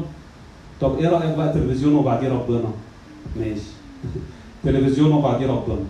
طب 0.80 0.98
إيه 0.98 1.08
رأيك 1.08 1.36
بقى 1.36 1.52
تلفزيون 1.52 1.94
وبعديه 1.94 2.28
ربنا؟ 2.28 2.70
ماشي. 3.36 3.70
تلفزيون 4.64 5.12
وبعديه 5.12 5.46
ربنا. 5.46 5.84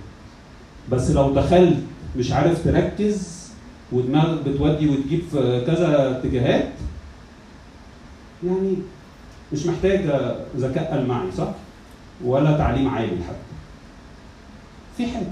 بس 0.90 1.10
لو 1.10 1.30
دخلت 1.30 1.76
مش 2.16 2.32
عارف 2.32 2.64
تركز 2.64 3.42
ودماغك 3.92 4.38
بتودي 4.48 4.88
وتجيب 4.88 5.20
في 5.30 5.62
كذا 5.66 6.10
اتجاهات 6.18 6.68
يعني 8.46 8.76
مش 9.52 9.66
محتاج 9.66 10.00
ذكاء 10.56 10.94
المعي 10.94 11.32
صح؟ 11.38 11.48
ولا 12.24 12.56
تعليم 12.58 12.88
عالي 12.88 13.06
حتى. 13.24 13.36
في 14.96 15.06
حاجة 15.06 15.26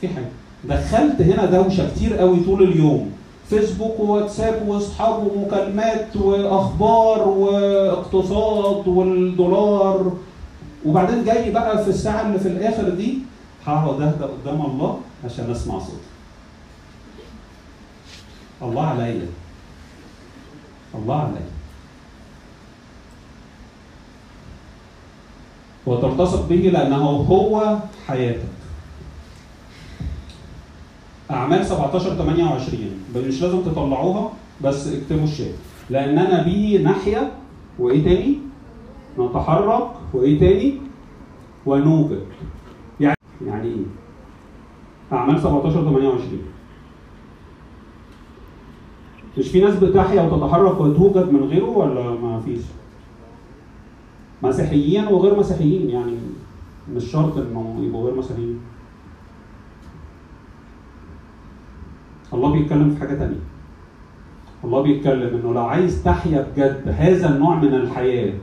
في 0.00 0.08
حاجة 0.08 0.28
دخلت 0.64 1.22
هنا 1.22 1.44
دوشة 1.44 1.90
كتير 1.94 2.16
قوي 2.16 2.44
طول 2.44 2.62
اليوم 2.62 3.12
فيسبوك 3.50 4.00
وواتساب 4.00 4.68
واصحاب 4.68 5.26
ومكالمات 5.26 6.16
وأخبار 6.16 7.28
واقتصاد 7.28 8.88
والدولار 8.88 10.12
وبعدين 10.86 11.24
جاي 11.24 11.50
بقى 11.50 11.84
في 11.84 11.90
الساعة 11.90 12.26
اللي 12.26 12.38
في 12.38 12.48
الآخر 12.48 12.88
دي 12.88 13.18
هقعد 13.66 14.00
اهدى 14.02 14.24
قدام 14.24 14.60
الله 14.66 15.00
عشان 15.24 15.50
أسمع 15.50 15.78
صوته. 15.78 16.10
الله 18.62 18.86
عليا. 18.86 19.26
الله 20.94 21.16
عليا. 21.20 21.59
وتلتصق 25.86 26.48
به 26.48 26.56
لأنه 26.56 27.04
هو 27.04 27.76
حياتك. 28.06 28.48
أعمال 31.30 31.66
17 31.66 32.14
28 32.14 32.90
مش 33.16 33.42
لازم 33.42 33.60
تطلعوها 33.62 34.32
بس 34.64 34.88
اكتبوا 34.88 35.24
الشيء 35.24 35.52
لاننا 35.90 36.42
به 36.42 36.80
نحيا 36.84 37.32
وإيه 37.78 38.04
تاني؟ 38.04 38.38
نتحرك 39.18 39.88
وإيه 40.14 40.40
تاني؟ 40.40 40.74
ونوجد. 41.66 42.22
يعني 43.00 43.16
يعني 43.46 43.68
إيه؟ 43.68 43.84
أعمال 45.12 45.40
17 45.40 45.82
28 45.84 46.38
مش 49.38 49.48
في 49.48 49.60
ناس 49.60 49.74
بتحيا 49.76 50.22
وتتحرك 50.22 50.80
وتوجد 50.80 51.32
من 51.32 51.44
غيره 51.44 51.68
ولا 51.70 52.10
ما 52.10 52.40
فيش؟ 52.40 52.60
مسيحيين 54.42 55.06
وغير 55.06 55.38
مسيحيين 55.38 55.90
يعني 55.90 56.16
مش 56.94 57.04
شرط 57.04 57.38
إنه 57.38 57.76
يبقوا 57.80 58.04
غير 58.04 58.14
مسيحيين. 58.18 58.60
الله 62.34 62.52
بيتكلم 62.52 62.90
في 62.90 63.00
حاجة 63.00 63.14
تانية. 63.14 63.40
الله 64.64 64.82
بيتكلم 64.82 65.36
إنه 65.36 65.54
لو 65.54 65.64
عايز 65.64 66.02
تحيا 66.04 66.46
بجد 66.52 66.94
هذا 66.98 67.34
النوع 67.34 67.56
من 67.56 67.74
الحياة 67.74 68.34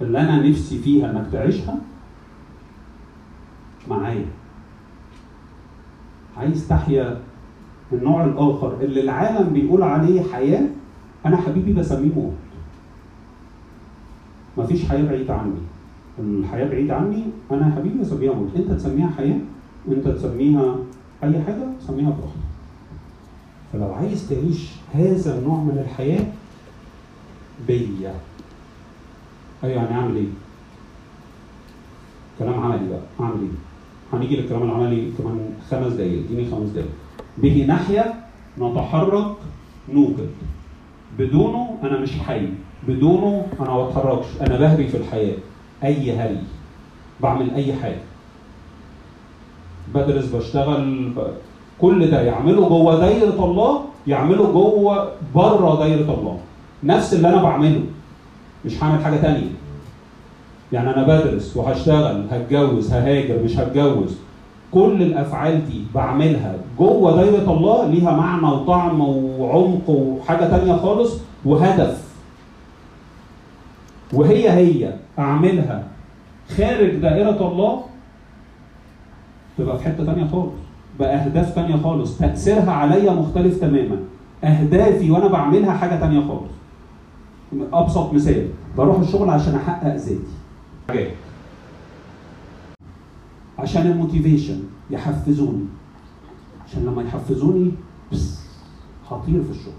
اللي 0.00 0.20
أنا 0.20 0.48
نفسي 0.48 0.78
فيها 0.78 1.10
إنك 1.10 1.26
تعيشها 1.32 1.76
معايا. 3.88 4.26
عايز 6.36 6.68
تحيا 6.68 7.20
النوع 7.92 8.24
الآخر 8.24 8.76
اللي 8.80 9.00
العالم 9.00 9.52
بيقول 9.52 9.82
عليه 9.82 10.22
حياة 10.22 10.66
أنا 11.26 11.36
حبيبي 11.36 11.72
بسميه 11.72 12.14
موت 12.14 12.32
مفيش 14.58 14.88
حياة 14.88 15.02
بعيدة 15.04 15.34
عني. 15.34 15.60
الحياة 16.18 16.68
بعيدة 16.68 16.96
عني 16.96 17.22
أنا 17.50 17.66
يا 17.68 17.74
حبيبي 17.74 17.98
بسميها 18.00 18.32
موت 18.32 18.56
أنت 18.56 18.70
تسميها 18.72 19.10
حياة 19.16 19.38
انت 19.88 20.08
تسميها 20.08 20.76
أي 21.24 21.42
حاجة 21.42 21.66
سميها 21.86 22.10
براحتك 22.10 22.50
فلو 23.72 23.92
عايز 23.94 24.28
تعيش 24.28 24.68
هذا 24.94 25.38
النوع 25.38 25.56
من 25.60 25.78
الحياة 25.84 26.24
بيا. 27.68 28.14
أيوه 29.64 29.82
يعني 29.82 29.94
أعمل 29.94 30.16
إيه؟ 30.16 30.26
كلام 32.38 32.60
عملي 32.60 32.88
بقى. 32.88 33.00
أعمل 33.20 33.40
إيه؟ 33.40 34.18
هنيجي 34.18 34.36
للكلام 34.36 34.62
العملي 34.62 35.12
كمان 35.18 35.38
خمس 35.70 35.92
دقايق. 35.92 36.24
إديني 36.24 36.50
خمس 36.50 36.68
دقايق. 36.68 36.90
به 37.38 37.66
نحيا 37.68 38.24
نتحرك 38.58 39.36
نوجد 39.92 40.30
بدونه 41.18 41.78
أنا 41.82 42.00
مش 42.00 42.12
حي. 42.18 42.48
بدونه 42.88 43.46
أنا 43.60 43.70
ما 43.70 43.86
بتحركش 43.86 44.26
أنا 44.40 44.58
بهري 44.58 44.86
في 44.88 44.96
الحياة 44.96 45.34
أي 45.84 46.16
هري 46.16 46.38
بعمل 47.20 47.54
أي 47.54 47.72
حاجة. 47.74 48.00
بدرس 49.94 50.24
بشتغل 50.24 51.08
ب... 51.16 51.20
كل 51.80 52.10
ده 52.10 52.20
يعمله 52.22 52.68
جوه 52.68 53.00
دايرة 53.00 53.44
الله 53.44 53.80
يعمله 54.06 54.52
جوه 54.52 55.08
بره 55.34 55.78
دايرة 55.78 56.14
الله. 56.14 56.38
نفس 56.84 57.14
اللي 57.14 57.28
أنا 57.28 57.42
بعمله 57.42 57.80
مش 58.64 58.82
هعمل 58.82 59.04
حاجة 59.04 59.16
تانية. 59.16 59.50
يعني 60.72 60.94
أنا 60.94 61.02
بدرس 61.02 61.56
وهشتغل 61.56 62.26
هتجوز 62.30 62.92
ههاجر 62.92 63.42
مش 63.44 63.58
هتجوز. 63.58 64.16
كل 64.72 65.02
الأفعال 65.02 65.66
دي 65.66 65.82
بعملها 65.94 66.54
جوه 66.78 67.16
دايرة 67.16 67.52
الله 67.52 67.86
ليها 67.86 68.16
معنى 68.16 68.46
وطعم 68.46 69.00
وعمق 69.40 69.90
وحاجة 69.90 70.44
تانية 70.44 70.76
خالص 70.76 71.18
وهدف. 71.44 72.09
وهي 74.12 74.50
هي 74.50 74.94
أعملها 75.18 75.88
خارج 76.56 76.90
دائرة 76.90 77.48
الله 77.48 77.84
تبقى 79.58 79.78
في 79.78 79.84
حتة 79.84 80.04
تانية 80.04 80.28
خالص 80.28 80.52
باهداف 80.98 81.54
تانية 81.54 81.76
خالص 81.76 82.18
تأثيرها 82.18 82.72
عليا 82.72 83.12
مختلف 83.12 83.60
تماما. 83.60 83.96
أهدافي 84.44 85.10
وأنا 85.10 85.26
بعملها 85.26 85.72
حاجة 85.72 86.00
تانية 86.00 86.20
خالص. 86.20 86.52
أبسط 87.72 88.12
مثال 88.12 88.48
بروح 88.76 88.98
الشغل 88.98 89.30
عشان 89.30 89.54
أحقق 89.54 89.96
ذاتي. 89.96 90.18
عشان 93.58 93.86
الموتيفيشن 93.86 94.62
يحفزوني. 94.90 95.64
عشان 96.66 96.84
لما 96.84 97.02
يحفزوني 97.02 97.72
بس 98.12 98.40
هطير 99.10 99.42
في 99.42 99.50
الشغل. 99.50 99.72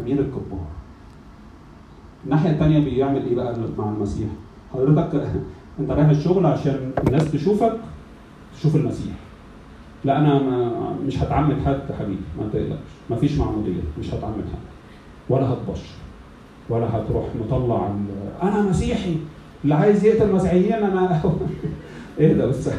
أمير 0.00 0.20
الكبار 0.20 0.75
الناحية 2.26 2.50
الثانية 2.50 2.78
بيعمل 2.84 3.26
إيه 3.26 3.34
بقى 3.34 3.56
مع 3.78 3.88
المسيح؟ 3.88 4.28
حضرتك 4.74 5.30
أنت 5.80 5.90
رايح 5.90 6.08
الشغل 6.08 6.46
عشان 6.46 6.92
الناس 7.06 7.32
تشوفك 7.32 7.76
تشوف 8.56 8.76
المسيح. 8.76 9.12
لا 10.04 10.18
أنا 10.18 10.38
ما 10.38 10.96
مش 11.06 11.18
هتعمد 11.18 11.56
حد 11.66 11.80
حبيبي 11.98 12.20
ما 12.38 12.48
تقلقش. 12.52 12.78
ما 13.10 13.16
فيش 13.16 13.38
معمودية 13.38 13.80
مش 13.98 14.14
هتعمد 14.14 14.34
حد. 14.52 14.66
ولا 15.28 15.48
هتبشر 15.52 15.94
ولا 16.68 16.96
هتروح 16.96 17.24
مطلع 17.46 17.90
أنا 18.42 18.62
مسيحي. 18.62 19.16
اللي 19.64 19.74
عايز 19.74 20.04
يقتل 20.04 20.32
مسيحيين 20.32 20.72
أنا 20.72 21.20
إيه 22.20 22.32
ده 22.32 22.46
بس؟ 22.46 22.70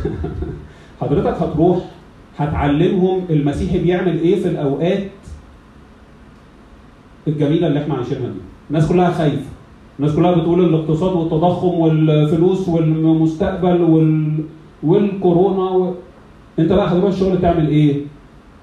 حضرتك 1.01 1.41
هتروح 1.41 1.77
هتعلمهم 2.37 3.25
المسيحي 3.29 3.79
بيعمل 3.79 4.19
إيه 4.19 4.41
في 4.41 4.47
الأوقات 4.47 5.03
الجميلة 7.27 7.67
اللي 7.67 7.83
إحنا 7.83 7.93
عايشينها 7.95 8.27
دي. 8.29 8.39
الناس 8.69 8.87
كلها 8.89 9.11
خايفة. 9.11 9.45
الناس 9.99 10.15
كلها 10.15 10.31
بتقول 10.31 10.65
الاقتصاد 10.65 11.13
والتضخم 11.15 11.67
والفلوس 11.67 12.69
والمستقبل 12.69 13.81
وال... 13.81 14.43
والكورونا 14.83 15.69
و... 15.71 15.93
انت 16.59 16.71
بقى 16.71 16.87
هتروح 16.87 17.03
الشغل 17.11 17.41
تعمل 17.41 17.67
إيه؟ 17.67 18.01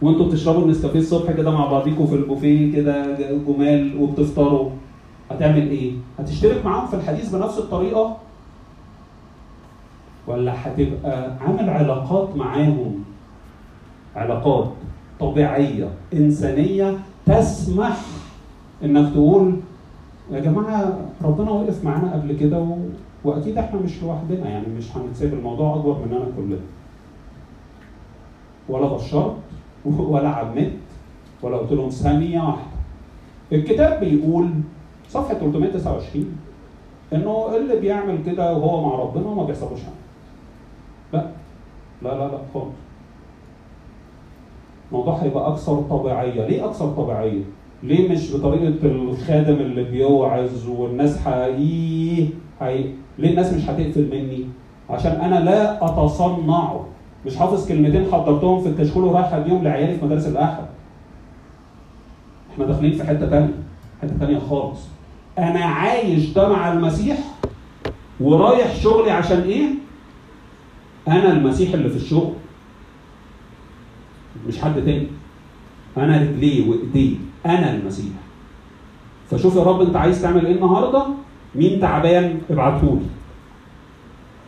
وانتوا 0.02 0.26
بتشربوا 0.26 0.62
النسكافيه 0.62 0.98
الصبح 0.98 1.32
كده 1.32 1.50
مع 1.50 1.66
بعضيكوا 1.70 2.07
في 2.07 2.14
البوفيه 2.14 2.72
كده 2.72 3.18
جمال 3.48 3.96
وبتفطروا. 4.00 4.70
هتعمل 5.30 5.70
إيه؟ 5.70 5.92
هتشترك 6.18 6.64
معاهم 6.64 6.86
في 6.86 6.94
الحديث 6.96 7.34
بنفس 7.34 7.59
الطريقة؟ 7.59 8.16
ولا 10.26 10.52
هتبقى 10.57 11.36
عامل 11.40 11.70
علاقات 11.70 12.36
معاهم؟ 12.36 13.05
علاقات 14.16 14.70
طبيعية 15.20 15.88
إنسانية 16.14 16.98
تسمح 17.26 18.00
إنك 18.84 19.12
تقول 19.12 19.55
يا 20.31 20.41
جماعة 20.41 20.99
ربنا 21.25 21.51
وقف 21.51 21.85
معانا 21.85 22.12
قبل 22.12 22.33
كده 22.37 22.61
و... 22.61 22.77
وأكيد 23.25 23.59
إحنا 23.59 23.81
مش 23.81 24.03
لوحدنا 24.03 24.49
يعني 24.49 24.66
مش 24.79 24.97
هنتسيب 24.97 25.35
الموضوع 25.35 25.75
أكبر 25.77 25.99
مننا 26.07 26.27
كلنا. 26.37 26.57
ولا 28.68 28.87
بشرت 28.89 29.37
ولا 29.87 30.29
عمدت 30.29 30.72
ولا 31.43 31.57
قلت 31.57 31.72
لهم 31.72 31.89
ثانية 31.89 32.41
واحدة. 32.41 32.75
الكتاب 33.53 34.01
بيقول 34.01 34.51
صفحة 35.09 35.35
329 35.35 36.37
إنه 37.12 37.57
اللي 37.57 37.81
بيعمل 37.81 38.18
كده 38.27 38.53
وهو 38.57 38.89
مع 38.89 39.03
ربنا 39.03 39.35
ما 39.35 39.45
بيحصلوش 39.45 39.81
حاجة. 39.81 39.95
لا. 41.12 41.31
لا 42.03 42.09
لا 42.09 42.29
لا 42.33 42.39
خالص. 42.55 42.66
الموضوع 44.93 45.16
هيبقى 45.16 45.49
أكثر 45.49 45.83
طبيعية. 45.91 46.47
ليه 46.47 46.64
أكثر 46.64 46.87
طبيعية؟ 46.91 47.43
ليه 47.85 48.09
مش 48.12 48.32
بطريقة 48.32 48.74
الخادم 48.87 49.55
اللي 49.55 49.85
بيوعظ 49.85 50.68
والناس 50.68 51.18
حقيقي 51.22 52.26
حقيقي 52.61 52.91
ليه 53.18 53.30
الناس 53.30 53.53
مش 53.53 53.62
هتقفل 53.62 54.09
مني؟ 54.12 54.45
عشان 54.91 55.12
أنا 55.12 55.45
لا 55.45 55.85
اتصنعه 55.87 56.87
مش 57.26 57.37
حافظ 57.37 57.68
كلمتين 57.68 58.05
حضرتهم 58.12 58.61
في 58.62 58.68
الكشكول 58.68 59.05
ورايح 59.05 59.32
اديهم 59.35 59.64
لعيالي 59.64 59.99
في 59.99 60.05
مدارس 60.05 60.26
الأحد. 60.26 60.64
إحنا 62.53 62.64
داخلين 62.66 62.93
في 62.93 63.05
حتة 63.05 63.30
تانية 63.30 63.55
حتة 64.03 64.18
تانية 64.20 64.39
خالص. 64.39 64.80
أنا 65.39 65.64
عايش 65.64 66.30
ده 66.32 66.49
مع 66.49 66.72
المسيح 66.72 67.18
ورايح 68.20 68.74
شغلي 68.74 69.11
عشان 69.11 69.41
إيه؟ 69.41 69.66
أنا 71.09 71.32
المسيح 71.32 71.74
اللي 71.74 71.89
في 71.89 71.97
الشغل. 71.97 72.32
مش 74.49 74.59
حد 74.59 74.74
تاني. 74.74 75.07
أنا 75.97 76.18
رجليه 76.22 76.70
وايديه 76.70 77.16
أنا 77.47 77.74
المسيح. 77.74 78.12
فشوف 79.30 79.57
يا 79.57 79.62
رب 79.62 79.80
أنت 79.80 79.97
عايز 79.97 80.22
تعمل 80.22 80.47
إيه 80.47 80.55
النهارده؟ 80.55 81.05
مين 81.55 81.80
تعبان؟ 81.80 82.40
ابعتهولي 82.51 83.07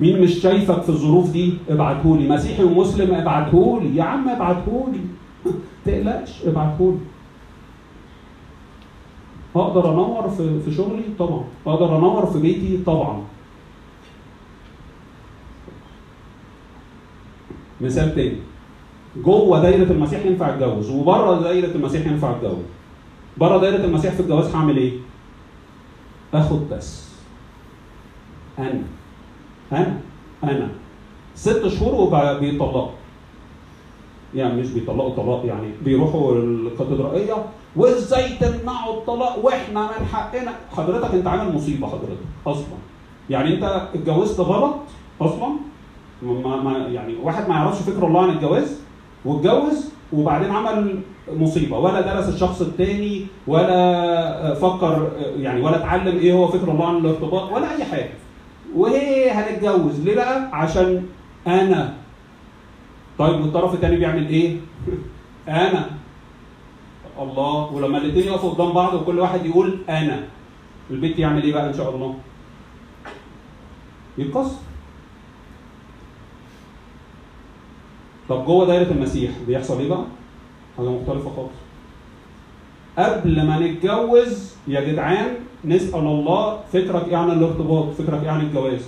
مين 0.00 0.22
مش 0.22 0.34
شايفك 0.34 0.82
في 0.82 0.88
الظروف 0.88 1.30
دي؟ 1.30 1.54
ابعتهولي 1.68 2.28
مسيحي 2.28 2.64
ومسلم 2.64 3.14
ابعتهولي 3.14 3.96
يا 3.96 4.02
عم 4.02 4.28
ابعتهولي 4.28 5.00
تقلقش 5.84 6.44
ابعتهولي 6.46 6.98
أقدر 9.56 9.92
أنور 9.92 10.28
في 10.28 10.60
في 10.60 10.72
شغلي؟ 10.76 11.02
طبعا. 11.18 11.44
أقدر 11.66 11.98
أنور 11.98 12.26
في 12.26 12.38
بيتي؟ 12.38 12.78
طبعا. 12.86 13.22
مثال 17.80 18.14
تاني. 18.14 18.36
جوه 19.24 19.62
دايرة 19.62 19.92
المسيح 19.92 20.26
ينفع 20.26 20.48
اتجوز 20.48 20.90
وبره 20.90 21.40
دايرة 21.40 21.74
المسيح 21.74 22.06
ينفع 22.06 22.30
اتجوز. 22.30 22.75
بره 23.36 23.58
دايرة 23.58 23.84
المسيح 23.84 24.14
في 24.14 24.20
الجواز 24.20 24.54
هعمل 24.54 24.76
إيه؟ 24.76 24.92
آخد 26.34 26.68
بس. 26.70 27.08
أنا. 28.58 28.82
أنا. 29.72 29.98
أنا. 30.44 30.68
ست 31.34 31.68
شهور 31.68 31.94
وبيطلقوا 31.94 32.88
يعني 34.34 34.60
مش 34.60 34.68
بيطلقوا 34.68 35.14
طلاق 35.16 35.46
يعني 35.46 35.70
بيروحوا 35.84 36.34
الكاتدرائية. 36.34 37.34
وإزاي 37.76 38.36
تمنعوا 38.36 38.94
الطلاق؟ 38.94 39.44
وإحنا 39.44 39.82
من 39.82 40.06
حقنا. 40.06 40.52
حضرتك 40.76 41.14
أنت 41.14 41.26
عامل 41.26 41.54
مصيبة 41.54 41.86
حضرتك. 41.86 42.18
أصلا. 42.46 42.76
يعني 43.30 43.54
أنت 43.54 43.88
اتجوزت 43.94 44.40
غلط؟ 44.40 44.74
أصلا. 45.20 45.48
ما 46.22 46.56
ما 46.62 46.78
يعني 46.78 47.14
واحد 47.22 47.48
ما 47.48 47.54
يعرفش 47.54 47.82
فكر 47.82 48.06
الله 48.06 48.22
عن 48.22 48.30
الجواز؟ 48.30 48.80
واتجوز 49.24 49.90
وبعدين 50.12 50.50
عمل 50.50 51.00
مصيبة. 51.32 51.78
ولا 51.78 52.00
درس 52.00 52.28
الشخص 52.34 52.60
التاني 52.60 53.26
ولا 53.46 54.54
فكر 54.54 55.10
يعني 55.38 55.60
ولا 55.62 55.76
اتعلم 55.76 56.18
إيه 56.18 56.32
هو 56.32 56.48
فكر 56.48 56.70
الله 56.70 56.88
عن 56.88 56.96
الارتباط 56.96 57.52
ولا 57.52 57.76
اي 57.76 57.84
حاجة. 57.84 58.10
وهي 58.74 59.30
هنتجوز؟ 59.30 60.00
ليه 60.00 60.14
بقى؟ 60.14 60.48
عشان 60.52 61.06
أنا. 61.46 61.94
طيب 63.18 63.40
والطرف 63.40 63.74
الثاني 63.74 63.96
بيعمل 63.96 64.28
إيه؟ 64.28 64.56
أنا. 65.48 65.86
الله. 67.20 67.72
ولما 67.72 67.98
الاثنين 67.98 68.24
يقفوا 68.26 68.50
قدام 68.50 68.72
بعض 68.72 68.94
وكل 68.94 69.18
واحد 69.18 69.46
يقول 69.46 69.78
أنا. 69.88 70.24
البيت 70.90 71.18
يعمل 71.18 71.42
إيه 71.42 71.52
بقى 71.52 71.68
إن 71.68 71.74
شاء 71.74 71.94
الله؟ 71.94 72.14
يتكسر. 74.18 74.56
طب 78.28 78.44
جوه 78.44 78.66
دايرة 78.66 78.90
المسيح 78.90 79.30
بيحصل 79.46 79.78
إيه 79.80 79.88
بقى؟ 79.88 80.04
حاجة 80.76 80.88
مختلفة 80.88 81.30
خالص 81.36 81.56
قبل 82.98 83.46
ما 83.46 83.58
نتجوز 83.58 84.54
يا 84.68 84.80
جدعان 84.80 85.34
نسأل 85.64 86.00
الله 86.00 86.60
فكرك 86.72 87.08
إيه 87.08 87.16
عن 87.16 87.30
الارتباط؟ 87.30 87.90
فكرك 87.90 88.22
إيه 88.22 88.30
عن 88.30 88.40
الجواز؟ 88.40 88.82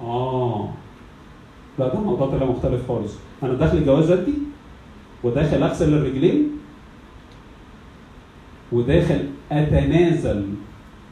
آه 0.00 0.68
لا 1.78 1.88
ده 1.88 1.98
الموضوع 1.98 2.26
طلع 2.26 2.46
مختلف 2.46 2.88
خالص 2.88 3.12
أنا 3.42 3.54
داخل 3.54 3.76
الجواز 3.76 4.12
دي 4.12 4.34
وداخل 5.24 5.62
أغسل 5.62 5.94
الرجلين 5.94 6.50
وداخل 8.72 9.28
أتنازل 9.52 10.46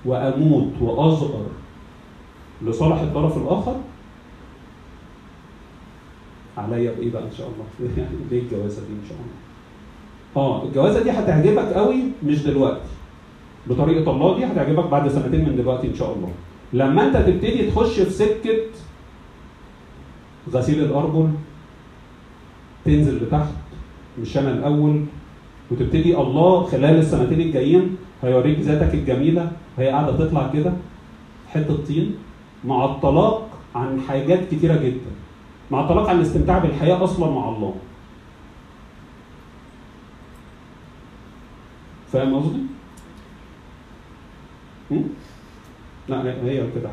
وأموت 0.05 0.73
وأصغر 0.81 1.47
لصالح 2.62 3.01
الطرف 3.01 3.37
الآخر 3.37 3.77
عليا 6.59 6.93
بإيه 6.93 7.12
بقى 7.12 7.23
إن 7.23 7.33
شاء 7.39 7.49
الله؟ 7.49 7.91
يعني 7.99 8.16
ليه 8.31 8.41
الجوازه 8.41 8.81
دي 8.81 8.93
إن 8.93 9.09
شاء 9.09 9.18
الله؟ 9.18 9.51
آه 10.37 10.62
الجوازة 10.64 11.03
دي 11.03 11.11
هتعجبك 11.11 11.72
قوي 11.72 11.97
مش 12.26 12.43
دلوقتي. 12.43 12.80
بطريقة 13.66 14.11
الله 14.11 14.37
دي 14.39 14.45
هتعجبك 14.45 14.85
بعد 14.89 15.09
سنتين 15.09 15.49
من 15.49 15.57
دلوقتي 15.57 15.87
إن 15.87 15.95
شاء 15.95 16.12
الله. 16.14 16.28
لما 16.72 17.07
أنت 17.07 17.16
تبتدي 17.16 17.70
تخش 17.70 18.01
في 18.01 18.11
سكة 18.11 18.59
غسيل 20.53 20.83
الأرجل 20.85 21.28
تنزل 22.85 23.16
لتحت 23.22 23.53
مش 24.20 24.39
أنا 24.39 24.53
الأول 24.53 25.05
وتبتدي 25.70 26.16
الله 26.18 26.62
خلال 26.62 26.99
السنتين 26.99 27.41
الجايين 27.41 27.97
هيوريك 28.22 28.61
ذاتك 28.61 28.95
الجميلة 28.95 29.53
هي 29.78 29.89
قاعدة 29.89 30.16
تطلع 30.16 30.51
كده 30.55 30.72
حتة 31.49 31.76
طين 31.89 32.14
مع 32.64 32.85
الطلاق 32.85 33.49
عن 33.74 34.01
حاجات 34.09 34.41
كتيرة 34.51 34.76
جدا. 34.76 35.12
مع 35.70 35.80
الطلاق 35.80 36.09
عن 36.09 36.16
الاستمتاع 36.16 36.59
بالحياة 36.59 37.05
أصلا 37.05 37.30
مع 37.30 37.49
الله. 37.49 37.74
فاهم 42.12 42.34
قصدي؟ 42.34 42.58
لا 46.08 46.22
هي 46.44 46.56
كده 46.74 46.90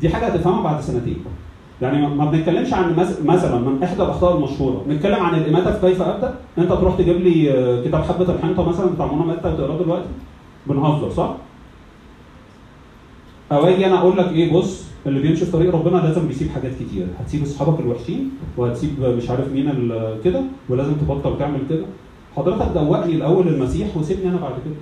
دي 0.00 0.08
حاجة 0.08 0.26
هتفهمها 0.26 0.62
بعد 0.62 0.80
سنتين. 0.80 1.24
يعني 1.82 2.02
ما- 2.02 2.14
ما 2.14 2.30
بنتكلمش 2.30 2.72
عن 2.72 2.96
مثلا 3.24 3.58
من 3.58 3.82
إحدى 3.82 4.02
الأخطاء 4.02 4.36
المشهورة. 4.36 4.84
بنتكلم 4.86 5.20
عن 5.22 5.34
الاماته 5.34 5.72
في 5.78 5.86
كيف 5.88 6.02
أبدأ؟ 6.02 6.34
أنت 6.58 6.68
تروح 6.72 6.96
تجيب 6.98 7.16
لي 7.16 7.52
آه، 7.52 7.84
كتاب 7.84 8.02
حبة 8.02 8.34
الحنطة 8.34 8.68
مثلا 8.68 8.86
بتاع 8.86 9.06
منى 9.12 9.24
متى 9.26 9.48
وتقراه 9.48 9.78
دلوقتي؟ 9.82 10.08
بنهزر 10.66 11.10
صح؟ 11.10 11.34
أو 13.52 13.64
أجي 13.66 13.86
أنا 13.86 13.98
أقول 13.98 14.16
لك 14.18 14.28
إيه 14.32 14.52
بص 14.52 14.84
اللي 15.06 15.20
بيمشي 15.20 15.44
في 15.44 15.52
طريق 15.52 15.74
ربنا 15.74 15.96
لازم 15.98 16.28
بيسيب 16.28 16.50
حاجات 16.50 16.72
كتير. 16.74 17.06
هتسيب 17.20 17.42
أصحابك 17.42 17.80
الوحشين 17.80 18.30
وهتسيب 18.56 19.00
مش 19.00 19.30
عارف 19.30 19.52
مين 19.52 19.92
كده 20.24 20.42
ولازم 20.68 20.92
تبطل 20.94 21.38
تعمل 21.38 21.60
كده. 21.70 21.84
حضرتك 22.36 22.66
دوقني 22.74 23.12
الأول 23.12 23.48
المسيح 23.48 23.96
وسيبني 23.96 24.28
أنا 24.28 24.36
بعد 24.36 24.52
كده. 24.64 24.74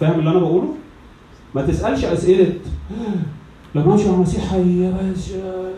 فاهم 0.00 0.18
اللي 0.18 0.30
أنا 0.30 0.38
بقوله؟ 0.38 0.74
ما 1.54 1.62
تسألش 1.62 2.04
أسئلة. 2.04 2.54
لما 3.74 3.92
امشي 3.92 4.08
مع 4.08 4.14
المسيح 4.14 4.52
يا 4.52 4.90
باشا 4.90 5.72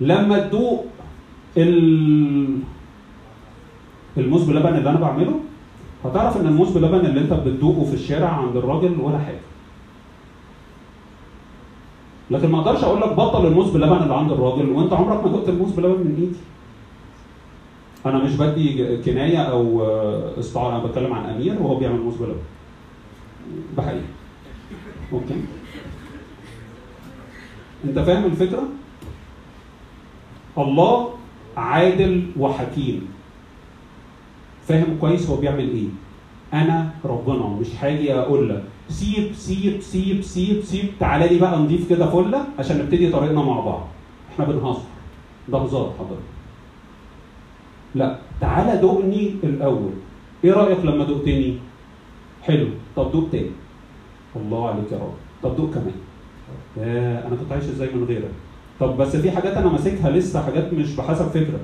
لما 0.00 0.38
تدوق 0.38 0.86
ال 1.56 2.58
الموز 4.16 4.42
بلبن 4.42 4.76
اللي 4.76 4.90
أنا 4.90 5.00
بعمله 5.00 5.40
هتعرف 6.04 6.36
إن 6.36 6.46
الموز 6.46 6.70
بلبن 6.70 7.06
اللي 7.06 7.20
أنت 7.20 7.32
بتدوقه 7.32 7.84
في 7.84 7.94
الشارع 7.94 8.28
عند 8.28 8.56
الراجل 8.56 9.00
ولا 9.00 9.18
حاجة. 9.18 9.40
لكن 12.30 12.48
ما 12.52 12.58
أقدرش 12.60 12.84
أقول 12.84 13.00
لك 13.00 13.12
بطل 13.12 13.46
الموز 13.46 13.70
بلبن 13.70 14.02
اللي 14.02 14.14
عند 14.14 14.32
الراجل 14.32 14.68
وأنت 14.70 14.92
عمرك 14.92 15.24
ما 15.24 15.32
دقت 15.32 15.48
الموز 15.48 15.72
بلبن 15.72 16.00
من 16.00 16.14
إيدي. 16.20 16.36
أنا 18.06 18.18
مش 18.24 18.36
بدي 18.36 18.96
كناية 19.02 19.38
أو 19.38 19.82
آه، 19.82 20.38
استعاره 20.40 20.76
أنا 20.76 20.84
بتكلم 20.86 21.12
عن 21.12 21.24
أمير 21.24 21.62
وهو 21.62 21.74
بيعمل 21.74 22.00
موز 22.00 22.14
بلبن. 22.16 22.36
بحقيقة. 23.76 24.04
أوكي. 25.12 25.34
أنت 27.84 27.98
فاهم 27.98 28.24
الفكرة؟ 28.24 28.62
الله 30.58 31.10
عادل 31.56 32.26
وحكيم. 32.38 33.08
فاهم 34.68 34.96
كويس 35.00 35.30
هو 35.30 35.36
بيعمل 35.36 35.70
إيه. 35.70 35.88
أنا 36.54 36.90
ربنا 37.04 37.46
مش 37.46 37.68
هاجي 37.80 38.14
أقول 38.14 38.48
لك. 38.48 38.64
سيب 38.88 39.32
سيب 39.34 39.80
سيب 39.80 40.20
سيب 40.22 40.60
سيب. 40.62 40.84
تعالى 41.00 41.28
لي 41.28 41.38
بقى 41.38 41.58
نضيف 41.58 41.90
كده 41.90 42.10
فلة 42.10 42.44
عشان 42.58 42.78
نبتدي 42.78 43.10
طريقنا 43.10 43.42
مع 43.42 43.60
بعض. 43.60 43.86
إحنا 44.32 44.44
بنهزر. 44.44 44.80
ده 45.48 45.58
هزار 45.58 45.92
حضرتك. 45.98 46.35
لا. 47.96 48.18
تعالى 48.40 48.80
دوقني 48.80 49.34
الأول. 49.44 49.90
إيه 50.44 50.52
رأيك 50.52 50.84
لما 50.84 51.04
دقتني؟ 51.04 51.58
حلو. 52.42 52.68
طب 52.96 53.12
دوق 53.12 53.28
تاني. 53.32 53.50
الله 54.36 54.68
عليك 54.68 54.92
يا 54.92 54.96
رب. 54.98 55.14
طب 55.42 55.56
دوق 55.56 55.70
كمان. 55.74 55.96
يا 56.76 57.26
أنا 57.26 57.36
كنت 57.36 57.52
عايش 57.52 57.64
إزاي 57.64 57.88
من 57.94 58.04
غيرك؟ 58.04 58.30
طب 58.80 58.96
بس 58.96 59.16
في 59.16 59.30
حاجات 59.30 59.52
أنا 59.56 59.68
ماسكها 59.72 60.10
لسه 60.10 60.42
حاجات 60.42 60.72
مش 60.72 60.96
بحسب 60.96 61.26
فكرة. 61.28 61.60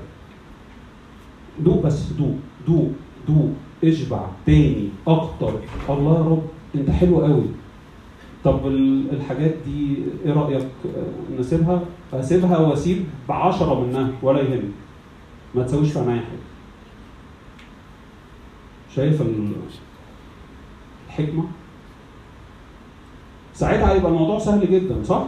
دوق 1.59 1.83
بس 1.85 2.11
دوق 2.11 2.35
دوق 2.67 2.89
دوق 3.27 3.49
اشبع 3.83 4.19
تاني 4.45 4.89
أكتر. 5.07 5.53
الله 5.89 6.15
يا 6.15 6.25
رب 6.29 6.43
أنت 6.75 6.89
حلو 6.89 7.21
قوي. 7.21 7.45
طب 8.43 8.67
ال- 8.67 9.11
الحاجات 9.11 9.53
دي 9.65 9.97
إيه 10.25 10.33
رأيك 10.33 10.67
نسيبها؟ 11.39 11.79
أسيبها 12.13 12.57
وأسيب 12.57 13.03
بعشرة 13.29 13.83
منها 13.85 14.07
ولا 14.21 14.39
يهمني 14.41 14.69
ما 15.55 15.63
تسويش 15.63 15.91
في 15.91 15.99
عينيا 15.99 16.13
حاجة 16.21 16.39
شايف 18.95 19.21
ال- 19.21 19.53
الحكمة؟ 21.07 21.43
ساعتها 23.53 23.91
هيبقى 23.93 24.11
الموضوع 24.11 24.39
سهل 24.39 24.71
جدا 24.71 25.03
صح؟ 25.03 25.23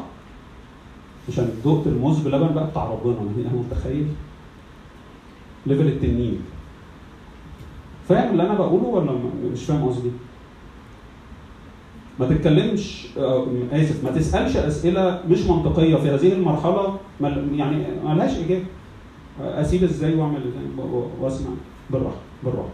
عشان 1.29 1.49
دقت 1.65 1.87
الموز 1.87 2.19
بلبن 2.19 2.53
بقى 2.53 2.67
بتاع 2.67 2.83
ربنا 2.85 3.15
أنا 3.19 3.51
متخيل؟ 3.53 4.07
ليفل 5.65 5.87
التنين. 5.87 6.41
فاهم 8.09 8.31
اللي 8.31 8.43
أنا 8.43 8.53
بقوله 8.53 8.83
ولا 8.85 9.11
مش 9.53 9.63
فاهم 9.63 9.83
قصدي؟ 9.89 10.11
ما 12.19 12.27
تتكلمش 12.27 13.07
آه، 13.17 13.47
آسف 13.71 14.03
ما 14.03 14.11
تسألش 14.11 14.57
أسئلة 14.57 15.21
مش 15.29 15.39
منطقية 15.41 15.95
في 15.95 16.09
هذه 16.09 16.33
المرحلة 16.33 16.97
يعني 17.51 17.83
ما 18.03 18.13
لهاش 18.13 18.37
إجابة. 18.37 18.65
أسيب 19.41 19.83
إزاي 19.83 20.15
وأعمل 20.15 20.39
وأسمع. 21.21 21.49
بالراحة 21.89 22.15
بالراحة. 22.43 22.69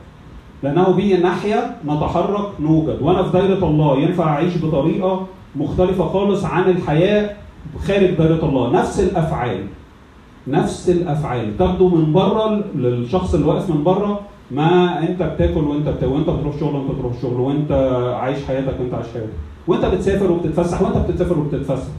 لأنه 0.64 0.92
به 0.92 1.20
ناحية 1.22 1.76
نتحرك 1.86 2.60
نوجد. 2.60 3.02
وأنا 3.02 3.24
في 3.24 3.32
دايرة 3.32 3.66
الله 3.66 3.98
ينفع 3.98 4.24
أعيش 4.24 4.58
بطريقة 4.58 5.28
مختلفة 5.56 6.08
خالص 6.08 6.46
عن 6.46 6.70
الحياة 6.70 7.36
خارج 7.88 8.10
دايرة 8.10 8.46
الله. 8.46 8.72
نفس 8.80 9.00
الأفعال 9.00 9.64
نفس 10.48 10.90
الأفعال. 10.90 11.58
تاخده 11.58 11.88
من 11.88 12.14
بره 12.14 12.64
للشخص 12.76 13.34
اللي 13.34 13.48
واقف 13.48 13.70
من 13.70 13.84
بره 13.84 14.20
ما 14.52 15.00
أنت 15.10 15.24
بتاكل 15.24 15.60
وأنت 15.60 15.90
بت... 15.90 16.04
وأنت 16.04 16.30
بتروح 16.30 16.60
شغل 16.60 16.76
وأنت 16.76 16.92
بتروح 16.92 17.22
شغل. 17.22 17.40
وأنت 17.40 17.72
عايش 18.22 18.46
حياتك 18.46 18.80
وأنت 18.80 18.94
عايش 18.94 19.08
حياتك. 19.14 19.34
وأنت 19.68 19.86
بتسافر 19.86 20.32
وبتتفسح 20.32 20.82
وأنت 20.82 20.98
بتسافر 20.98 21.40
وبتتفسح. 21.40 21.92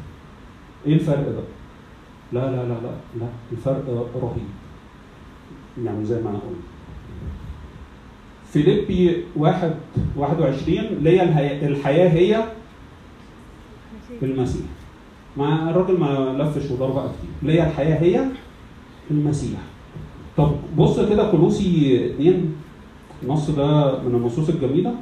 إيه 0.87 0.95
الفرق 0.95 1.17
ده؟ 1.29 1.43
لا 2.33 2.41
لا 2.41 2.57
لا 2.57 2.69
لا 2.69 2.95
لا. 3.21 3.27
الفرق 3.53 4.11
رهيب. 4.23 4.49
يعني 5.87 6.05
زي 6.05 6.23
ما 6.23 6.31
أنا 6.31 6.39
قلت 6.39 6.57
فيليبي 8.53 9.25
واحد 9.37 9.75
21 10.17 10.77
ليا 11.01 11.23
الحياة 11.69 12.09
هي 12.09 12.45
المسيح. 14.23 14.67
ما 15.37 15.71
الراجل 15.71 15.99
ما 16.01 16.37
لفش 16.43 16.71
ودار 16.71 16.91
بقى 16.91 17.09
كتير. 17.09 17.51
ليا 17.53 17.67
الحياة 17.67 18.01
هي 18.03 18.25
المسيح. 19.11 19.59
طب 20.37 20.53
بص 20.79 21.01
كده 21.01 21.31
كلوسي 21.31 22.07
اتنين. 22.07 22.55
النص 23.23 23.51
ده 23.51 23.99
من 24.03 24.15
النصوص 24.15 24.49
الجميلة. 24.49 24.95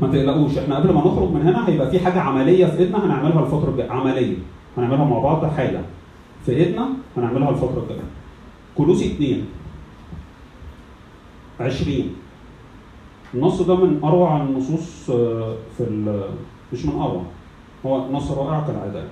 ما 0.00 0.08
تقلقوش. 0.08 0.58
إحنا 0.58 0.76
قبل 0.76 0.92
ما 0.92 1.00
نخرج 1.00 1.30
من 1.30 1.42
هنا 1.42 1.68
هيبقى 1.68 1.90
في 1.90 2.00
حاجة 2.00 2.20
عملية 2.20 2.66
في 2.66 2.78
إيدنا 2.78 3.06
هنعملها 3.06 3.40
الفترة 3.40 3.70
الجاية. 3.70 3.90
عملية. 3.90 4.36
هنعملها 4.76 5.04
مع 5.04 5.18
بعض 5.18 5.44
حالا 5.46 5.80
في 6.46 6.52
إيدنا 6.52 6.88
هنعملها 7.16 7.50
الفترة 7.50 7.82
الجاية. 7.82 8.00
كلوسي 8.76 9.06
2 9.12 9.44
20 11.60 12.14
النص 13.34 13.62
ده 13.62 13.76
من 13.76 14.00
أروع 14.04 14.42
النصوص 14.42 15.10
آه، 15.10 15.54
في 15.78 15.84
ال- 15.84 16.24
مش 16.72 16.84
من 16.86 17.00
أروع. 17.00 17.22
هو 17.86 18.12
نص 18.12 18.30
رائع 18.30 18.60
كالعادة. 18.66 19.04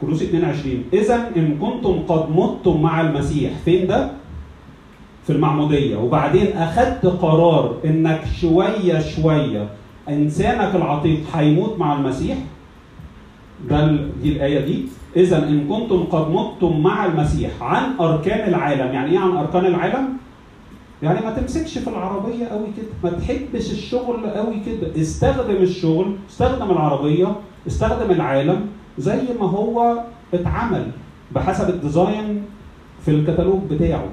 كلوسي 0.00 0.24
22 0.24 0.84
اذا 0.92 1.30
إن 1.36 1.58
كنتم 1.58 2.02
قد 2.08 2.30
متم 2.36 2.82
مع 2.82 3.00
المسيح. 3.00 3.52
فين 3.64 3.86
ده؟ 3.86 4.10
في 5.26 5.30
المعمودية. 5.32 5.96
وبعدين 5.96 6.56
اخدت 6.56 7.06
قرار 7.06 7.76
إنك 7.84 8.20
شوية 8.40 9.00
شوية 9.00 9.68
إنسانك 10.08 10.74
العتيق 10.74 11.20
هيموت 11.34 11.78
مع 11.78 11.92
المسيح. 11.98 12.38
ده 13.70 13.86
دي 14.22 14.32
الآية 14.32 14.60
دي. 14.66 14.84
اذا 15.16 15.48
إن 15.48 15.68
كنتم 15.68 16.04
قد 16.04 16.30
متم 16.30 16.80
مع 16.80 17.06
المسيح 17.06 17.50
عن 17.60 17.82
أركان 18.00 18.48
العالم. 18.48 18.94
يعني 18.94 19.10
إيه 19.10 19.18
عن 19.18 19.36
أركان 19.36 19.66
العالم؟ 19.66 20.08
يعني 21.02 21.20
ما 21.26 21.30
تمسكش 21.30 21.78
في 21.78 21.88
العربية 21.88 22.46
قوي 22.46 22.66
كده. 22.76 22.86
ما 23.04 23.10
تحبش 23.18 23.70
الشغل 23.70 24.26
قوي 24.26 24.60
كده. 24.66 25.02
استخدم 25.02 25.56
الشغل 25.62 26.16
استخدم 26.30 26.70
العربية 26.70 27.36
استخدم 27.66 28.10
العالم 28.10 28.66
زي 28.98 29.20
ما 29.40 29.46
هو 29.46 30.00
اتعمل 30.34 30.86
بحسب 31.32 31.68
الديزاين 31.68 32.42
في 33.04 33.10
الكتالوج 33.10 33.60
بتاعه. 33.70 34.04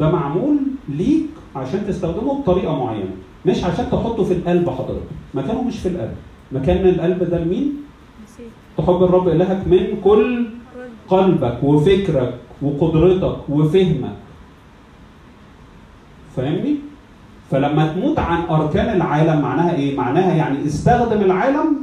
ده 0.00 0.10
معمول 0.10 0.56
ليك 0.88 1.26
عشان 1.56 1.86
تستخدمه 1.86 2.40
بطريقة 2.40 2.84
معينة 2.84 3.10
مش 3.46 3.64
عشان 3.64 3.90
تحطه 3.90 4.24
في 4.24 4.32
القلب 4.32 4.70
حضرتك. 4.70 5.08
مكانه 5.34 5.62
مش 5.62 5.78
في 5.78 5.88
القلب. 5.88 6.14
مكان 6.52 6.86
القلب 6.88 7.30
ده 7.30 7.38
لمين؟ 7.38 7.72
تحب 8.78 9.02
الرب 9.02 9.28
إلهك 9.28 9.66
من 9.66 10.00
كل 10.04 10.46
قلبك 11.08 11.58
وفكرك 11.62 12.34
وقدرتك 12.62 13.36
وفهمك. 13.48 14.12
فاهمني؟ 16.36 16.76
فلما 17.50 17.92
تموت 17.92 18.18
عن 18.18 18.42
أركان 18.50 18.96
العالم 18.96 19.42
معناها 19.42 19.74
إيه؟ 19.74 19.96
معناها 19.96 20.34
يعني 20.34 20.66
استخدم 20.66 21.20
العالم 21.20 21.76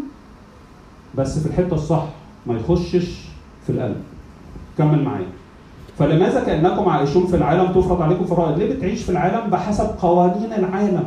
بس 1.17 1.39
في 1.39 1.45
الحتة 1.45 1.73
الصح 1.73 2.05
ما 2.47 2.53
يخشش 2.59 3.25
في 3.65 3.69
القلب. 3.69 4.01
كمل 4.77 5.03
معايا. 5.03 5.27
فلماذا 5.99 6.43
كأنكم 6.43 6.89
عايشون 6.89 7.27
في 7.27 7.35
العالم 7.35 7.67
تفرض 7.73 8.01
عليكم 8.01 8.25
فرائض؟ 8.25 8.57
ليه 8.59 8.73
بتعيش 8.75 9.03
في 9.03 9.09
العالم 9.09 9.49
بحسب 9.49 9.87
قوانين 10.01 10.53
العالم؟ 10.57 11.03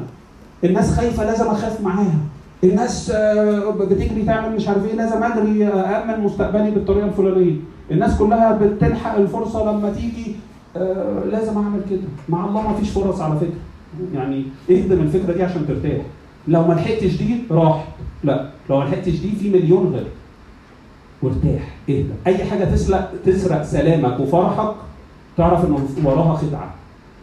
الناس 0.64 0.96
خايفة 0.96 1.24
لازم 1.24 1.46
أخاف 1.46 1.80
معاها. 1.80 2.18
الناس 2.64 3.10
آه، 3.10 3.70
بتجري 3.70 4.22
تعمل 4.26 4.56
مش 4.56 4.68
عارف 4.68 4.84
إيه 4.86 4.94
لازم 4.94 5.22
أجري 5.22 5.66
آه، 5.66 6.02
امن 6.04 6.24
مستقبلي 6.24 6.70
بالطريقة 6.70 7.06
الفلانية. 7.06 7.54
الناس 7.90 8.18
كلها 8.18 8.58
بتلحق 8.62 9.16
الفرصة 9.16 9.72
لما 9.72 9.92
تيجي 9.92 10.36
آه، 10.76 11.24
لازم 11.30 11.56
أعمل 11.56 11.80
كده. 11.90 12.00
مع 12.28 12.44
الله 12.44 12.68
ما 12.68 12.74
فيش 12.76 12.90
فرص 12.90 13.20
على 13.20 13.36
فكرة. 13.36 13.58
يعني 14.14 14.42
اهدم 14.70 15.00
الفكرة 15.00 15.32
دي 15.32 15.42
عشان 15.42 15.66
ترتاح. 15.68 16.02
لو 16.48 16.62
ما 16.68 16.74
لحقتش 16.74 17.16
دي 17.16 17.36
راحت 17.50 17.86
لا 18.24 18.48
لو 18.70 18.78
ما 18.78 18.84
لحقتش 18.84 19.12
دي 19.20 19.30
في 19.40 19.50
مليون 19.50 19.92
غير. 19.94 20.06
وارتاح. 21.22 21.74
اهدى. 21.88 22.04
أي 22.26 22.44
حاجة 22.44 22.64
تسرق 22.64 23.12
تسرق 23.26 23.62
سلامك 23.62 24.20
وفرحك 24.20 24.74
تعرف 25.36 25.64
إنه 25.64 25.88
وراها 26.04 26.36
خدعة. 26.36 26.74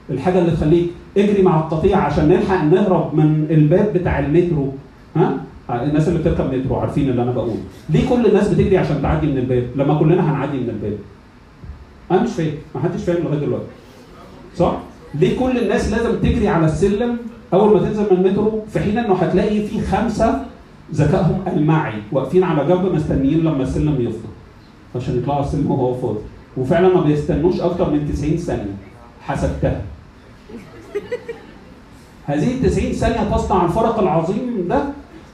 الحاجة 0.10 0.40
اللي 0.40 0.52
تخليك 0.52 0.86
اجري 1.18 1.42
مع 1.42 1.60
القطيع 1.60 1.98
عشان 1.98 2.28
نلحق 2.30 2.64
نهرب 2.64 3.16
من 3.16 3.48
الباب 3.50 3.94
بتاع 3.94 4.20
المترو. 4.20 4.72
ها؟ 5.16 5.38
الناس 5.70 6.08
اللي 6.08 6.20
بتركب 6.20 6.54
مترو 6.54 6.76
عارفين 6.76 7.10
اللي 7.10 7.24
أنا 7.24 7.32
بقوله. 7.32 7.58
ليه 7.90 8.10
كل 8.10 8.26
الناس 8.26 8.48
بتجري 8.50 8.78
عشان 8.78 9.02
تعدي 9.02 9.28
من 9.28 9.38
الباب؟ 9.38 9.68
لما 9.76 10.00
كلنا 10.00 10.32
هنعدي 10.32 10.58
من 10.58 10.70
الباب. 10.70 10.98
أنا 12.12 12.24
مش 12.24 12.30
فاهم. 12.30 12.54
ما 12.76 12.82
حدش 12.82 13.04
فاهم 13.04 13.24
لغاية 13.24 13.40
دلوقتي. 13.40 13.66
صح؟ 14.58 14.78
ليه 15.16 15.40
كل 15.40 15.58
الناس 15.58 15.92
لازم 15.94 16.16
تجري 16.20 16.48
على 16.48 16.66
السلم 16.66 17.18
أول 17.54 17.74
ما 17.74 17.80
تنزل 17.80 18.04
من 18.12 18.26
المترو؟ 18.26 18.62
في 18.74 18.80
حين 18.80 18.98
إنه 18.98 19.14
هتلاقي 19.14 19.68
في 19.68 19.82
خمسة 19.82 20.46
ذكائهم 20.94 21.44
المعي. 21.48 22.02
واقفين 22.12 22.44
على 22.44 22.68
جنب 22.68 22.94
مستنيين 22.96 23.40
لما 23.40 23.64
السلم 23.64 24.02
يفضى 24.02 24.28
عشان 24.96 25.18
يطلعوا 25.18 25.36
على 25.38 25.46
السلم 25.46 25.72
وهو 25.72 25.94
فاضي. 25.94 26.20
وفعلا 26.58 26.96
ما 26.96 27.02
بيستنوش 27.02 27.62
أكتر 27.62 27.90
من 27.90 28.12
90 28.14 28.38
ثانية. 28.38 28.76
حسبتها. 29.22 29.82
هذه 32.26 32.54
ال 32.54 32.62
90 32.64 32.92
ثانية 32.92 33.36
تصنع 33.36 33.66
الفرق 33.66 34.00
العظيم 34.00 34.66
ده. 34.70 34.84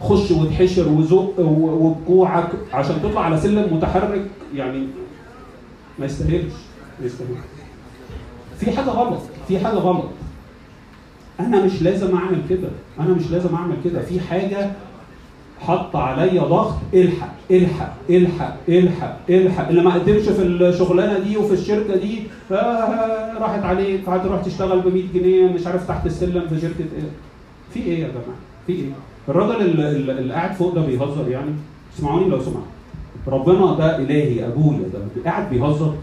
خش 0.01 0.31
وتحشر 0.31 0.89
وزق 0.89 1.39
وبجوعك 1.39 2.49
عشان 2.73 2.95
تطلع 3.03 3.21
على 3.21 3.37
سلم 3.37 3.77
متحرك. 3.77 4.27
يعني 4.55 4.87
ما 5.99 6.05
يستاهلش. 6.05 6.53
ما 6.99 7.05
يستاهلش. 7.05 7.39
في 8.59 8.71
حاجة 8.71 8.89
غلط. 8.89 9.19
في 9.47 9.59
حاجة 9.59 9.75
غلط. 9.75 10.09
أنا 11.39 11.65
مش 11.65 11.81
لازم 11.81 12.15
أعمل 12.15 12.41
كده. 12.49 12.69
أنا 12.99 13.13
مش 13.13 13.31
لازم 13.31 13.55
أعمل 13.55 13.75
كده. 13.83 14.01
في 14.01 14.19
حاجة 14.19 14.71
حط 15.67 15.95
عليا 15.95 16.41
ضغط 16.43 16.73
الحق 16.93 17.33
الحق 17.51 17.93
الحق 18.09 18.55
الحق 18.69 19.17
الحق. 19.29 19.67
اللي 19.69 19.81
ما 19.81 19.93
قدمش 19.93 20.21
في 20.21 20.41
الشغلانة 20.43 21.19
دي 21.19 21.37
وفي 21.37 21.53
الشركة 21.53 21.95
دي 21.95 22.19
آه 22.51 23.37
راحت 23.39 23.63
عليك 23.63 24.09
هتروح 24.09 24.41
تشتغل 24.41 24.79
ب 24.79 24.87
100 24.93 25.03
جنيه 25.13 25.47
مش 25.47 25.67
عارف 25.67 25.87
تحت 25.87 26.05
السلم 26.05 26.47
في 26.47 26.61
شركة 26.61 26.79
إيه. 26.95 27.09
في 27.73 27.79
إيه 27.79 27.99
يا 27.99 28.07
جماعة؟ 28.07 28.39
في 28.67 28.73
إيه؟ 28.73 28.85
الراجل 29.29 29.61
اللي, 29.81 30.33
قاعد 30.33 30.53
فوق 30.53 30.75
ده 30.75 30.81
بيهزر 30.81 31.29
يعني؟ 31.29 31.51
اسمعوني 31.97 32.29
لو 32.29 32.39
سمحت 32.39 32.63
ربنا 33.27 33.75
ده 33.75 33.97
إلهي 33.97 34.47
أبويا 34.47 34.79
ده. 34.93 35.23
قاعد 35.31 35.49
بيهزر. 35.49 35.93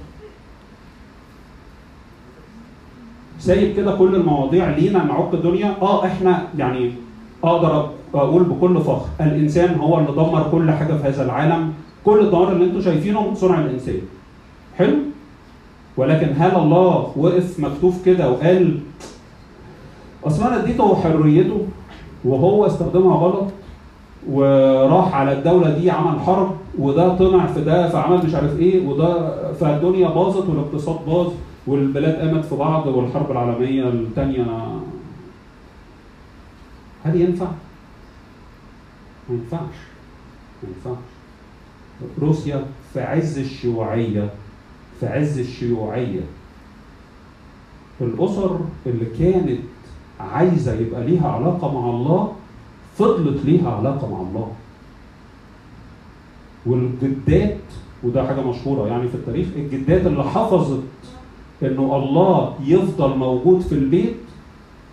سايب 3.38 3.76
كده 3.76 3.96
كل 3.96 4.14
المواضيع 4.14 4.70
لينا 4.76 5.04
نعق 5.04 5.34
الدنيا. 5.34 5.76
آه 5.82 6.06
إحنا 6.06 6.42
يعني 6.58 6.92
أقدر 7.44 7.88
أقول 8.14 8.42
بكل 8.44 8.80
فخر 8.80 9.06
الانسان 9.20 9.74
هو 9.78 9.98
اللي 9.98 10.12
دمر 10.12 10.48
كل 10.52 10.70
حاجة 10.70 10.92
في 10.94 11.08
هذا 11.08 11.24
العالم 11.24 11.72
كل 12.04 12.20
الدمار 12.20 12.52
اللي 12.52 12.64
أنتم 12.64 12.80
شايفينه 12.80 13.34
صنع 13.34 13.58
الإنسان. 13.60 14.00
حلو؟ 14.78 14.94
ولكن 15.96 16.28
هل 16.38 16.56
الله 16.56 17.12
وقف 17.16 17.60
مكتوف 17.60 18.04
كده 18.04 18.30
وقال 18.30 18.78
أصل 20.26 20.46
أنا 20.46 20.62
اديته 20.62 20.94
حريته 20.96 21.60
وهو 22.24 22.66
استخدمها 22.66 23.16
غلط 23.16 23.46
وراح 24.30 25.14
على 25.14 25.32
الدولة 25.32 25.70
دي 25.78 25.90
عمل 25.90 26.20
حرب 26.20 26.50
وده 26.78 27.16
طمع 27.16 27.46
في 27.46 27.60
ده 27.60 27.88
فعمل 27.88 28.26
مش 28.26 28.34
عارف 28.34 28.58
إيه 28.58 28.86
وده 28.88 29.32
فالدنيا 29.52 30.08
باظت 30.08 30.48
والاقتصاد 30.48 30.96
باظ 31.06 31.26
والبلاد 31.66 32.14
قامت 32.14 32.44
في 32.44 32.56
بعض 32.56 32.86
والحرب 32.86 33.30
العالمية 33.30 33.88
الثانية 33.88 34.46
هل 37.04 37.20
ينفع؟ 37.20 37.46
ما 39.28 39.34
ينفعش 39.34 39.76
ما 40.62 40.68
ينفعش 40.68 41.04
روسيا 42.20 42.66
في 42.92 43.00
عز 43.00 43.38
الشيوعية 43.38 44.30
في 45.00 45.06
عز 45.06 45.38
الشيوعية 45.38 46.20
الأسر 48.00 48.60
اللي 48.86 49.04
كانت 49.18 49.60
عايزة 50.20 50.74
يبقى 50.74 51.04
ليها 51.04 51.28
علاقة 51.28 51.80
مع 51.80 51.90
الله 51.90 52.32
فضلت 52.98 53.44
ليها 53.44 53.70
علاقة 53.70 54.10
مع 54.10 54.20
الله 54.20 54.52
والجدات 56.66 57.56
وده 58.04 58.26
حاجة 58.26 58.40
مشهورة 58.40 58.88
يعني 58.88 59.08
في 59.08 59.14
التاريخ 59.14 59.46
الجدات 59.56 60.06
اللي 60.06 60.24
حفظت 60.24 60.82
إنه 61.62 61.96
الله 61.96 62.54
يفضل 62.64 63.16
موجود 63.18 63.60
في 63.60 63.72
البيت 63.74 64.16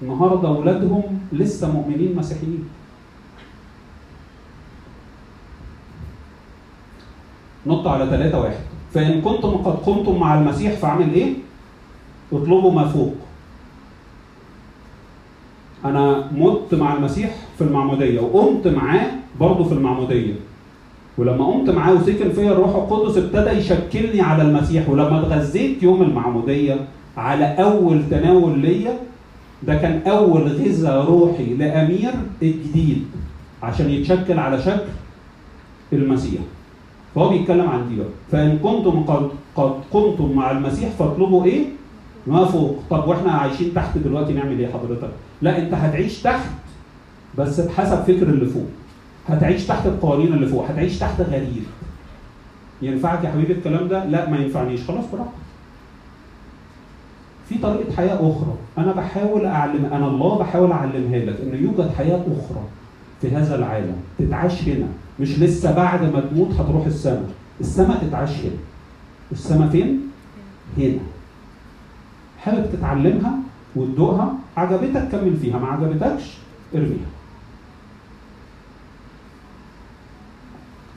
النهارده 0.02 0.48
أولادهم 0.48 1.04
لسه 1.34 1.72
مؤمنين 1.72 2.16
مسيحيين. 2.16 2.64
نط 7.68 7.88
على 7.88 8.06
ثلاثة 8.06 8.40
واحد. 8.40 8.64
فإن 8.94 9.22
كنتم 9.22 9.50
قد 9.50 9.76
قمتم 9.76 10.20
مع 10.20 10.40
المسيح 10.40 10.72
فأعمل 10.72 11.14
إيه؟ 11.14 11.34
اطلبوا 12.34 12.72
ما 12.72 12.88
فوق. 12.88 13.14
أنا 15.86 16.32
مت 16.32 16.74
مع 16.74 16.94
المسيح 16.94 17.36
في 17.58 17.64
المعمودية 17.64 18.20
وقمت 18.20 18.68
معاه 18.68 19.12
برضه 19.40 19.64
في 19.64 19.72
المعمودية. 19.72 20.34
ولما 21.18 21.46
قمت 21.46 21.70
معاه 21.70 21.94
وسكن 21.94 22.32
فيا 22.32 22.52
الروح 22.52 22.76
القدس 22.76 23.18
ابتدى 23.18 23.50
يشكلني 23.50 24.22
على 24.22 24.44
المسيح. 24.44 24.90
ولما 24.90 25.20
اتغذيت 25.20 25.84
يوم 25.84 26.02
المعمودية 26.02 26.88
على 27.18 27.46
أول 27.46 28.10
تناول 28.10 28.60
ليا 28.60 29.00
ده 29.64 29.76
كان 29.76 30.02
أول 30.08 30.42
غذاء 30.42 31.06
روحي 31.06 31.54
لأمير 31.54 32.14
الجديد 32.42 33.06
عشان 33.64 33.90
يتشكل 33.90 34.40
على 34.40 34.62
شكل 34.62 34.88
المسيح. 35.94 36.42
فهو 37.16 37.30
بيتكلم 37.30 37.70
عن 37.70 37.90
دي 37.90 38.02
فإن 38.32 38.58
كنتم 38.58 39.04
قد 39.04 39.30
قد 39.56 39.74
قمتم 39.92 40.32
مع 40.32 40.52
المسيح 40.52 40.90
فاطلبوا 40.90 41.46
إيه؟ 41.46 41.66
ما 42.28 42.46
فوق. 42.46 42.80
طب 42.90 43.08
وإحنا 43.08 43.32
عايشين 43.32 43.74
تحت 43.74 43.98
دلوقتي 43.98 44.34
نعمل 44.34 44.60
إيه 44.60 44.68
حضرتك؟ 44.68 45.10
لا 45.42 45.58
أنت 45.58 45.74
هتعيش 45.74 46.22
تحت 46.22 46.50
بس 47.38 47.60
بحسب 47.60 48.04
فكر 48.04 48.30
اللي 48.30 48.46
فوق. 48.46 48.68
هتعيش 49.28 49.68
تحت 49.68 49.86
القوانين 49.86 50.34
اللي 50.34 50.48
فوق. 50.48 50.66
هتعيش 50.70 51.00
تحت 51.00 51.22
غريب 51.22 51.64
ينفعك 52.82 53.24
يا 53.24 53.30
حبيبي 53.30 53.54
الكلام 53.54 53.88
ده؟ 53.88 54.06
لا 54.06 54.30
ما 54.30 54.38
ينفعنيش. 54.38 54.84
خلاص 54.88 55.06
براحتك. 55.14 55.45
في 57.50 57.58
طريقة 57.58 57.96
حياة 57.98 58.16
أخرى. 58.16 58.56
أنا 58.78 58.92
بحاول 58.92 59.46
أعلم 59.46 59.86
أنا 59.86 60.08
الله 60.08 60.38
بحاول 60.38 60.72
أعلمها 60.72 61.20
لك 61.20 61.42
إن 61.42 61.64
يوجد 61.64 61.92
حياة 61.98 62.22
أخرى 62.22 62.64
في 63.22 63.32
هذا 63.32 63.56
العالم. 63.56 63.96
تتعاش 64.20 64.70
هنا. 64.70 64.88
مش 65.20 65.40
لسه 65.40 65.76
بعد 65.76 66.14
ما 66.14 66.20
تموت 66.20 66.54
هتروح 66.54 66.86
السماء. 66.86 67.30
السماء 67.60 67.98
تتعاش 68.08 68.30
هنا. 68.30 68.58
السماء 69.32 69.70
فين؟ 69.70 70.02
هنا. 70.78 71.00
حابب 72.40 72.66
تتعلمها 72.72 73.32
وتدوقها؟ 73.76 74.34
عجبتك 74.58 75.08
كمل 75.12 75.38
فيها. 75.38 75.60
ما 75.60 75.68
عجبتكش 75.68 76.38
ارميها. 76.76 77.10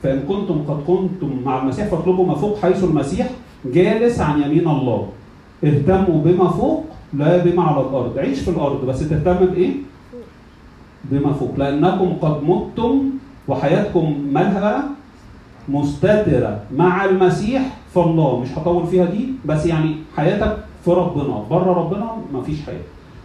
فإن 0.03 0.19
كنتم 0.19 0.63
قد 0.67 0.83
كنتم 0.87 1.41
مع 1.45 1.61
المسيح 1.61 1.87
فاطلبوا 1.87 2.25
ما 2.25 2.35
فوق 2.35 2.61
حيث 2.61 2.83
المسيح 2.83 3.29
جالس 3.65 4.19
عن 4.19 4.41
يمين 4.41 4.67
الله. 4.67 5.09
اهتموا 5.63 6.21
بما 6.23 6.47
فوق 6.49 6.85
لا 7.13 7.37
بما 7.37 7.63
على 7.63 7.81
الأرض. 7.81 8.17
عيش 8.17 8.39
في 8.39 8.49
الأرض 8.51 8.85
بس 8.85 9.09
تهتم 9.09 9.45
بإيه؟ 9.45 9.71
بما 11.11 11.33
فوق. 11.33 11.53
لأنكم 11.57 12.13
قد 12.21 12.43
متم 12.43 13.01
وحياتكم 13.47 14.27
مالها 14.33 14.83
مستترة 15.69 16.59
مع 16.77 17.05
المسيح 17.05 17.77
في 17.93 17.99
الله. 17.99 18.39
مش 18.39 18.57
هطول 18.57 18.87
فيها 18.87 19.05
دي 19.05 19.27
بس 19.45 19.65
يعني 19.65 19.95
حياتك 20.17 20.57
في 20.85 20.91
ربنا 20.91 21.43
بره 21.49 21.73
ربنا 21.73 22.11
مفيش 22.33 22.61
حياة. 22.65 22.83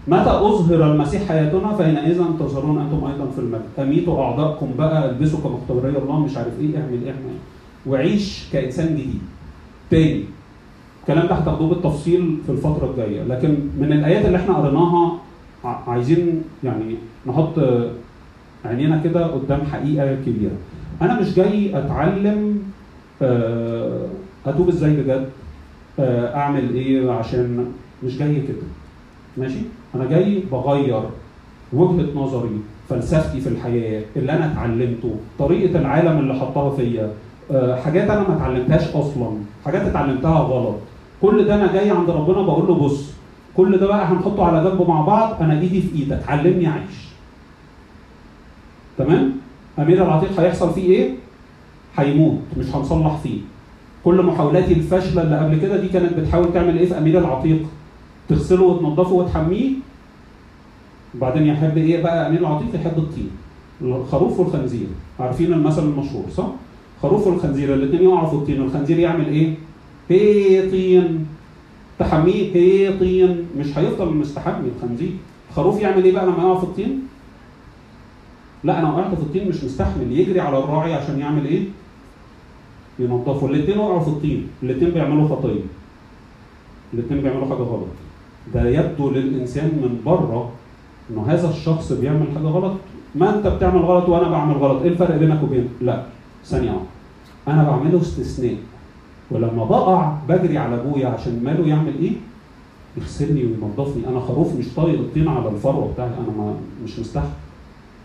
متى 0.09 0.30
أظهر 0.30 0.93
المسيح 0.93 1.28
حياتنا؟ 1.28 1.72
فحينئذ 1.72 2.22
تظهرون 2.39 2.78
أنتم 2.78 3.05
أيضا 3.07 3.30
في 3.35 3.39
المجد 3.39 3.62
أميتوا 3.78 4.22
أعضاءكم 4.22 4.68
بقى 4.78 5.11
ألبسوا 5.11 5.39
كمختبري 5.39 5.99
الله 5.99 6.20
مش 6.20 6.37
عارف 6.37 6.61
إيه 6.61 6.76
اعمل 6.76 7.07
اعمل 7.09 7.35
وعيش 7.87 8.45
كإنسان 8.53 8.87
جديد. 8.87 9.22
تاني 9.91 10.24
الكلام 11.09 11.26
ده 11.26 11.34
هتاخدوه 11.34 11.68
بالتفصيل 11.68 12.38
في 12.46 12.52
الفترة 12.52 12.90
الجاية. 12.90 13.22
لكن 13.24 13.48
من 13.78 13.92
الآيات 13.92 14.24
اللي 14.24 14.38
إحنا 14.38 14.55
قريناها 14.55 15.12
عايزين 15.64 16.42
يعني 16.64 16.94
نحط 17.26 17.52
عينينا 18.64 19.00
كده 19.05 19.26
قدام 19.26 19.61
حقيقة 19.72 20.14
كبيرة. 20.14 20.52
أنا 21.02 21.20
مش 21.20 21.34
جاي 21.34 21.78
أتعلم 21.78 22.62
آه، 23.22 24.07
أتوب 24.46 24.68
إزاي 24.68 24.90
بجد؟ 24.96 25.28
آه، 25.98 26.36
أعمل 26.36 26.74
إيه 26.74 27.11
عشان 27.11 27.72
مش 28.05 28.18
جاي 28.18 28.34
كده؟ 28.40 28.66
ماشي؟ 29.36 29.59
أنا 29.94 30.05
جاي 30.05 30.42
بغير 30.52 31.02
وجهة 31.72 32.07
نظري 32.16 32.61
فلسفتي 32.88 33.40
في 33.40 33.48
الحياة 33.48 34.02
اللي 34.16 34.32
أنا 34.32 34.52
اتعلمته 34.52 35.16
طريقة 35.38 35.78
العالم 35.80 36.18
اللي 36.18 36.34
حطها 36.34 36.70
فيا 36.76 37.11
آه، 37.50 37.76
حاجات 37.76 38.11
أنا 38.11 38.28
ما 38.28 38.36
اتعلمتهاش 38.36 38.88
أصلا 38.88 39.30
حاجات 39.64 39.82
اتعلمتها 39.82 40.38
غلط. 40.38 40.76
كل 41.25 41.45
ده 41.45 41.55
أنا 41.55 41.72
جاي 41.72 41.91
عند 41.91 42.11
ربنا 42.11 42.43
بقول 42.43 42.66
له 42.68 42.75
بص 42.75 43.12
كل 43.57 43.79
ده 43.79 43.87
بقى 43.87 44.07
هنحطه 44.07 44.45
على 44.45 44.70
جنب 44.70 44.89
مع 44.89 45.01
بعض 45.01 45.43
أنا 45.43 45.61
إيدي 45.61 45.81
في 45.83 45.95
إيدك 45.99 46.22
علمني 46.29 46.68
أعيش 46.68 46.97
تمام؟ 48.99 49.33
امير 49.79 50.05
العتيق 50.05 50.41
هيحصل 50.41 50.72
فيه 50.75 50.83
إيه؟ 50.91 51.11
هيموت 51.99 52.39
مش 52.59 52.66
هنصلح 52.75 53.16
فيه. 53.16 53.39
كل 54.05 54.22
محاولاتي 54.22 54.72
الفاشلة 54.72 55.22
اللي 55.22 55.39
قبل 55.39 55.57
كده 55.61 55.77
دي 55.81 55.89
كانت 55.89 56.12
بتحاول 56.12 56.53
تعمل 56.53 56.79
إيه 56.79 56.87
في 56.89 56.99
امير 56.99 57.18
العتيق؟ 57.18 57.62
تغسله 58.29 58.62
وتنضفه 58.62 59.12
وتحميه. 59.12 59.70
وبعدين 61.16 61.47
يحب 61.47 61.77
إيه 61.77 62.03
بقى 62.03 62.29
امير 62.29 62.41
العتيق؟ 62.41 62.75
يحب 62.75 62.99
الطين. 62.99 63.31
الخروف 63.83 64.41
والخنزير. 64.41 64.87
عارفين 65.20 65.53
المثل 65.53 65.83
المشهور 65.83 66.25
صح؟ 66.37 66.47
خروف 67.03 67.27
والخنزير 67.27 67.75
الاثنين 67.75 68.03
يقعوا 68.03 68.29
في 68.29 68.35
الطين. 68.35 68.62
الخنزير 68.62 68.99
يعمل 68.99 69.27
إيه؟ 69.29 69.55
هي 70.09 70.70
طين 70.70 71.26
تحميه 71.98 72.55
هي 72.55 72.98
طين 72.98 73.46
مش 73.59 73.78
هيفضل 73.78 74.14
مستحمي 74.14 74.68
الخنزير. 74.76 75.11
الخروف 75.50 75.80
يعمل 75.80 76.05
إيه 76.05 76.12
بقى 76.12 76.26
لما 76.26 76.42
يقع 76.42 76.59
في 76.59 76.64
الطين؟ 76.64 77.02
لا 78.64 78.78
أنا 78.78 78.92
وقعت 78.92 79.14
في 79.14 79.20
الطين 79.20 79.48
مش 79.48 79.64
مستحمل. 79.64 80.12
يجري 80.12 80.40
على 80.40 80.59
الراعي 80.59 80.94
عشان 80.94 81.18
يعمل 81.20 81.44
إيه؟ 81.46 81.62
ينظفوا 82.98 83.48
الاثنين 83.48 83.78
وقعوا 83.78 84.00
في 84.00 84.09
الطين. 84.09 84.46
الاثنين 84.62 84.90
بيعملوا 84.90 85.28
خطيه 85.28 85.61
الاثنين 86.94 87.20
بيعملوا 87.20 87.44
حاجة 87.46 87.62
غلط. 87.62 87.88
ده 88.55 88.68
يبدو 88.68 89.11
للإنسان 89.11 89.64
من 89.64 90.00
بره 90.07 90.52
إنه 91.11 91.24
هذا 91.28 91.50
الشخص 91.50 91.92
بيعمل 91.92 92.26
حاجة 92.34 92.46
غلط. 92.46 92.74
ما 93.14 93.36
أنت 93.36 93.46
بتعمل 93.46 93.80
غلط 93.80 94.09
وأنا 94.09 94.28
بعمل 94.28 94.55
غلط. 94.55 94.82
إيه 94.82 94.88
الفرق 94.88 95.16
بينك 95.16 95.42
وبين؟ 95.42 95.68
لا 95.80 96.02
ثانية 96.44 96.80
أنا 97.48 97.64
بعمله 97.70 98.00
استثناء. 98.00 98.57
ولما 99.31 99.64
بقع 99.64 100.12
بجري 100.29 100.59
على 100.59 100.75
أبويا 100.75 101.09
عشان 101.09 101.41
ماله 101.45 101.68
يعمل 101.68 101.93
إيه؟ 102.01 102.12
يغسلني 102.97 103.45
وينظفني. 103.45 104.09
أنا 104.09 104.20
خروف 104.20 104.55
مش 104.57 104.66
طايق 104.77 104.99
الطين 104.99 105.29
على 105.29 105.49
الفروه 105.49 105.93
بتاعي. 105.93 106.09
أنا 106.09 106.37
ما 106.39 106.55
مش 106.85 106.99
مستحمل. 106.99 107.29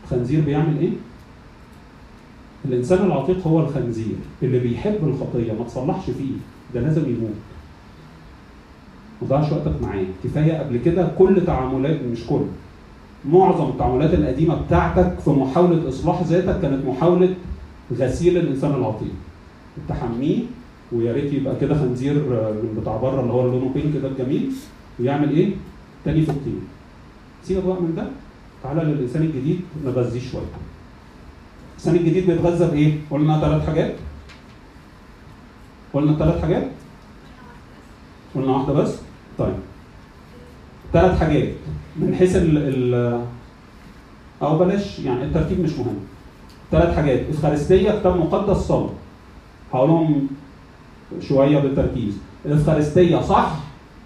الخنزير 0.03 0.41
بيعمل 0.41 0.77
إيه؟ 0.79 0.89
الإنسان 2.65 3.05
العتيق 3.05 3.47
هو 3.47 3.59
الخنزير 3.59 4.15
اللي 4.43 4.59
بيحب 4.59 4.97
الخطية 5.03 5.53
ما 5.53 5.63
تصلحش 5.65 6.05
فيه. 6.05 6.31
ده 6.73 6.81
لازم 6.81 7.01
يموت. 7.09 7.35
ما 9.21 9.27
تضيعش 9.27 9.51
وقتك 9.51 9.81
معاه. 9.81 10.05
كفاية 10.23 10.53
قبل 10.59 10.77
كده 10.77 11.07
كل 11.17 11.45
تعاملات 11.45 11.99
مش 12.11 12.27
كل 12.27 12.41
معظم 13.25 13.69
التعاملات 13.69 14.13
القديمة 14.13 14.55
بتاعتك 14.61 15.19
في 15.19 15.29
محاولة 15.29 15.89
إصلاح 15.89 16.21
ذاتك 16.23 16.61
كانت 16.61 16.85
محاولة 16.85 17.35
غسيل 17.97 18.37
الإنسان 18.37 18.71
العتيق. 18.71 19.13
تحميه 19.89 20.39
ويا 20.91 21.13
ريت 21.13 21.33
يبقى 21.33 21.55
كده 21.61 21.75
خنزير 21.75 22.13
من 22.13 22.77
بتاع 22.81 22.97
بره 22.97 23.21
اللي 23.21 23.33
هو 23.33 23.47
لونه 23.47 23.71
بينك 23.73 23.95
ده 23.97 24.07
الجميل 24.07 24.51
ويعمل 24.99 25.29
إيه؟ 25.29 25.49
تاني 26.05 26.21
في 26.21 26.29
الطين 26.31 26.61
سيبك 27.43 27.63
بقى 27.63 27.81
من 27.81 27.95
ده 27.95 28.07
تعالى 28.63 28.81
للإنسان 28.83 29.21
الجديد 29.21 29.61
نغذيه 29.85 30.19
شوية. 30.31 30.41
الإنسان 31.71 31.95
الجديد 31.95 32.27
بيتغذى 32.31 32.71
بإيه؟ 32.71 32.93
قلنا 33.11 33.39
ثلاث 33.41 33.65
حاجات. 33.65 33.95
قلنا 35.93 36.17
ثلاث 36.17 36.41
حاجات؟ 36.41 36.67
قلنا 38.35 38.51
واحدة 38.51 38.73
بس؟ 38.73 38.95
طيب. 39.37 39.53
ثلاث 40.93 41.19
حاجات 41.19 41.49
من 41.99 42.15
حيث 42.15 42.35
ال 42.35 42.57
ال 42.57 43.21
أو 44.41 44.57
بلاش 44.57 44.99
يعني 44.99 45.23
الترتيب 45.23 45.59
مش 45.59 45.71
مهم. 45.73 45.95
ثلاث 46.71 46.95
حاجات 46.95 47.29
افخارستيه 47.29 47.99
كتاب 47.99 48.17
مقدس 48.17 48.57
صلاة. 48.57 48.89
هقولهم 49.73 50.27
شوية 51.19 51.59
بالتركيز. 51.59 52.17
الإفخارستية 52.45 53.21
صح 53.21 53.55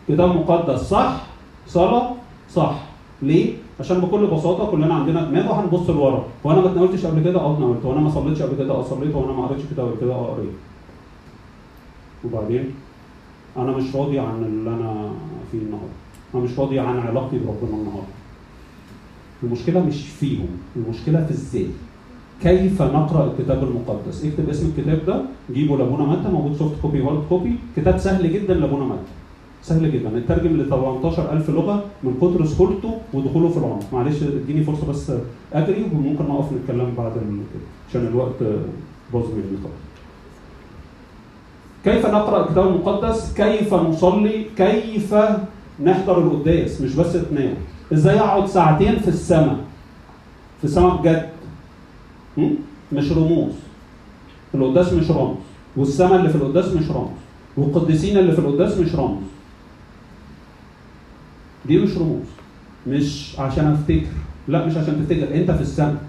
كتاب 0.07 0.35
مقدس 0.35 0.79
صح 0.81 1.21
صلاة 1.67 2.11
صح. 2.53 2.75
ليه؟ 3.21 3.53
عشان 3.79 3.99
بكل 3.99 4.27
بساطة 4.27 4.71
كلنا 4.71 4.93
عندنا 4.93 5.25
دماغ 5.25 5.51
وهنبص 5.51 5.89
لورا. 5.89 6.25
وأنا 6.43 6.61
ما 6.61 6.71
اتناولتش 6.71 7.05
قبل 7.05 7.23
كده؟ 7.23 7.39
آه 7.39 7.53
اتناولت. 7.53 7.85
وأنا 7.85 7.99
ما 8.01 8.09
صليتش 8.09 8.41
قبل 8.41 8.57
كده؟ 8.63 8.73
آه 8.73 8.83
صليت. 8.83 9.15
وأنا 9.15 9.31
ما 9.33 9.47
قريتش 9.47 9.63
كده 9.73 9.83
قبل 9.83 9.95
كده؟ 10.01 10.13
آه 10.13 10.33
قريت. 10.35 10.51
وبعدين؟ 12.25 12.71
أنا 13.57 13.71
مش 13.71 13.95
راضي 13.95 14.19
عن 14.19 14.43
اللي 14.43 14.69
أنا 14.69 15.09
فيه 15.51 15.57
النهارده. 15.57 15.87
أنا 16.35 16.43
مش 16.43 16.59
راضي 16.59 16.79
عن 16.79 16.99
علاقتي 16.99 17.39
بربنا 17.39 17.77
النهارده. 17.77 18.13
المشكلة 19.43 19.85
مش 19.85 20.07
فيهم 20.07 20.47
المشكلة 20.75 21.25
في 21.25 21.31
إزاي 21.31 21.67
كيف 22.43 22.81
نقرأ 22.81 23.31
الكتاب 23.31 23.63
المقدس؟ 23.63 24.25
اكتب 24.25 24.49
اسم 24.49 24.71
الكتاب 24.77 24.99
ده 25.07 25.21
جيبه 25.53 25.77
لابونا 25.77 26.03
متى 26.03 26.29
موجود 26.29 26.55
soft 26.57 26.75
copy 26.81 27.01
و 27.01 27.05
hard 27.05 27.23
copy 27.29 27.55
كتاب 27.75 27.97
سهل 27.97 28.33
جدا 28.33 28.53
لابونا 28.53 28.85
متى. 28.85 29.11
سهل 29.63 29.91
جدا. 29.91 30.17
اترجم 30.17 30.57
ل 30.57 30.65
18000 30.69 31.49
لغة 31.49 31.83
من 32.03 32.13
كتر 32.21 32.45
سهولته 32.45 32.97
ودخوله 33.13 33.49
في 33.49 33.57
العمق. 33.57 33.83
معلش 33.93 34.23
اديني 34.23 34.63
فرصة 34.63 34.87
بس 34.89 35.11
أجري 35.53 35.83
وممكن 35.93 36.23
نقف 36.25 36.45
نتكلم 36.53 36.93
بعد 36.97 37.11
ال- 37.17 37.39
عشان 37.89 38.07
الوقت 38.07 38.39
باظ 39.13 39.23
مني 39.23 39.57
خالص. 39.63 39.83
كيف 41.85 42.05
نقرأ 42.05 42.43
الكتاب 42.45 42.67
المقدس؟ 42.67 43.33
كيف 43.33 43.73
نصلي؟ 43.73 44.45
كيف 44.57 45.15
نحضر 45.83 46.17
القداس؟ 46.17 46.81
مش 46.81 46.95
بس 46.95 47.15
نتناول 47.15 47.53
إزاي 47.93 48.19
أقعد 48.19 48.45
ساعتين 48.47 48.95
في 48.99 49.07
السماء؟ 49.07 49.55
في 50.59 50.63
السماء 50.63 50.95
بجد؟ 51.01 51.29
مش 52.91 53.11
رموز. 53.11 53.53
القداس 54.55 54.93
مش 54.93 55.11
رمز. 55.11 55.35
والسماء 55.77 56.15
اللي 56.15 56.29
في 56.29 56.35
القداس 56.35 56.73
مش 56.73 56.91
رمز. 56.91 57.09
والقديسين 57.57 58.17
اللي 58.17 58.31
في 58.31 58.39
القداس 58.39 58.77
مش 58.77 58.95
رمز. 58.95 59.23
دي 61.65 61.77
مش 61.77 61.97
رموز. 61.97 62.25
مش 62.87 63.35
عشان 63.39 63.65
أفتكر. 63.67 64.07
لا 64.47 64.65
مش 64.65 64.77
عشان 64.77 65.05
تفتكر. 65.05 65.35
أنت 65.35 65.51
في 65.51 65.61
السماء. 65.61 66.01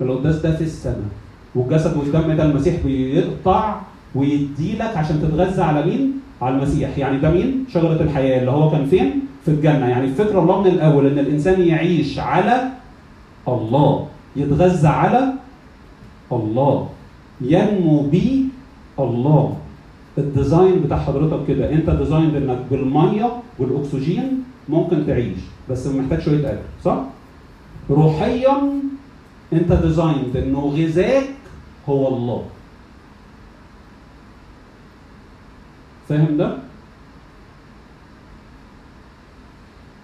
القداس 0.00 0.36
ده 0.36 0.56
في 0.56 0.64
السماء. 0.64 1.08
والجسد 1.54 1.96
والدم 1.96 2.32
ده 2.36 2.44
المسيح 2.44 2.74
بيقطع 2.84 3.80
ويديلك 4.14 4.96
عشان 4.96 5.22
تتغذى 5.22 5.62
على 5.62 5.86
مين؟ 5.86 6.12
على 6.42 6.56
المسيح. 6.56 6.98
يعني 6.98 7.18
ده 7.18 7.30
مين؟ 7.30 7.64
شجرة 7.68 8.02
الحياة. 8.02 8.40
اللي 8.40 8.50
هو 8.50 8.70
كان 8.70 8.86
فين؟ 8.86 9.20
في 9.44 9.50
الجنة. 9.50 9.88
يعني 9.88 10.04
الفكرة 10.04 10.38
الله 10.40 10.60
من 10.60 10.66
الأول 10.66 11.06
إن 11.06 11.18
الإنسان 11.18 11.60
يعيش 11.60 12.18
على 12.18 12.62
الله. 13.48 14.06
يتغذى 14.38 14.88
على 14.88 15.32
الله. 16.32 16.88
ينمو 17.40 18.00
بيه 18.00 18.44
الله. 18.98 19.56
ال 20.18 20.27
design 20.27 20.82
بتاع 20.82 20.98
حضرتك 20.98 21.46
كده. 21.48 21.72
انت 21.72 21.90
design 21.90 22.36
انك 22.36 22.60
بالميه 22.70 23.42
والاكسجين 23.58 24.44
ممكن 24.68 25.06
تعيش 25.06 25.38
بس 25.70 25.86
محتاج 25.86 26.20
شوية 26.20 26.48
اكل 26.52 26.58
صح؟ 26.84 27.02
روحيا 27.90 28.56
انت 29.52 29.72
design 29.72 30.32
انه 30.36 30.60
غذاك 30.60 31.28
هو 31.88 32.08
الله. 32.08 32.44
فاهم 36.08 36.36
ده؟ 36.36 36.58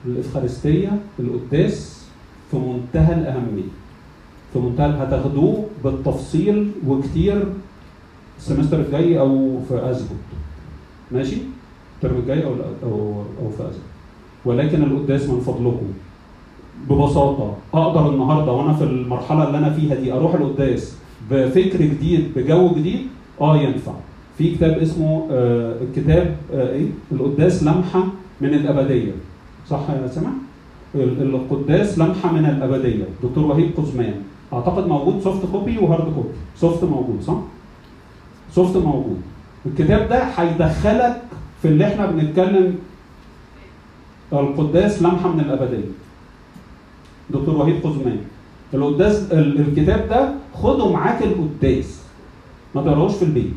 الإفخارستيا 0.07 0.99
القداس 1.19 2.05
في 2.51 2.57
منتهى 2.57 3.15
الأهمية. 3.15 3.84
في 4.55 4.61
منتهى 4.61 4.87
هتاخدوه 5.03 5.65
بالتفصيل 5.85 6.71
وكتير 6.89 7.45
ال 8.39 8.43
semester 8.43 8.81
الجاي 8.81 9.19
أو 9.21 9.59
في 9.69 9.91
ازبط 9.91 10.17
ماشي؟ 11.13 11.37
الترم 11.97 12.17
الجاي 12.21 12.45
أو 12.45 12.53
أو 12.83 13.23
أو 13.43 13.51
في 13.57 13.63
ازبط 13.63 13.83
ولكن 14.45 14.83
القداس 14.83 15.29
من 15.29 15.41
فضلكم. 15.41 15.87
ببساطة 16.91 17.57
أقدر 17.75 18.09
النهارده 18.11 18.53
وأنا 18.53 18.73
في 18.75 18.85
المرحلة 18.85 19.47
اللي 19.47 19.59
أنا 19.59 19.71
فيها 19.71 19.95
دي 19.95 20.13
أروح 20.13 20.35
القداس 20.35 20.97
بفكر 21.31 21.79
جديد 21.83 22.25
بجو 22.37 22.69
جديد 22.75 23.01
آه 23.41 23.57
ينفع. 23.57 23.93
في 24.39 24.55
كتاب 24.55 24.79
اسمه 24.79 25.29
آه 25.31 25.75
الكتاب 25.83 26.37
آه 26.55 26.73
إيه؟ 26.73 26.87
القداس 27.13 27.63
لمحة 27.63 28.05
من 28.41 28.55
الأبدية. 28.55 29.13
صح 29.69 29.81
يا 29.91 30.07
سامع 30.09 30.31
ال- 30.95 31.23
القداس 31.23 31.99
لمحة 31.99 32.33
من 32.33 32.45
الأبدية. 32.45 33.05
دكتور 33.23 33.45
وهيب 33.47 33.71
قزمان. 33.77 34.15
أعتقد 34.53 34.87
موجود 34.87 35.21
soft 35.23 35.47
copy 35.53 35.79
و 35.79 35.84
hard 35.84 36.05
copy 36.15 36.29
soft 36.57 36.85
موجود 36.85 37.23
صح؟ 37.23 37.35
soft 38.53 38.77
موجود. 38.77 39.21
الكتاب 39.67 40.09
ده 40.09 40.23
هيدخلك 40.25 41.23
في 41.63 41.69
اللي 41.69 41.87
إحنا 41.87 42.07
بنتكلم 42.07 42.75
القداس 44.33 45.03
لمحة 45.03 45.29
من 45.33 45.41
الأبدية. 45.41 45.89
دكتور 47.31 47.57
وهيب 47.57 47.83
قزمان 47.87 48.19
القداس 48.75 49.33
ال- 49.33 49.61
الكتاب 49.61 50.09
ده 50.09 50.29
خده 50.63 50.93
معاك 50.93 51.23
القداس. 51.23 52.03
ما 52.75 52.83
تقراهوش 52.83 53.15
في 53.15 53.25
البيت 53.25 53.51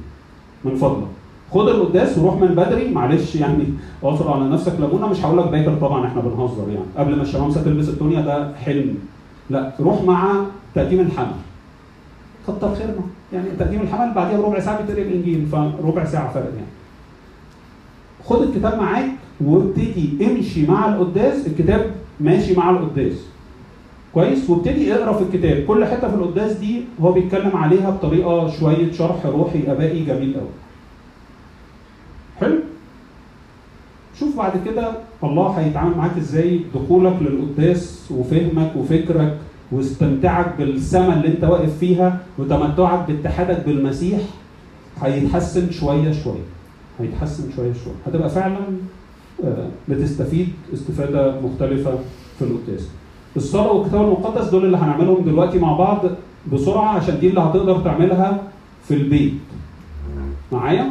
من 0.65 0.75
فضلك. 0.75 1.07
خد 1.51 1.67
القداس 1.67 2.17
وروح 2.17 2.35
من 2.41 2.47
بدري 2.47 2.89
معلش 2.91 3.35
يعني 3.35 3.63
اعصر 4.05 4.31
على 4.33 4.49
نفسك 4.49 4.73
ليمونه 4.79 5.07
مش 5.07 5.25
هقول 5.25 5.38
لك 5.38 5.47
باكر 5.47 5.75
طبعا 5.75 6.07
إحنا 6.07 6.21
بنهزر 6.21 6.65
يعني. 6.69 6.85
قبل 6.97 7.15
ما 7.15 7.21
الشمامسة 7.21 7.63
تلبس 7.63 7.89
الدنيا 7.89 8.21
ده 8.21 8.55
حلم. 8.55 8.95
لا 9.49 9.73
روح 9.79 10.01
مع 10.03 10.33
تقديم 10.78 10.99
الحمل. 10.99 11.36
كتر 12.47 12.75
خيرنا 12.75 13.03
يعني 13.34 13.49
تقديم 13.59 13.82
الحمل 13.82 14.13
بعديها 14.13 14.38
بربع 14.38 14.59
ساعة 14.59 14.82
بتقرا 14.82 15.01
الانجيل 15.01 15.45
فربع 15.51 16.05
ساعة 16.05 16.34
فرق 16.34 16.43
يعني. 16.43 16.71
خد 18.25 18.41
الكتاب 18.41 18.78
معاك 18.78 19.11
وابتدي 19.41 20.25
امشي 20.25 20.67
مع 20.67 20.95
القداس 20.95 21.47
الكتاب 21.47 21.91
ماشي 22.19 22.53
مع 22.55 22.69
القداس. 22.69 23.17
كويس؟ 24.13 24.49
وابتدي 24.49 24.93
اقرأ 24.93 25.13
في 25.13 25.23
الكتاب. 25.23 25.65
كل 25.65 25.86
حتة 25.86 26.09
في 26.09 26.15
القداس 26.15 26.51
دي 26.51 26.82
هو 27.01 27.11
بيتكلم 27.11 27.57
عليها 27.57 27.89
بطريقة 27.89 28.49
شوية 28.49 28.91
شرح 28.91 29.25
روحي 29.25 29.59
أبائي 29.67 30.05
جميل 30.05 30.34
قوي 30.34 30.49
حلو؟ 32.39 32.59
شوف 34.19 34.38
بعد 34.38 34.51
كده 34.65 34.91
الله 35.23 35.49
هيتعامل 35.49 35.97
معاك 35.97 36.17
إزاي 36.17 36.61
دخولك 36.75 37.15
للقداس 37.21 38.11
وفهمك 38.11 38.71
وفكرك. 38.75 39.38
واستمتاعك 39.72 40.53
بالسماء 40.57 41.18
اللي 41.18 41.28
انت 41.28 41.43
واقف 41.43 41.78
فيها 41.78 42.20
وتمتعك 42.38 43.11
باتحادك 43.11 43.65
بالمسيح 43.65 44.20
هيتحسن 45.01 45.72
شوية 45.72 46.11
شوية 46.11 46.45
هيتحسن 46.99 47.43
شوية 47.55 47.74
شوية. 47.84 47.93
هتبقى 48.07 48.30
فعلا 48.30 48.59
آه، 49.43 49.68
بتستفيد 49.89 50.47
استفادة 50.74 51.41
مختلفة 51.41 51.91
في 52.39 52.45
القداس. 52.45 52.88
الصلاة 53.38 53.72
والكتاب 53.72 54.01
المقدس 54.01 54.49
دول 54.49 54.65
اللي 54.65 54.78
هنعملهم 54.78 55.26
دلوقتي 55.26 55.59
مع 55.59 55.74
بعض 55.74 55.99
بسرعة 56.53 56.89
عشان 56.89 57.20
دي 57.20 57.28
اللي 57.30 57.39
هتقدر 57.41 57.80
تعملها 57.80 58.43
في 58.88 58.93
البيت. 58.93 59.34
معايا؟ 60.51 60.86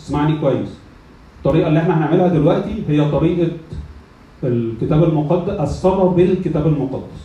اسمعني 0.00 0.38
كويس. 0.38 0.68
الطريقة 1.38 1.68
اللي 1.68 1.80
إحنا 1.80 1.98
هنعملها 1.98 2.28
دلوقتي 2.28 2.82
هي 2.88 3.10
طريقة 3.10 3.48
الكتاب 4.44 5.04
المقدس 5.04 5.60
الصلاة 5.60 6.04
بالكتاب 6.08 6.66
المقدس. 6.66 7.20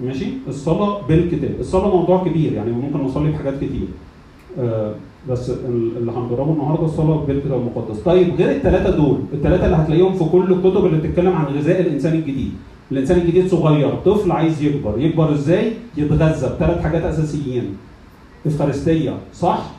ماشي؟ 0.00 0.26
الصلاة 0.48 1.06
بالكتاب. 1.08 1.54
الصلاة 1.60 1.88
موضوع 1.96 2.24
كبير 2.24 2.52
يعني 2.52 2.70
ممكن 2.72 2.98
نصلي 3.04 3.30
بحاجات 3.30 3.56
كتير. 3.56 3.88
آه 4.60 4.94
بس 5.28 5.50
ال- 5.50 5.96
اللي 5.96 6.12
هنجربه 6.12 6.52
النهارده 6.52 6.84
الصلاة 6.84 7.16
بالكتاب 7.16 7.60
المقدس. 7.60 7.98
طيب 8.00 8.34
غير 8.34 8.50
الثلاثه 8.56 8.90
دول 8.96 9.18
الثلاثه 9.32 9.64
اللي 9.66 9.76
هتلاقيهم 9.76 10.12
في 10.14 10.24
كل 10.24 10.52
الكتب 10.52 10.84
اللي 10.86 10.98
بتتكلم 10.98 11.32
عن 11.32 11.44
غذاء 11.44 11.80
الإنسان 11.80 12.12
الجديد. 12.14 12.52
الإنسان 12.92 13.18
الجديد 13.20 13.46
صغير 13.48 13.94
طفل 13.94 14.32
عايز 14.32 14.62
يكبر. 14.62 14.94
يكبر 14.98 15.32
إزاي؟ 15.32 15.72
يتغذى 15.96 16.46
بثلاث 16.56 16.82
حاجات 16.82 17.02
أساسيين. 17.02 17.76
إفخارستية 18.46 19.14
صح؟ 19.34 19.70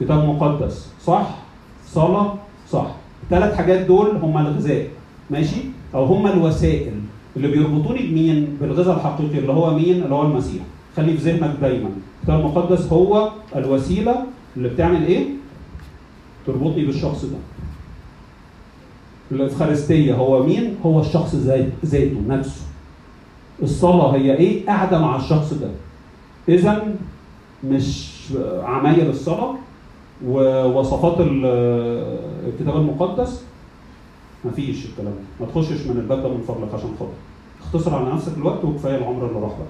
كتاب 0.00 0.24
مقدس 0.28 0.88
صح؟ 1.04 1.38
صلاة 1.86 2.34
صح. 2.70 2.86
الثلاث 3.22 3.54
حاجات 3.54 3.86
دول 3.86 4.06
هم 4.22 4.38
الغذاء. 4.38 4.86
ماشي؟ 5.32 5.60
أو 5.94 6.04
هم 6.04 6.26
الوسائل 6.26 6.92
اللي 7.36 7.48
بيربطوني 7.48 7.98
بمين؟ 8.06 8.56
بالغذاء 8.60 8.96
الحقيقي 8.96 9.38
اللي 9.38 9.52
هو 9.52 9.74
مين؟ 9.74 10.02
اللي 10.02 10.14
هو 10.14 10.22
المسيح. 10.22 10.62
خلي 10.96 11.16
في 11.16 11.30
ذهنك 11.30 11.56
دايما. 11.60 11.90
الكتاب 12.20 12.40
المقدس 12.40 12.92
هو 12.92 13.30
الوسيلة 13.56 14.16
اللي 14.56 14.68
بتعمل 14.68 15.02
إيه؟ 15.06 15.24
تربطني 16.46 16.84
بالشخص 16.84 17.24
ده. 17.24 17.36
الإفخارستية 19.30 20.14
هو 20.14 20.42
مين؟ 20.42 20.76
هو 20.86 21.00
الشخص 21.00 21.34
ذات- 21.34 21.72
ذاته 21.86 22.20
نفسه. 22.28 22.62
الصلاة 23.62 24.14
هي 24.16 24.34
إيه؟ 24.36 24.66
قاعدة 24.66 24.98
مع 24.98 25.16
الشخص 25.16 25.54
ده. 25.54 25.68
اذا 26.48 26.94
مش 27.64 28.10
عمايل 28.64 29.10
الصلاة 29.10 29.54
ووصفات 30.26 31.20
ال- 31.20 32.16
الكتاب 32.48 32.76
المقدس 32.76 33.44
مفيش 34.44 34.86
الكلام 34.86 35.12
ده. 35.14 35.20
ما 35.46 35.52
تخشش 35.52 35.86
من 35.86 35.96
الباب 35.96 36.22
ده 36.22 36.28
من 36.28 36.40
فضلك 36.48 36.74
عشان 36.74 36.90
خاطر. 36.98 37.12
اختصر 37.62 37.94
على 37.94 38.14
نفسك 38.14 38.32
الوقت 38.36 38.64
وكفاية 38.64 38.96
العمر 38.96 39.26
اللي 39.26 39.40
راح 39.40 39.50
بقى. 39.52 39.68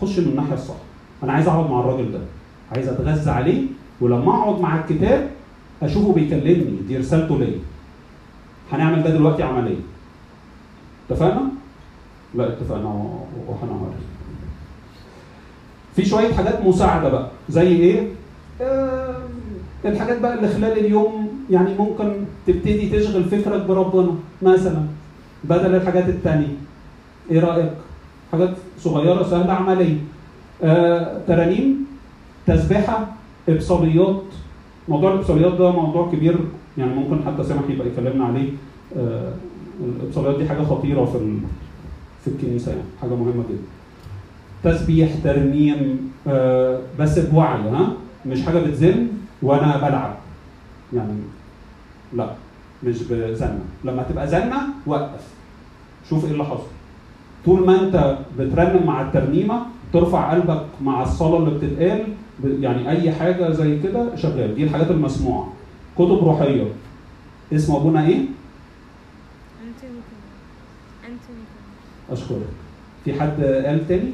خش 0.00 0.18
من 0.18 0.28
الناحية 0.28 0.54
الصح. 0.54 0.74
أنا 1.22 1.32
عايز 1.32 1.48
أقعد 1.48 1.70
مع 1.70 1.80
الراجل 1.80 2.12
ده. 2.12 2.20
عايز 2.72 2.88
أتغذى 2.88 3.30
عليه 3.30 3.62
ولما 4.00 4.32
أقعد 4.34 4.60
مع 4.60 4.80
الكتاب 4.80 5.30
أشوفه 5.82 6.12
بيكلمني 6.12 6.76
دي 6.88 6.96
رسالته 6.98 7.38
ليا. 7.38 7.58
هنعمل 8.72 9.02
ده 9.02 9.10
دلوقتي 9.10 9.42
عمليه 9.42 9.76
اتفقنا؟ 11.10 11.42
لا 12.34 12.48
اتفقنا 12.48 12.84
وهنعمل 13.48 13.92
في 15.96 16.04
شوية 16.04 16.32
حاجات 16.34 16.60
مساعدة 16.64 17.08
بقى. 17.08 17.30
زي 17.48 17.68
إيه؟ 17.68 18.08
آه، 18.60 19.16
الحاجات 19.84 20.20
بقى 20.20 20.34
اللي 20.34 20.48
خلال 20.48 20.78
اليوم 20.78 21.25
يعني 21.50 21.74
ممكن 21.78 22.12
تبتدي 22.46 22.90
تشغل 22.90 23.24
فكرك 23.24 23.62
بربنا 23.66 24.14
مثلا 24.42 24.82
بدل 25.44 25.74
الحاجات 25.74 26.08
التانية. 26.08 26.54
إيه 27.30 27.40
رأيك؟ 27.40 27.72
حاجات 28.32 28.50
صغيرة 28.80 29.22
سهلة 29.22 29.52
عملية. 29.52 29.96
آه، 30.62 31.20
ترانيم 31.28 31.86
تسبحة 32.46 33.06
إبصاليات. 33.48 34.22
موضوع 34.88 35.12
الإبصاليات 35.12 35.52
ده 35.52 35.70
موضوع 35.70 36.10
كبير 36.12 36.38
يعني 36.78 36.94
ممكن 36.94 37.24
حتى 37.26 37.44
سامح 37.44 37.62
يبقى 37.68 37.86
يكلمنا 37.88 38.24
عليه. 38.24 38.48
آه، 38.96 39.32
الإبصاليات 39.80 40.38
دي 40.38 40.48
حاجة 40.48 40.62
خطيرة 40.62 41.04
في 41.04 41.38
في 42.24 42.30
الكنيسة 42.30 42.70
يعني 42.70 42.82
حاجة 43.00 43.14
مهمة 43.14 43.44
جدا. 43.50 43.66
تسبيح 44.72 45.10
ترنيم 45.24 46.10
آه، 46.28 46.80
بس 46.98 47.18
بوعي 47.18 47.58
ها؟ 47.60 47.92
مش 48.26 48.42
حاجة 48.42 48.58
بتزن 48.58 49.06
وأنا 49.42 49.76
بلعب. 49.76 50.16
يعني 50.92 51.12
لا 52.12 52.30
مش 52.84 53.02
بزنة. 53.02 53.64
لما 53.84 54.02
تبقى 54.02 54.28
زنة 54.28 54.56
وقف. 54.86 55.20
شوف 56.10 56.24
إيه 56.24 56.30
اللي 56.30 56.44
حصل. 56.44 56.66
طول 57.44 57.66
ما 57.66 57.80
أنت 57.82 58.18
بترنم 58.38 58.86
مع 58.86 59.02
الترنيمة 59.02 59.66
ترفع 59.92 60.30
قلبك 60.32 60.64
مع 60.82 61.02
الصلاة 61.02 61.38
اللي 61.38 61.50
بتتقال 61.50 62.04
يعني 62.60 62.90
أي 62.90 63.12
حاجة 63.12 63.50
زي 63.50 63.78
كده 63.78 64.16
شغال. 64.16 64.54
دي 64.54 64.64
الحاجات 64.64 64.90
المسموعة. 64.90 65.52
كتب 65.96 66.24
روحية. 66.24 66.66
اسم 67.52 67.74
أبونا 67.74 68.06
إيه؟ 68.06 68.18
أنتوني 69.62 70.00
أنتوني 71.04 71.44
أشكرك. 72.10 72.48
في 73.04 73.20
حد 73.20 73.40
قال 73.40 73.88
تاني؟ 73.88 74.10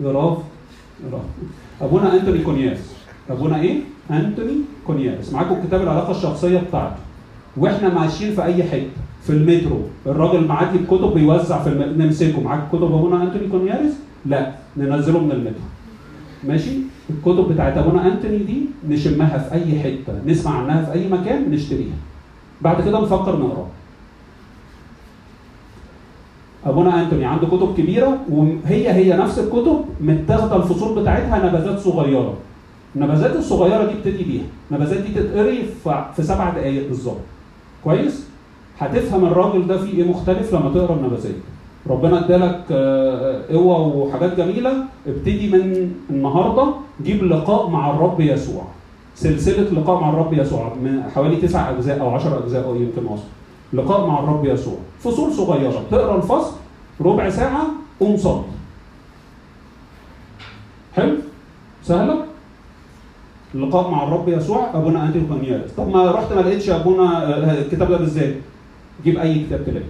برافو 0.00 0.42
برافو 1.04 1.26
أبونا 1.80 2.14
أنتوني 2.14 2.38
كونياس. 2.42 2.94
أبونا 3.30 3.60
إيه؟ 3.60 3.80
أنتوني 4.10 4.54
كونياس 4.86 5.32
معاكم 5.32 5.56
كتاب 5.66 5.82
العلاقة 5.82 6.10
الشخصية 6.10 6.58
بتاعته 6.58 6.96
وإحنا 7.56 7.94
ماشيين 7.94 8.34
في 8.34 8.44
أي 8.44 8.62
حتة؟ 8.62 9.00
في 9.22 9.30
المترو. 9.30 9.80
الراجل 10.06 10.46
معدي 10.46 10.78
بكتب 10.78 11.14
بيوزع 11.14 11.62
في 11.62 11.68
الم... 11.68 12.02
نمسكه. 12.02 12.40
معاك 12.40 12.68
كتب 12.68 12.82
أبونا 12.82 13.22
أنتوني 13.22 13.48
كونياس 13.48 13.92
لا 14.26 14.52
ننزله 14.76 15.20
من 15.20 15.32
المترو. 15.32 15.68
ماشي؟ 16.44 16.70
الكتب 17.10 17.52
بتاعت 17.52 17.78
أبونا 17.78 18.12
أنتوني 18.12 18.38
دي 18.38 18.66
نشمها 18.88 19.38
في 19.38 19.54
أي 19.54 19.78
حتة. 19.80 20.20
نسمع 20.26 20.58
عنها 20.58 20.84
في 20.84 20.92
أي 20.92 21.08
مكان 21.08 21.50
نشتريها. 21.50 21.96
بعد 22.62 22.84
كده 22.84 23.00
نفكر 23.00 23.38
نقراها 23.38 23.68
أبونا 26.66 27.02
أنتوني 27.02 27.24
عنده 27.24 27.46
كتب 27.46 27.74
كبيرة 27.76 28.18
وهي 28.30 28.92
هي 28.92 29.16
نفس 29.16 29.38
الكتب 29.38 29.84
متاخدة 30.00 30.56
الفصول 30.56 31.00
بتاعتها 31.00 31.46
نبذات 31.48 31.78
صغيرة. 31.78 32.34
النبذات 32.96 33.36
الصغيرة 33.36 33.84
دي 33.84 33.92
ابتدي 33.92 34.24
بيها. 34.24 34.44
النبذات 34.70 34.98
دي 34.98 35.14
تتقري 35.14 35.64
في- 35.84 36.22
سبع 36.22 36.50
دقائق 36.50 36.88
بالظبط. 36.88 37.16
كويس؟ 37.84 38.26
هتفهم 38.78 39.24
الراجل 39.24 39.66
ده 39.66 39.78
فيه 39.78 39.98
إيه 40.02 40.08
مختلف 40.10 40.54
لما 40.54 40.70
تقرأ 40.74 40.94
النبذات. 40.94 41.34
ربنا 41.90 42.24
ادالك 42.24 42.60
آه، 42.70 43.42
قوة 43.52 43.78
وحاجات 43.96 44.36
جميلة. 44.36 44.72
ابتدي 45.06 45.50
من 45.52 45.92
النهارده. 46.10 46.66
جيب 47.02 47.24
لقاء 47.24 47.68
مع 47.68 47.90
الرب 47.90 48.20
يسوع. 48.20 48.62
سلسلة 49.14 49.80
لقاء 49.80 50.00
مع 50.00 50.08
الرب 50.10 50.32
يسوع. 50.32 50.74
من 50.82 51.02
حوالي 51.14 51.36
تسع 51.36 51.70
أجزاء 51.70 52.00
أو 52.00 52.10
عشر 52.10 52.44
أجزاء 52.44 52.64
أو 52.64 52.74
يمكن 52.74 53.06
أصلا 53.06 53.26
لقاء 53.72 54.06
مع 54.06 54.18
الرب 54.18 54.44
يسوع. 54.44 54.76
فصول 55.00 55.32
صغيرة. 55.32 55.82
تقرأ 55.90 56.16
الفصل. 56.16 56.52
ربع 57.00 57.30
ساعة. 57.30 57.66
قوم 58.00 58.16
صلي. 58.16 58.42
حلو؟ 60.96 61.16
سهلة؟ 61.82 62.24
اللقاء 63.54 63.90
مع 63.90 64.02
الرب 64.04 64.28
يسوع 64.28 64.70
أبونا 64.74 65.06
انتي 65.06 65.20
كونيالس 65.28 65.72
طب 65.72 65.88
ما 65.88 66.10
رحت 66.10 66.32
ما 66.32 66.40
لقيتش 66.40 66.70
أبونا 66.70 67.24
آه، 67.28 67.60
الكتاب 67.62 67.88
ده 67.90 67.96
بالذات؟ 67.96 68.34
جيب 69.04 69.18
أي 69.18 69.44
كتاب 69.44 69.64
تلاقيه. 69.66 69.86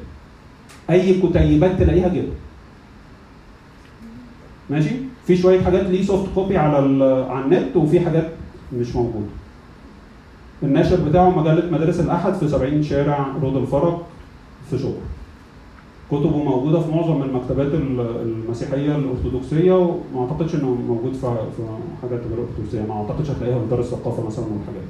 أي 0.90 1.14
كتيبات 1.20 1.78
تلاقيها 1.78 2.08
جيبها 2.08 2.34
ماشي؟ 4.70 4.90
في 5.26 5.36
شوية 5.36 5.60
حاجات 5.60 5.86
ليه 5.86 6.02
soft 6.02 6.34
copy 6.34 6.56
على 6.58 6.76
على 7.30 7.44
النت 7.44 7.76
وفي 7.76 8.00
حاجات 8.00 8.28
مش 8.72 8.96
موجودة. 8.96 9.26
الناشر 10.62 10.96
بتاعه 11.08 11.30
مجله 11.30 11.70
مدارس 11.70 12.00
الأحد 12.00 12.32
في 12.34 12.48
70 12.48 12.82
شارع 12.82 13.26
رود 13.42 13.56
الفرج 13.56 13.94
في 14.70 14.78
شبرا. 14.78 15.13
كتبه 16.10 16.36
موجودة 16.44 16.80
في 16.80 16.90
معظم 16.92 17.22
المكتبات 17.22 17.66
ال- 17.74 18.00
المسيحية 18.22 18.96
الأرثوذكسية 18.96 19.72
وما 19.72 20.20
أعتقدش 20.20 20.54
إنه 20.54 20.68
موجود 20.88 21.12
في 21.14 21.26
حاجات 22.02 22.20
غير 22.30 22.38
أرثوذكسية. 22.48 22.82
ما 22.88 22.94
أعتقدش 22.94 23.30
هتلاقيها 23.30 23.58
في 23.58 23.66
دار 23.70 23.80
الثقافة 23.80 24.26
مثلا 24.26 24.44
والحاجات. 24.44 24.88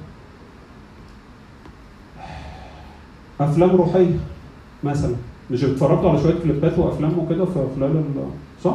أفلام 3.41 3.71
روحية 3.71 4.17
مثلا. 4.85 5.15
مش 5.51 5.65
اتفرجتوا 5.65 6.11
على 6.11 6.23
شوية 6.23 6.35
كليبات 6.43 6.79
وأفلام 6.79 7.19
وكده 7.19 7.45
في 7.45 7.53
خلال 7.77 7.91
ال- 7.91 8.63
صح؟ 8.65 8.75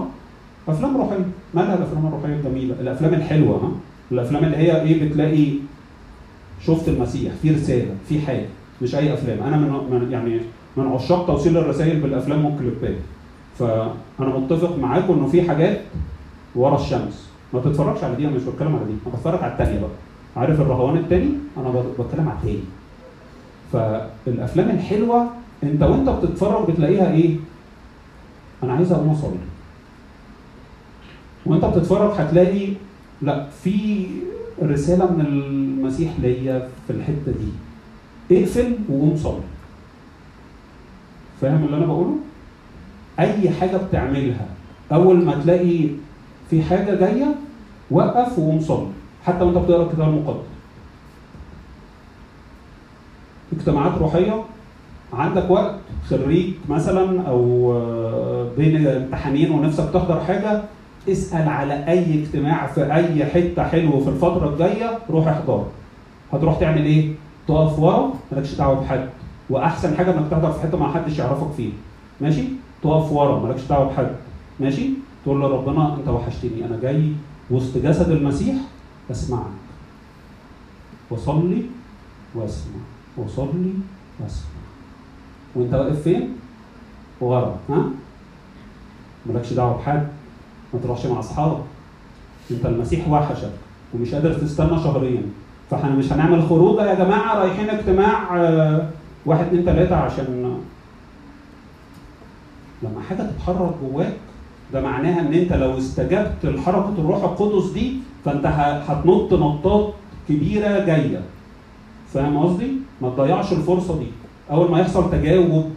أفلام 0.68 0.98
روحية. 0.98 1.26
مالها 1.54 1.76
الأفلام 1.76 2.08
الروحية 2.08 2.34
الجميلة. 2.36 2.76
الأفلام 2.82 3.14
الحلوة 3.14 3.58
ها؟ 3.58 3.72
الأفلام 4.12 4.44
اللي 4.44 4.58
هي 4.58 4.82
إيه 4.82 5.10
بتلاقي 5.10 5.48
شفت 6.66 6.88
المسيح 6.90 7.34
في 7.42 7.52
رسالة 7.52 7.96
في 8.10 8.22
حاجة 8.22 8.46
مش 8.82 8.96
أي 8.96 9.14
أفلام. 9.14 9.44
أنا 9.44 9.58
من- 9.58 10.12
يعني 10.12 10.40
من 10.78 10.88
عشاق 10.88 11.28
توصيل 11.28 11.58
الرسائل 11.58 12.00
بالأفلام 12.00 12.46
والكليبات. 12.46 12.98
فأنا 13.60 14.38
متفق 14.38 14.78
معاكم 14.78 15.14
إنه 15.14 15.28
في 15.28 15.42
حاجات 15.50 15.82
ورا 16.56 16.76
الشمس. 16.76 17.30
ما 17.54 17.60
تتفرجش 17.60 18.04
على 18.04 18.16
دي 18.16 18.28
أنا 18.28 18.36
مش 18.36 18.44
بتكلم 18.44 18.76
على 18.76 18.86
دي. 18.86 18.92
أنا 19.08 19.16
بتفرج 19.16 19.44
على 19.44 19.52
الثانية 19.52 19.80
بقى. 19.80 19.90
عارف 20.38 20.62
الرهوان 20.62 20.98
الثاني 20.98 21.30
أنا 21.58 21.70
بت- 21.70 22.02
بتكلم 22.02 22.30
على 22.30 22.38
الثاني 22.38 22.60
فالأفلام 23.74 24.70
الحلوة 24.70 25.28
أنت 25.64 25.84
وأنت 25.84 26.10
بتتفرج 26.10 26.72
بتلاقيها 26.72 27.12
إيه؟ 27.12 27.36
أنا 28.64 28.74
عايز 28.74 28.92
أقوم 28.92 29.10
أصلي. 29.10 29.32
وأنت 31.46 31.66
بتتفرج 31.66 32.12
هتلاقي 32.12 32.68
لأ 33.22 33.48
في 33.64 34.06
رسالة 34.64 35.06
من 35.12 35.26
المسيح 35.26 36.12
ليا 36.20 36.68
في 36.88 36.94
الحتة 36.94 37.32
دي. 37.32 37.52
اقفل 38.40 38.76
وقوم 38.90 39.18
صلي. 39.18 39.42
فاهم 41.42 41.66
اللي 41.66 41.78
أنا 41.78 41.86
بقوله؟ 41.86 42.16
أي 43.20 43.50
حاجة 43.50 43.78
بتعملها 43.78 44.46
أول 44.92 45.26
ما 45.26 45.34
تلاقي 45.44 45.90
في 46.50 46.64
حاجة 46.64 46.96
جاية 46.96 47.36
وقف 47.92 48.40
وقوم 48.40 48.60
صلي 48.62 48.88
حتى 49.26 49.44
وأنت 49.44 49.58
بتقرأ 49.58 49.84
الكتاب 49.84 50.08
المقدس. 50.10 50.46
اجتماعات 53.54 53.98
روحية 53.98 54.44
عندك 55.14 55.50
وقت 55.52 55.76
خريج 56.10 56.54
مثلا 56.70 57.22
أو 57.28 57.72
آه، 57.74 58.48
بين 58.58 58.88
امتحانين 58.88 59.52
ونفسك 59.52 59.90
تحضر 59.94 60.20
حاجة 60.20 60.62
اسأل 61.10 61.50
على 61.50 61.88
أي 61.88 62.24
اجتماع 62.24 62.68
في 62.68 62.94
أي 62.94 63.26
حتة 63.26 63.64
حلو 63.64 64.00
في 64.00 64.10
الفترة 64.10 64.50
الجاية 64.54 65.00
روح 65.10 65.28
احضر. 65.28 65.66
هتروح 66.34 66.60
تعمل 66.60 66.86
إيه؟ 66.86 67.12
تقف 67.48 67.80
ورا 67.80 68.14
مالكش 68.32 68.54
دعوة 68.56 68.82
بحد. 68.82 69.10
وأحسن 69.50 69.98
حاجة 69.98 70.18
إنك 70.18 70.32
تحضر 70.32 70.52
في 70.52 70.62
حتة 70.62 70.78
ما 70.78 70.92
حدش 70.94 71.18
يعرفك 71.20 71.52
فيها. 71.58 71.74
ماشي؟ 72.22 72.44
تقف 72.84 73.12
ورا 73.12 73.40
مالكش 73.40 73.62
دعوة 73.70 73.90
بحد. 73.90 74.12
ماشي؟ 74.60 74.90
تقول 75.24 75.42
لربنا 75.42 75.96
أنت 75.96 76.08
وحشتني 76.08 76.66
أنا 76.66 76.80
جاي 76.82 77.12
وسط 77.52 77.78
جسد 77.78 78.12
المسيح 78.12 78.56
أسمعك. 79.12 79.44
وصلي 81.12 81.64
وأسمع. 82.36 82.80
وصلي 83.18 83.74
وأسمع. 84.20 84.50
وأنت 85.56 85.74
واقف 85.74 86.02
فين؟ 86.02 86.30
ورا. 87.22 87.56
ها؟ 87.70 87.84
مالكش 89.26 89.54
دعوة 89.54 89.78
بحد. 89.78 90.08
ما 90.74 90.80
تروحش 90.84 91.06
مع 91.06 91.20
أصحابك. 91.20 91.62
أنت 92.52 92.66
المسيح 92.66 93.08
وحشك 93.10 93.52
ومش 93.94 94.14
قادر 94.14 94.34
تستنى 94.34 94.80
شهرين 94.84 95.34
فإحنا 95.72 95.90
مش 95.90 96.14
هنعمل 96.14 96.44
خروجة 96.50 96.86
يا 96.90 96.96
جماعة 96.96 97.40
رايحين 97.40 97.70
اجتماع 97.70 98.38
آه، 98.38 98.90
واحد 99.30 99.46
اتنين 99.46 99.66
تلاتة 99.66 99.96
عشان 99.96 100.58
لما 102.84 103.02
حاجة 103.10 103.18
تتحرك 103.32 103.74
جواك 103.84 104.14
ده 104.74 104.82
معناها 104.82 105.20
إن 105.20 105.34
أنت 105.34 105.54
لو 105.54 105.78
استجبت 105.78 106.46
لحركة 106.46 106.94
الروح 106.98 107.24
القدس 107.24 107.70
دي 107.72 107.94
فأنت 108.26 108.46
هتنط 108.88 109.34
نطات 109.34 109.94
كبيرة 110.30 110.86
جاية. 110.86 111.22
فاهم 112.14 112.38
قصدي؟ 112.38 112.72
ما 113.02 113.10
تضيعش 113.10 113.54
الفرصة 113.54 114.00
دي. 114.00 114.06
أول 114.52 114.72
ما 114.72 114.80
يحصل 114.80 115.12
تجاوب 115.12 115.72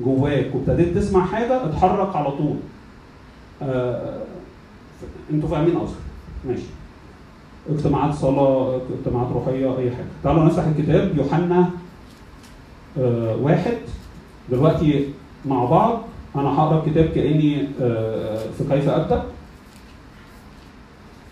جواك 0.00 0.54
وابتديت 0.54 0.98
تسمع 0.98 1.26
حاجة 1.26 1.64
اتحرك 1.64 2.16
على 2.16 2.30
طول. 2.30 2.56
آه، 3.62 4.22
أنتوا 5.30 5.48
فاهمين 5.48 5.78
قصدي؟ 5.78 5.96
ماشي. 6.48 6.66
اجتماعات 7.70 8.14
صلاة 8.14 8.80
اجتماعات 8.98 9.28
روحية 9.32 9.78
أي 9.78 9.90
حاجة. 9.90 10.06
تعالوا 10.24 10.44
نفتح 10.44 10.64
الكتاب 10.64 11.16
يوحنا 11.16 11.70
واحد. 13.42 13.78
دلوقتي 14.50 15.08
مع 15.46 15.64
بعض 15.64 16.00
أنا 16.36 16.58
هقرأ 16.58 16.82
الكتاب 16.84 17.04
كأني 17.04 17.68
آه، 17.82 18.38
في 18.58 18.64
كيف 18.70 18.88
أبدأ. 18.88 19.22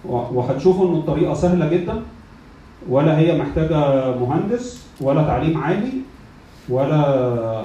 وهتشوفوا 0.04 0.88
إن 0.88 0.94
الطريقة 0.94 1.34
سهلة 1.34 1.68
جدا. 1.68 2.02
ولا 2.88 3.18
هي 3.18 3.38
محتاجة 3.38 4.10
مهندس 4.16 4.86
ولا 5.00 5.22
تعليم 5.22 5.58
عالي 5.58 5.92
ولا 6.68 7.64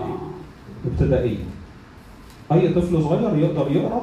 ابتدائية. 0.85 1.45
أي 2.51 2.67
طفل 2.73 3.03
صغير 3.03 3.37
يقدر 3.37 3.71
يقرأ 3.71 4.01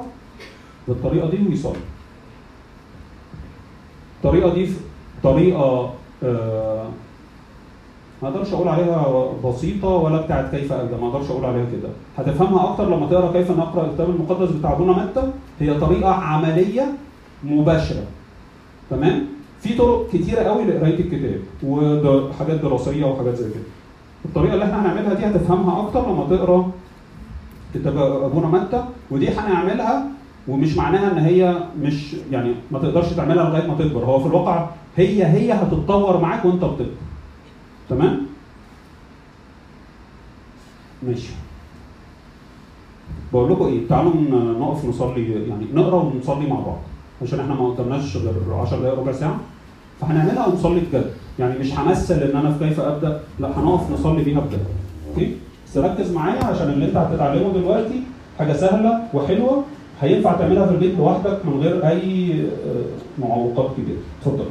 بالطريقة 0.89 1.31
دي 1.31 1.49
ويصلي. 1.49 1.83
الطريقة 4.17 4.55
دي 4.55 4.71
طريقة 5.23 5.93
آه، 6.25 6.70
ما 8.23 8.29
أقدرش 8.29 8.53
أقول 8.53 8.69
عليها 8.69 9.27
بسيطة 9.45 9.89
ولا 9.89 10.21
بتاعت 10.21 10.51
كيف 10.55 10.73
أبدأ 10.73 10.97
ما 10.97 11.07
أقدرش 11.09 11.31
أقول 11.31 11.45
عليها 11.45 11.65
كده. 11.65 11.89
هتفهمها 12.19 12.71
أكتر 12.71 12.97
لما 12.97 13.07
تقرأ 13.07 13.33
كيف 13.33 13.51
نقرا 13.51 13.87
الكتاب 13.87 14.11
المقدس 14.11 14.51
بتاع 14.51 14.73
ابونا 14.73 14.93
متى 14.93 15.23
هي 15.61 15.81
طريقة 15.81 16.11
عملية 16.11 16.87
مباشرة. 17.45 18.03
تمام؟ 18.91 19.23
في 19.61 19.75
طرق 19.75 20.09
كتيرة 20.13 20.41
قوي 20.41 20.65
لقراية 20.65 21.01
الكتاب 21.01 21.41
وحاجات 21.67 22.61
دراسية 22.61 23.05
وحاجات 23.05 23.35
زي 23.35 23.51
كده. 23.51 23.63
الطريقة 24.25 24.55
اللي 24.55 24.65
إحنا 24.65 24.83
هنعملها 24.83 25.15
دي 25.15 25.27
هتفهمها 25.27 25.81
أكتر 25.87 26.13
لما 26.13 26.27
تقرأ 26.37 26.71
كتاب 27.75 27.97
ابونا 27.99 28.47
متى 28.47 28.85
ودي 29.11 29.29
هنعملها 29.29 30.05
ومش 30.49 30.77
معناها 30.77 31.13
إن 31.13 31.19
هي 31.19 31.55
مش 31.83 32.17
يعني 32.33 32.55
ما 32.71 32.79
تقدرش 32.79 33.13
تعملها 33.13 33.45
لغاية 33.51 33.67
ما 33.69 33.75
تكبر. 33.79 34.05
هو 34.05 34.21
في 34.21 34.27
الواقع 34.27 34.67
هي 34.97 35.25
هي 35.25 35.53
هتتطور 35.53 36.21
معاك 36.21 36.45
وأنت 36.45 36.65
بتكبر. 36.65 36.91
تمام؟ 37.91 38.21
ماشي. 41.03 41.33
بقول 43.33 43.53
لكم 43.53 43.65
إيه؟ 43.65 43.89
تعالوا 43.89 44.13
نقف 44.61 44.85
نصلي 44.85 45.33
يعني 45.49 45.67
نقرأ 45.75 45.97
ونصلي 46.03 46.47
مع 46.47 46.57
بعض 46.61 46.79
عشان 47.23 47.41
إحنا 47.41 47.55
ما 47.55 47.69
قدامناش 47.69 48.17
غير 48.17 48.55
10 48.55 48.79
دقائق 48.81 48.99
ربع 48.99 49.13
ساعة. 49.13 49.41
فهنعملها 50.01 50.47
ونصلي 50.47 50.81
بجد. 50.81 51.11
يعني 51.39 51.59
مش 51.59 51.79
همثل 51.79 52.15
إن 52.23 52.37
أنا 52.37 52.53
في 52.53 52.69
كيف 52.69 52.81
أبدأ 52.81 53.21
لا 53.41 53.59
هنقف 53.61 53.91
نصلي 53.91 54.23
بيها 54.23 54.41
بجد. 54.41 54.65
أوكي؟ 55.11 55.37
بس 55.67 55.77
ركز 55.77 56.13
معايا 56.13 56.45
عشان 56.45 56.69
اللي 56.71 56.85
أنت 56.85 56.97
هتتعلمه 56.97 57.53
دلوقتي 57.53 58.03
حاجة 58.39 58.53
سهلة 58.53 59.03
وحلوة 59.15 59.65
هينفع 60.01 60.33
تعملها 60.33 60.67
في 60.67 60.73
البيت 60.73 60.99
لوحدك 60.99 61.47
من 61.47 61.61
غير 61.61 61.87
أي 61.89 62.33
آه، 62.43 63.21
معوقات 63.21 63.71
كبيرة. 63.77 63.99
اتفضل. 64.23 64.45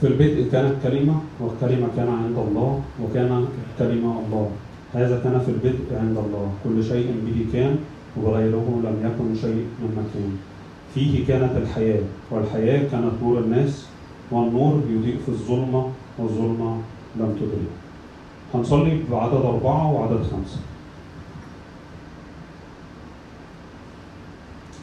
في 0.00 0.06
البدء 0.06 0.48
كانت 0.52 0.74
كلمة 0.82 1.14
والكلمة 1.40 1.88
كان 1.96 2.08
عند 2.08 2.38
الله 2.38 2.82
وكان 3.02 3.46
الكلمة 3.66 4.20
الله. 4.26 4.50
هذا 4.94 5.20
كان 5.24 5.40
في 5.40 5.50
البدء 5.50 5.98
عند 6.00 6.16
الله. 6.18 6.52
كل 6.64 6.84
شيء 6.84 7.06
به 7.26 7.46
كان 7.52 7.76
وبغيره 8.16 8.80
لم 8.84 8.96
يكن 9.06 9.34
شيء 9.40 9.66
مما 9.82 10.04
كان 10.14 10.38
فيه 10.94 11.26
كانت 11.26 11.56
الحياة 11.56 12.02
والحياة 12.30 12.90
كانت 12.90 13.12
نور 13.22 13.38
الناس 13.38 13.86
والنور 14.30 14.82
يضيء 14.90 15.18
في 15.26 15.28
الظلمة 15.28 15.90
والظلمة 16.18 16.78
لم 17.16 17.36
تدرك 17.40 17.74
هنصلي 18.54 19.02
بعدد 19.10 19.34
أربعة 19.34 19.92
وعدد 19.92 20.22
خمسة. 20.22 20.60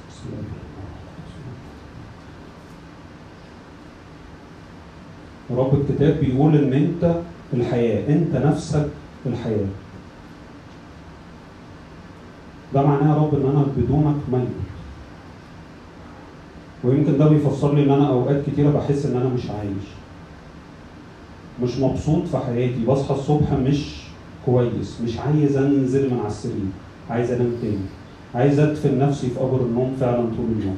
بسم 0.09 0.29
الله. 0.29 0.54
الرحمن 5.49 5.65
الرحيم. 5.65 5.75
رب 5.75 5.81
الكتاب 5.81 6.19
بيقول 6.19 6.55
إن 6.55 6.73
أنت 6.73 7.15
الحياة 7.53 8.09
أنت 8.09 8.35
نفسك 8.35 8.87
الحياة. 9.25 9.67
ده 12.73 12.81
معناه 12.81 13.15
يا 13.15 13.17
رب 13.21 13.35
إن 13.35 13.49
أنا 13.49 13.65
بدونك 13.77 14.15
ميت 14.31 14.47
ويمكن 16.83 17.17
ده 17.17 17.27
بيفسر 17.27 17.73
لي 17.75 17.83
إن 17.83 17.91
أنا 17.91 18.07
أوقات 18.09 18.43
كتيرة 18.47 18.69
بحس 18.69 19.05
إن 19.05 19.15
أنا 19.17 19.29
مش 19.29 19.49
عايش. 19.49 19.85
مش 21.63 21.77
مبسوط 21.77 22.27
في 22.27 22.37
حياتي 22.37 22.85
بصحى 22.85 23.15
الصبح 23.15 23.51
مش 23.53 24.01
كويس 24.45 25.01
مش 25.01 25.17
عايز 25.19 25.57
أنزل 25.57 26.09
من 26.13 26.19
على 26.19 26.27
السرير 26.27 26.71
عايز 27.09 27.31
أنام 27.31 27.51
تاني 27.61 27.85
عايز 28.35 28.59
أدفن 28.59 28.99
نفسي 28.99 29.27
في 29.29 29.39
قبر 29.39 29.61
النوم 29.61 29.95
فعلا 29.99 30.17
طول 30.17 30.45
اليوم. 30.59 30.77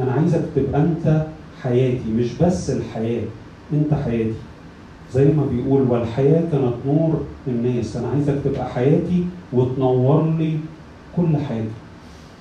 أنا 0.00 0.12
عايزك 0.12 0.44
تبقى 0.56 0.80
أنت 0.80 1.26
حياتي 1.62 2.10
مش 2.16 2.38
بس 2.42 2.70
الحياة 2.70 3.24
أنت 3.72 3.94
حياتي. 3.94 4.34
زي 5.14 5.24
ما 5.24 5.46
بيقول 5.46 5.82
والحياة 5.82 6.40
كانت 6.52 6.74
نور 6.86 7.20
الناس. 7.48 7.96
أنا 7.96 8.08
عايزك 8.08 8.34
تبقى 8.44 8.68
حياتي 8.68 9.24
وتنور 9.52 10.30
لي 10.38 10.58
كل 11.16 11.36
حاجة. 11.36 11.70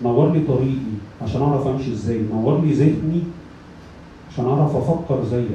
نور 0.01 0.31
لي 0.31 0.39
طريقي 0.39 0.95
عشان 1.21 1.41
أعرف 1.41 1.67
أمشي 1.67 1.91
إزاي. 1.91 2.21
نور 2.33 2.61
لي 2.61 2.73
ذهني 2.73 3.23
عشان 4.31 4.45
أعرف 4.45 4.75
أفكر 4.75 5.23
زيك. 5.25 5.47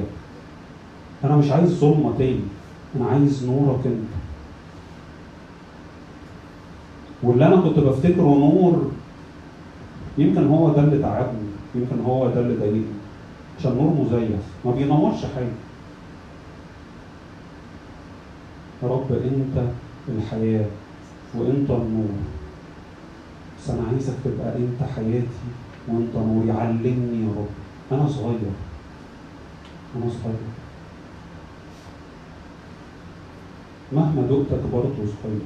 أنا 1.23 1.37
مش 1.37 1.51
عايز 1.51 1.69
ظلمة 1.69 2.13
تاني. 2.17 2.39
أنا 2.95 3.05
عايز 3.05 3.45
نورك 3.45 3.85
أنت. 3.85 4.11
واللي 7.23 7.47
أنا 7.47 7.55
كنت 7.55 7.79
بفتكره 7.79 8.21
نور 8.21 8.91
يمكن 10.17 10.47
هو 10.47 10.73
ده 10.73 10.83
اللي 10.83 10.97
تعبني. 10.97 11.51
يمكن 11.75 11.99
هو 12.05 12.27
ده 12.27 12.41
اللي 12.41 12.55
ضايقني. 12.55 13.00
عشان 13.61 13.77
نور 13.77 14.05
مزيف. 14.05 14.41
ما 14.65 14.71
بينورش 14.71 15.25
حاجة. 15.35 15.57
يا 18.83 18.87
رب 18.87 19.11
أنت 19.11 19.69
الحياة 20.09 20.65
وأنت 21.35 21.69
النور. 21.69 22.09
بس 23.57 23.69
أنا 23.69 23.87
عايزك 23.91 24.13
تبقى 24.25 24.55
أنت 24.57 24.89
حياتي 24.95 25.47
وأنت 25.87 26.15
نوري 26.15 26.51
علمني 26.51 27.23
يا 27.23 27.29
رب. 27.37 27.53
أنا 27.91 28.09
صغير. 28.09 28.51
أنا 29.95 30.09
صغير. 30.09 30.35
مهما 33.93 34.21
دقتك 34.21 34.63
برضه 34.73 34.95
صغير 34.95 35.41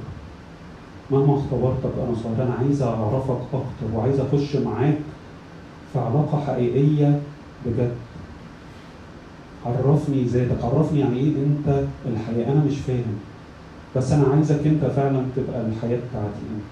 مهما 1.10 1.38
اختبرتك 1.38 1.98
أنا 1.98 2.14
صغير. 2.22 2.42
أنا 2.42 2.54
عايز 2.54 2.82
أعرفك 2.82 3.40
أكتر 3.52 3.94
وعايز 3.94 4.20
أخش 4.20 4.56
معاك 4.56 4.98
في 5.92 5.98
علاقة 5.98 6.44
حقيقية 6.46 7.20
بجد. 7.66 8.05
عرفني 9.66 10.24
ذاتك 10.24 10.64
عرفني 10.64 11.00
يعني 11.00 11.16
إيه 11.16 11.28
انت 11.46 11.82
الحياة؟ 12.12 12.52
أنا 12.52 12.62
مش 12.68 12.78
فاهم. 12.78 13.14
بس 13.96 14.12
أنا 14.12 14.24
عايزك 14.34 14.66
انت 14.66 14.84
فعلا 14.84 15.22
تبقى 15.36 15.60
الحياة 15.60 15.96
بتاعتي 16.10 16.42
انت 16.54 16.64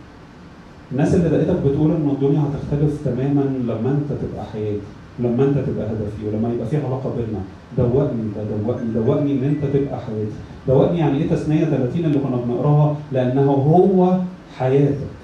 الناس 0.93 1.15
اللي 1.15 1.29
لقيتك 1.29 1.61
بتقول 1.67 1.91
ان 1.91 2.11
الدنيا 2.11 2.41
هتختلف 2.41 3.01
تماما 3.05 3.41
لما 3.41 3.91
انت 3.91 4.21
تبقى 4.23 4.45
حياتي 4.53 4.81
لما 5.19 5.45
انت 5.45 5.59
تبقى 5.59 5.87
هدفي 5.87 6.27
ولما 6.29 6.53
يبقى 6.55 6.67
في 6.67 6.77
علاقة 6.77 7.13
بيننا. 7.17 7.41
دوقني 7.79 8.23
ده 8.37 8.43
دوقني 8.57 8.91
دوقني 8.95 9.33
ان 9.33 9.45
انت 9.45 9.65
تبقى 9.77 10.01
حياتي 10.01 10.33
دوقني 10.69 10.99
يعني 10.99 11.19
إيه 11.19 11.29
تثنيه 11.31 11.65
30 11.65 12.05
اللي 12.05 12.19
كنا 12.19 12.37
بنقراها؟ 12.37 12.97
لأنه 13.13 13.51
هو 13.51 14.19
حياتك. 14.59 15.15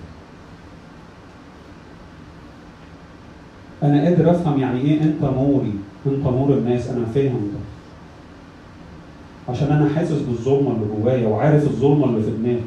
أنا 3.83 4.05
قادر 4.05 4.31
أفهم 4.31 4.61
يعني 4.61 4.81
إيه 4.81 5.03
أنت 5.03 5.23
نوري 5.25 5.73
أنت 6.07 6.25
نور 6.27 6.51
الناس 6.53 6.89
أنا 6.89 7.05
فاهم. 7.15 7.49
عشان 9.51 9.69
أنا 9.73 9.89
حاسس 9.95 10.19
بالظلمة 10.23 10.71
اللي 10.71 10.87
جوايا 11.03 11.29
وعارف 11.29 11.63
الظلمة 11.65 12.05
اللي 12.05 12.23
في 12.23 12.31
دماغي. 12.31 12.61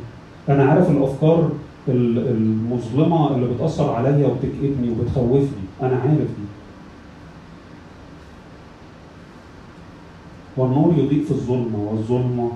أنا 0.50 0.64
عارف 0.64 0.92
الأفكار 0.92 1.50
ال- 1.88 2.28
المظلمة 2.28 3.36
اللي 3.36 3.48
بتأثر 3.56 3.92
عليا 3.94 4.28
وبتكئبني 4.28 4.90
وبتخوفني. 4.92 5.64
أنا 5.82 5.96
عارف 5.96 6.18
دي. 6.18 6.46
والنور 10.58 10.94
يضيء 10.98 11.24
في 11.26 11.32
الظلمة 11.32 11.80
والظلمة 11.90 12.50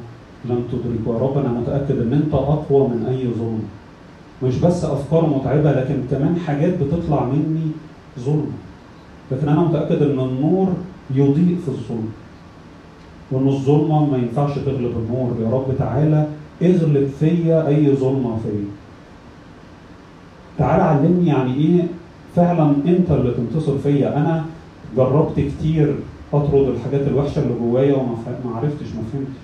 لم 0.45 0.64
تدرك. 0.72 1.08
يا 1.16 1.22
رب 1.22 1.38
أنا 1.38 1.49
متأكد 1.60 2.02
إن 2.02 2.14
أنت 2.14 2.34
أقوى 2.34 2.88
من 2.88 3.06
أي 3.10 3.28
ظلمه 3.40 3.68
مش 4.44 4.60
بس 4.60 4.84
أفكار 4.86 5.26
متعبة 5.30 5.72
لكن 5.72 5.95
كمان 6.12 6.36
حاجات 6.48 6.74
بتطلع 6.84 7.26
مني 7.26 7.72
ظلمه 8.20 8.52
لكن 9.32 9.49
أنا 9.49 9.62
متأكد 9.62 10.02
إن 10.02 10.20
النور 10.20 10.68
يضيء 11.16 11.58
في 11.66 11.68
الظلمه 11.68 12.10
وان 13.32 13.48
الظلمة 13.48 14.06
ما 14.06 14.18
ينفعش 14.18 14.56
تغلب 14.56 14.98
النور. 14.98 15.38
يا 15.41 15.49
رب 15.49 15.78
تعالى 15.80 16.28
اغلب 16.62 17.12
فيا 17.20 17.68
أي 17.68 17.95
ظلمة 17.95 18.38
فيا. 18.44 18.66
تعالى 20.58 20.84
علمني 20.84 21.28
يعني 21.28 21.56
إيه 21.56 21.88
فعلا 22.36 22.76
أنت 22.86 23.12
اللي 23.12 23.34
تنتصر 23.34 23.78
فيا. 23.78 24.18
أنا 24.18 24.45
جربت 24.95 25.40
كتير 25.40 25.95
أطرد 26.34 26.68
الحاجات 26.68 27.08
الوحشة 27.08 27.41
اللي 27.44 27.54
جوايا 27.60 27.95
وما 27.95 28.18
عرفتش 28.56 28.88
ما 28.95 29.04
فهمتش. 29.14 29.40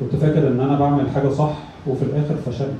كنت 0.00 0.16
فاكر 0.16 0.48
إن 0.48 0.60
أنا 0.60 0.78
بعمل 0.78 1.10
حاجة 1.10 1.28
صح 1.28 1.52
وفي 1.86 2.02
الآخر 2.02 2.34
فشلت. 2.36 2.76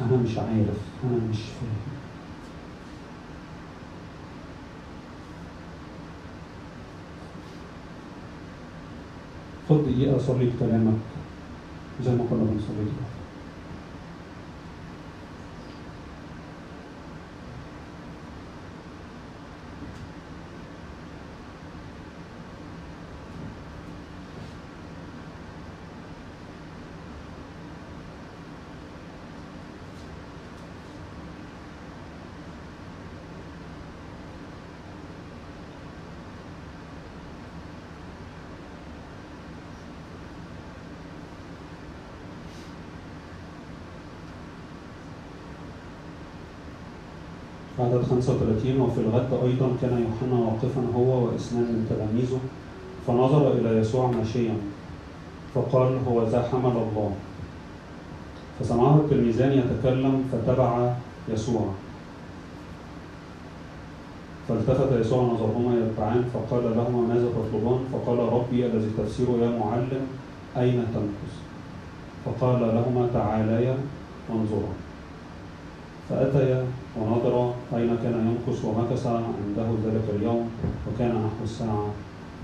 أنا 0.00 0.22
مش 0.24 0.38
عارف 0.38 0.78
أنا 1.04 1.18
مش 1.30 1.36
فاهم. 1.36 1.97
خد 9.68 9.76
دقيقة 9.84 10.16
أصلي 10.16 10.46
بكلامك 10.46 10.98
زي 12.04 12.10
ما 12.10 12.24
كنا 12.30 12.44
بنصلي 12.44 12.84
دلوقتي 12.88 13.17
عدد 13.17 13.17
35 48.22 48.80
وفي 48.80 49.00
الغد 49.00 49.32
أيضا 49.44 49.68
كان 49.82 50.06
يوحنا 50.06 50.38
واقفا 50.44 50.82
هو 50.96 51.26
واثنان 51.26 51.62
من 51.62 51.86
تلاميذه 51.90 52.40
فنظر 53.06 53.52
إلى 53.52 53.78
يسوع 53.78 54.10
ماشيا 54.10 54.54
فقال 55.54 55.98
هو 56.08 56.24
ذا 56.24 56.48
حمل 56.52 56.70
الله. 56.70 57.12
فسمعه 58.60 58.96
التلميذان 58.96 59.52
يتكلم 59.52 60.24
فتبع 60.32 60.92
يسوع. 61.28 61.64
فالتفت 64.48 65.00
يسوع 65.00 65.22
نظرهما 65.22 65.76
يتبعان 65.76 66.24
فقال 66.34 66.64
لهما 66.76 67.14
ماذا 67.14 67.28
تطلبان؟ 67.28 67.80
فقال 67.92 68.18
ربي 68.18 68.66
الذي 68.66 68.90
تفسيره 68.98 69.36
يا 69.42 69.58
معلم 69.58 70.06
أين 70.56 70.86
تمكث 70.94 71.34
فقال 72.24 72.60
لهما 72.60 73.08
تعاليا 73.14 73.76
وانظرا 74.28 74.72
فأتيا 76.08 76.64
ونظر 76.96 77.52
أين 77.76 77.96
كان 78.02 78.14
يمكث 78.28 78.64
ومكث 78.64 79.06
عنده 79.06 79.68
ذلك 79.86 80.04
اليوم 80.18 80.48
وكان 80.88 81.08
نحو 81.08 81.44
الساعة 81.44 81.86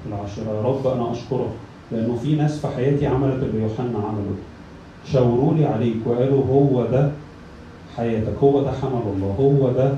العاشرة. 0.09 0.55
يا 0.57 0.62
رب 0.62 0.87
أنا 0.87 1.12
أشكرك 1.12 1.51
لأنه 1.93 2.16
في 2.23 2.37
ناس 2.37 2.59
في 2.61 2.66
حياتي 2.77 3.07
عملت 3.07 3.43
اللي 3.43 3.62
يوحنا 3.62 3.99
عمله. 3.99 4.37
شاوروا 5.12 5.55
لي 5.55 5.65
عليك 5.66 5.97
وقالوا 6.07 6.45
هو 6.47 6.87
ده 6.87 7.11
حياتك 7.97 8.35
هو 8.43 8.62
ده 8.62 8.73
حمل 8.73 9.03
الله 9.16 9.35
هو 9.41 9.73
ده 9.73 9.95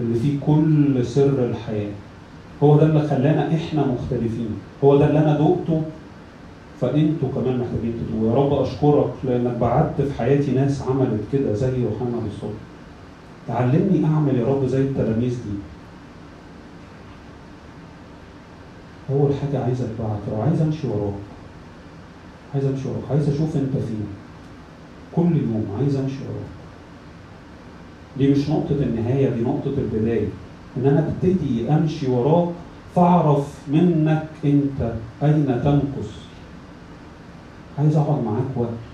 اللي 0.00 0.18
فيه 0.18 0.38
كل 0.46 1.06
سر 1.06 1.44
الحياة. 1.44 1.90
هو 2.62 2.76
ده 2.76 2.86
اللي 2.86 3.08
خلانا 3.08 3.54
إحنا 3.54 3.86
مختلفين 3.86 4.48
هو 4.84 4.96
ده 4.96 5.06
اللي 5.08 5.18
أنا 5.18 5.34
دقته 5.34 5.82
فأنتوا 6.80 7.28
كمان 7.34 7.58
محتاجين 7.58 7.94
تدوقوا 8.08 8.30
يا 8.30 8.34
رب 8.34 8.62
أشكرك 8.62 9.12
لأنك 9.24 9.56
بعت 9.56 10.00
في 10.00 10.18
حياتي 10.18 10.50
ناس 10.50 10.82
عملت 10.82 11.20
كده 11.32 11.52
زي 11.52 11.68
يوحنا 11.68 12.16
بالظبط. 12.22 12.58
علمني 13.48 14.04
أعمل 14.04 14.36
يا 14.36 14.46
رب 14.46 14.66
زي 14.66 14.80
التلاميذ 14.80 15.34
دي. 15.34 15.58
أول 19.10 19.34
حاجة 19.34 19.64
عايز 19.64 19.82
اتبعك 19.82 20.46
عايز 20.48 20.60
أمشي 20.62 20.86
وراك. 20.86 21.14
عايز 22.54 22.64
أمشي 22.64 22.88
وراك 22.88 23.10
عايز 23.10 23.28
أشوف 23.28 23.56
أنت 23.56 23.72
فين. 23.72 24.06
كل 25.16 25.36
يوم 25.36 25.66
عايز 25.78 25.96
أمشي 25.96 26.14
وراك. 26.14 26.52
دي 28.18 28.28
مش 28.28 28.50
نقطة 28.50 28.72
النهاية 28.82 29.28
دي 29.30 29.40
نقطة 29.40 29.74
البداية. 29.78 30.28
إن 30.76 30.86
أنا 30.86 31.08
أبتدي 31.08 31.70
أمشي 31.70 32.10
وراك 32.10 32.48
فأعرف 32.94 33.58
منك 33.68 34.28
أنت 34.44 34.94
أين 35.22 35.46
تمكث 35.46 36.10
عايز 37.78 37.96
أقعد 37.96 38.24
معاك 38.24 38.56
وقت. 38.56 38.91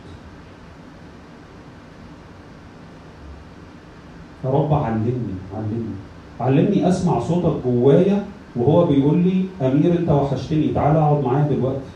يا 4.45 4.51
رب 4.51 4.75
علمني 4.75 5.35
علمني. 5.57 5.95
علمني 6.41 6.89
أسمع 6.89 7.21
صوتك 7.21 7.67
جوايا 7.67 8.25
وهو 8.57 8.87
بيقول 8.87 9.19
لي 9.19 9.45
أمير 9.63 9.99
أنت 9.99 10.11
وحشتني 10.11 10.69
تعالى 10.69 10.99
أقعد 10.99 11.25
معايا 11.25 11.49
دلوقتي. 11.49 11.91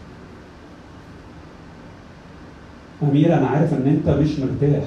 أمير 3.03 3.39
أنا 3.39 3.47
عارف 3.47 3.75
إن 3.75 3.87
أنت 3.87 4.09
مش 4.09 4.39
مرتاح. 4.39 4.85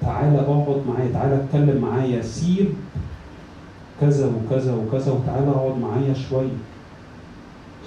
تعالى 0.00 0.40
اقعد 0.40 0.82
معايا 0.88 1.12
تعالى 1.12 1.34
اتكلم 1.34 1.82
معايا. 1.82 2.22
سيب 2.22 2.68
كذا 4.00 4.26
وكذا 4.26 4.74
وكذا 4.74 5.12
وتعالى 5.12 5.50
اقعد 5.50 5.78
معايا 5.78 6.14
شوية. 6.14 6.58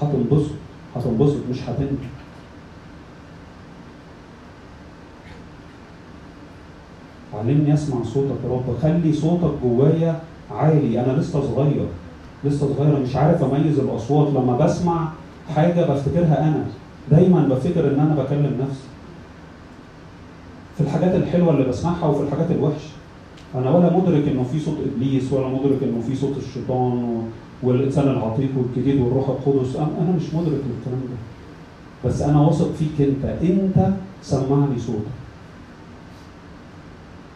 هتنبسط 0.02 0.52
هتنبسط 0.96 1.38
مش 1.50 1.70
هتندم 1.70 1.98
علمني 7.40 7.74
اسمع 7.74 8.04
صوتك 8.04 8.36
يا 8.46 8.50
رب. 8.50 8.78
خلي 8.82 9.14
صوتك 9.14 9.52
جوايا 9.64 10.20
عالي. 10.52 11.00
أنا 11.00 11.12
لسه 11.12 11.42
صغير 11.42 11.86
لسه 12.44 12.74
صغير. 12.74 13.00
مش 13.00 13.16
عارف 13.16 13.44
أميز 13.44 13.80
الأصوات. 13.80 14.28
لما 14.34 14.58
بسمع 14.58 15.10
حاجة 15.56 15.82
بفتكرها 15.86 16.48
أنا. 16.48 16.64
دايما 17.12 17.48
بفتكر 17.48 17.88
إن 17.88 18.00
أنا 18.00 18.16
بكلم 18.16 18.58
نفسي. 18.62 18.88
في 20.78 20.82
الحاجات 20.82 21.16
الحلوة 21.16 21.50
اللي 21.54 21.64
بسمعها 21.64 22.06
وفي 22.06 22.24
الحاجات 22.24 22.52
الوحشة. 22.52 22.90
أنا 23.56 23.72
ولا 23.72 23.98
مدرك 23.98 24.28
إنه 24.28 24.44
في 24.44 24.60
صوت 24.60 24.78
إبليس 24.96 25.34
ولا 25.34 25.48
مدرك 25.48 25.84
إنه 25.84 26.02
في 26.08 26.16
صوت 26.16 26.38
الشيطان. 26.38 27.22
والإنسان 27.64 28.08
العتيق 28.08 28.50
والجديد 28.58 29.02
والروح 29.02 29.30
القدس. 29.30 29.76
أنا 29.76 30.12
مش 30.18 30.34
مدرك 30.34 30.62
للكلام 30.68 31.02
ده. 31.10 31.18
بس 32.10 32.22
أنا 32.22 32.42
واثق 32.42 32.72
فيك 32.72 33.08
أنت. 33.08 33.26
أنت 33.26 33.94
سمعني 34.22 34.80
صوتك. 34.80 35.25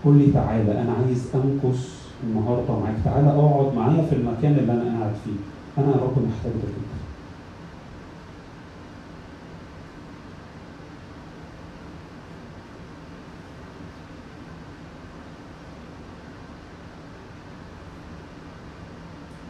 قول 0.05 0.17
لي 0.17 0.31
تعالى 0.31 0.81
أنا 0.81 0.93
عايز 0.93 1.27
امكث 1.35 1.99
النهارده 2.23 2.79
معاك. 2.79 2.95
تعالى 3.05 3.29
أقعد 3.29 3.73
معايا 3.75 4.01
في 4.09 4.15
المكان 4.15 4.51
اللي 4.51 4.73
أنا 4.73 4.99
قاعد 4.99 5.13
فيه. 5.25 5.81
أنا 5.83 5.91
يا 5.91 5.95
رب 6.01 6.17
محتاج 6.27 6.51
ده 6.51 6.67
جدا. 6.67 6.99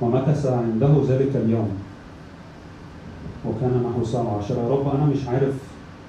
ومكث 0.01 0.45
عنده 0.45 1.03
ذلك 1.07 1.35
اليوم. 1.35 1.69
وكان 3.45 3.83
معه 3.83 4.03
ساعة 4.03 4.37
عشرة 4.37 4.55
يا 4.63 4.69
رب 4.69 4.95
أنا 4.95 5.05
مش 5.05 5.27
عارف 5.27 5.55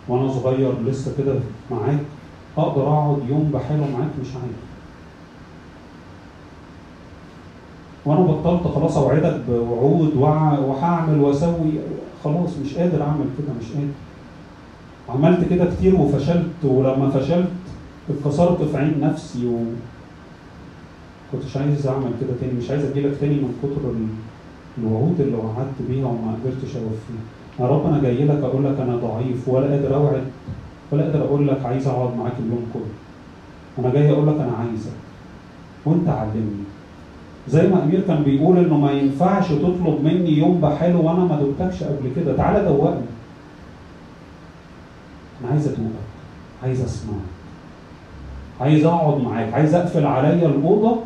وأنا 0.08 0.32
صغير 0.32 0.82
لسه 0.82 1.14
كده 1.18 1.34
معاك. 1.70 2.00
أقدر 2.58 2.82
أقعد 2.82 3.18
يوم 3.28 3.50
بحاله 3.54 3.80
معاك 3.92 4.10
مش 4.20 4.28
عارف. 4.34 4.60
وأنا 8.04 8.20
بطلت 8.20 8.74
خلاص 8.74 8.96
أوعدك 8.96 9.40
بوعود 9.48 10.16
وع- 10.16 10.58
وهعمل 10.58 11.20
وأسوي. 11.20 11.72
خلاص 12.24 12.50
مش 12.64 12.74
قادر 12.74 13.02
أعمل 13.02 13.24
كده 13.38 13.52
مش 13.60 13.72
قادر. 13.72 13.88
عملت 15.08 15.48
كده 15.50 15.64
كتير 15.74 15.94
وفشلت 15.94 16.46
ولما 16.64 17.10
فشلت 17.10 17.48
اتكسرت 18.10 18.62
في 18.62 18.76
عين 18.78 19.00
نفسي 19.00 19.46
و... 19.46 19.58
كنتش 21.32 21.56
عايز 21.56 21.86
أعمل 21.86 22.10
كده 22.20 22.30
تاني 22.40 22.52
مش 22.52 22.70
عايز 22.70 22.84
أجيلك 22.84 23.16
تاني 23.20 23.34
من 23.34 23.54
كتر 23.62 23.90
ال- 23.90 24.06
الوعود 24.78 25.20
اللي 25.20 25.36
وعدت 25.36 25.74
بيها 25.88 26.06
وما 26.06 26.34
قدرتش 26.44 26.76
أوفيها. 26.76 27.24
يا 27.60 27.66
رب 27.66 27.86
أنا 27.86 28.00
جاي 28.02 28.24
لك 28.24 28.44
أقول 28.44 28.64
لك 28.64 28.80
أنا 28.80 28.96
ضعيف 28.96 29.48
ولا 29.48 29.66
قادر 29.70 29.94
أوعد 29.96 30.22
ولا 30.92 31.02
قادر 31.02 31.24
أقول 31.24 31.48
لك 31.48 31.64
عايز 31.64 31.86
أقعد 31.86 32.16
معاك 32.16 32.32
اليوم 32.38 32.70
كله. 32.74 32.82
أنا 33.78 33.94
جاي 33.94 34.12
أقول 34.12 34.28
لك 34.28 34.34
أنا 34.34 34.52
عايزك. 34.60 34.92
وأنت 35.86 36.08
علمني. 36.08 36.64
زي 37.48 37.68
ما 37.68 37.82
أمير 37.84 38.00
كان 38.00 38.22
بيقول 38.22 38.58
إنه 38.58 38.76
ما 38.78 38.92
ينفعش 38.92 39.48
تطلب 39.48 39.98
مني 40.04 40.38
يوم 40.38 40.60
بحاله 40.60 40.98
وأنا 40.98 41.24
ما 41.24 41.42
دقتكش 41.42 41.82
قبل 41.82 42.10
كده. 42.16 42.36
تعالى 42.36 42.64
دوقني. 42.64 43.06
أنا 45.40 45.50
عايز 45.50 45.66
أدوقك. 45.68 46.10
عايز 46.62 46.80
أسمعك. 46.80 47.16
عايز 48.60 48.84
أقعد 48.84 49.20
معاك. 49.20 49.52
عايز 49.54 49.74
أقفل 49.74 50.06
عليا 50.06 50.46
الأوضة 50.48 50.96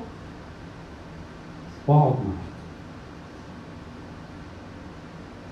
وأقعد 1.87 2.13
معاك. 2.13 2.45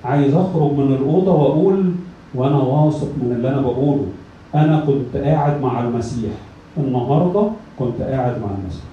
عايز 0.05 0.35
أخرج 0.35 0.73
من 0.73 0.97
الأوضة 1.01 1.33
وأقول 1.33 1.93
وأنا 2.35 2.57
واثق 2.57 3.09
من 3.23 3.33
اللي 3.37 3.49
أنا 3.49 3.61
بقوله. 3.61 4.07
أنا 4.55 4.81
كنت 4.87 5.17
قاعد 5.17 5.61
مع 5.61 5.81
المسيح. 5.81 6.33
النهارده 6.77 7.49
كنت 7.79 8.01
قاعد 8.01 8.41
مع 8.41 8.49
المسيح. 8.59 8.85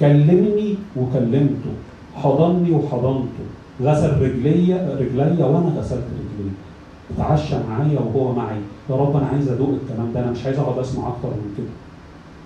كلمني 0.00 0.74
وكلمته. 0.96 1.70
حضني 2.16 2.70
وحضنته. 2.70 3.44
غسل 3.82 4.22
رجليا 4.22 4.96
رجليا 5.00 5.46
وأنا 5.46 5.72
غسلت 5.78 6.04
رجليه 6.04 6.52
اتعشى 7.14 7.54
معايا 7.70 8.00
وهو 8.00 8.32
معي. 8.32 8.60
يا 8.90 8.96
رب 8.96 9.16
أنا 9.16 9.26
عايز 9.26 9.48
أدوق 9.48 9.68
الكلام 9.82 10.12
ده. 10.14 10.20
أنا 10.20 10.30
مش 10.30 10.46
عايز 10.46 10.58
أقعد 10.58 10.78
أسمع 10.78 11.08
أكتر 11.08 11.28
من 11.28 11.54
كده. 11.58 11.72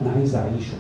أنا 0.03 0.11
عايز 0.17 0.35
أعيشه. 0.35 0.77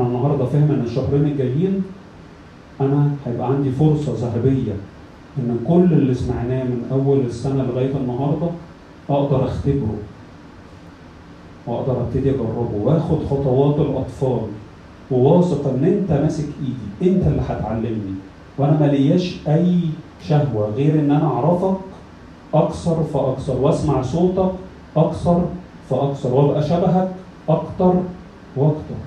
أنا 0.00 0.08
النهارده 0.08 0.44
فاهم 0.44 0.70
إن 0.70 0.82
الشهرين 0.86 1.24
الجايين 1.24 1.82
أنا 2.80 3.10
هيبقى 3.26 3.46
عندي 3.46 3.70
فرصة 3.70 4.12
ذهبية 4.14 4.72
إن 5.38 5.58
كل 5.68 5.92
اللي 5.92 6.14
سمعناه 6.14 6.64
من 6.64 6.88
أول 6.92 7.20
السنة 7.20 7.62
لغاية 7.62 7.96
النهارده 7.96 8.46
أقدر 9.10 9.44
أختبره. 9.44 9.98
وأقدر 11.66 12.00
أبتدي 12.00 12.30
أجربه 12.30 12.70
وآخد 12.82 13.18
خطوات 13.30 13.76
الأطفال 13.78 14.40
وواثق 15.10 15.68
إن 15.68 15.84
أنت 15.84 16.12
ماسك 16.12 16.48
إيدي 16.60 17.14
أنت 17.16 17.26
اللي 17.26 17.42
هتعلمني. 17.48 18.14
وأنا 18.58 18.80
ملياش 18.80 19.36
أي 19.48 19.80
شهوة 20.28 20.70
غير 20.76 20.94
إن 20.94 21.10
أنا 21.10 21.26
أعرفك 21.26 21.76
أكثر 22.54 23.02
فأكثر 23.14 23.56
وأسمع 23.60 24.02
صوتك 24.02 24.52
أكثر 24.96 25.44
فأكثر 25.90 26.34
وأبقى 26.34 26.62
شبهك 26.62 27.08
أكتر 27.48 27.94
وأكتر. 28.56 29.00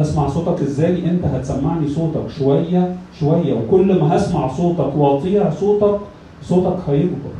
اسمع 0.00 0.28
صوتك 0.28 0.62
إزاي؟ 0.62 1.10
أنت 1.10 1.24
هتسمعني 1.24 1.88
صوتك 1.88 2.30
شوية 2.38 2.96
شوية 3.20 3.54
وكل 3.54 4.00
ما 4.00 4.16
هسمع 4.16 4.48
صوتك 4.48 4.96
واطيع 4.96 5.50
صوتك 5.50 6.00
صوتك 6.42 6.78
هيكبر. 6.88 7.34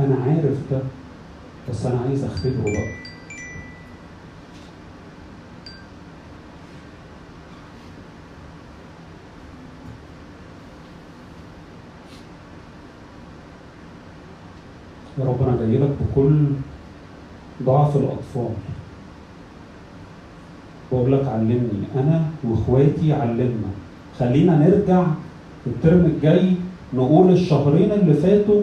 أنا 0.00 0.16
عارف 0.26 0.56
ده 0.70 0.78
بس 1.70 1.86
أنا 1.86 2.00
عايز 2.08 2.24
أختبره 2.24 2.72
بقى. 2.72 2.88
يا 15.18 15.24
رب 15.24 15.42
أنا 15.42 15.56
جاي 15.56 15.78
لك 15.78 15.90
بكل 16.00 16.46
ضعف 17.62 17.96
الأطفال. 17.96 18.54
بقول 20.94 21.12
لك 21.12 21.28
علمني. 21.28 21.84
أنا 21.96 22.22
وإخواتي 22.44 23.12
علمنا. 23.12 23.70
خلينا 24.18 24.56
نرجع 24.58 25.06
الترم 25.66 26.04
الجاي 26.04 26.52
نقول 26.94 27.32
الشهرين 27.32 27.92
اللي 27.92 28.14
فاتوا 28.14 28.62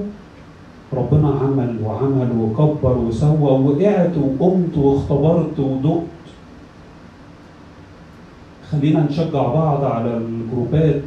ربنا 0.94 1.30
عمل 1.30 1.76
وعمل 1.86 2.30
وكبر 2.40 2.98
وسوى 2.98 3.52
وقعت 3.52 4.12
وقمت 4.18 4.78
واختبرت 4.78 5.60
ودقت. 5.60 6.02
خلينا 8.72 9.04
نشجع 9.10 9.44
بعض 9.54 9.84
على 9.84 10.18
الجروبات 10.18 11.02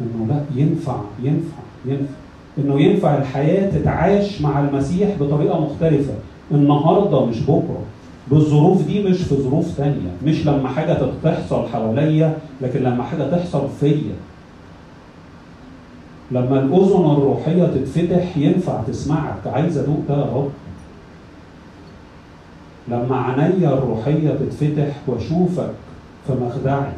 إنه 0.00 0.26
لا 0.28 0.44
ينفع 0.62 0.96
ينفع 1.22 1.62
ينفع. 1.86 2.12
إنه 2.58 2.80
ينفع 2.80 3.18
الحياة 3.18 3.70
تتعاش 3.78 4.42
مع 4.42 4.60
المسيح 4.60 5.08
بطريقة 5.20 5.60
مختلفة. 5.60 6.14
النهارده 6.50 7.26
مش 7.26 7.40
بكرة. 7.42 7.82
بالظروف 8.30 8.86
دي 8.86 9.02
مش 9.02 9.16
في 9.16 9.34
ظروف 9.34 9.76
تانية. 9.76 10.10
مش 10.24 10.46
لما 10.46 10.68
حاجة 10.68 10.98
تحصل 11.24 11.68
حواليا 11.68 12.38
لكن 12.60 12.82
لما 12.82 13.02
حاجة 13.04 13.22
تحصل 13.22 13.68
فيا. 13.80 14.14
لما 16.30 16.58
الأذن 16.60 17.10
الروحية 17.10 17.66
تتفتح 17.66 18.36
ينفع 18.36 18.82
تسمعك. 18.82 19.46
عايز 19.46 19.78
أدوق 19.78 20.00
ده 20.08 20.14
يا 20.14 20.24
رب. 20.34 20.50
لما 22.88 23.16
عينيا 23.16 23.68
الروحية 23.74 24.30
تتفتح 24.30 24.96
وأشوفك 25.06 25.70
في 26.26 26.32
مخدعي. 26.32 26.92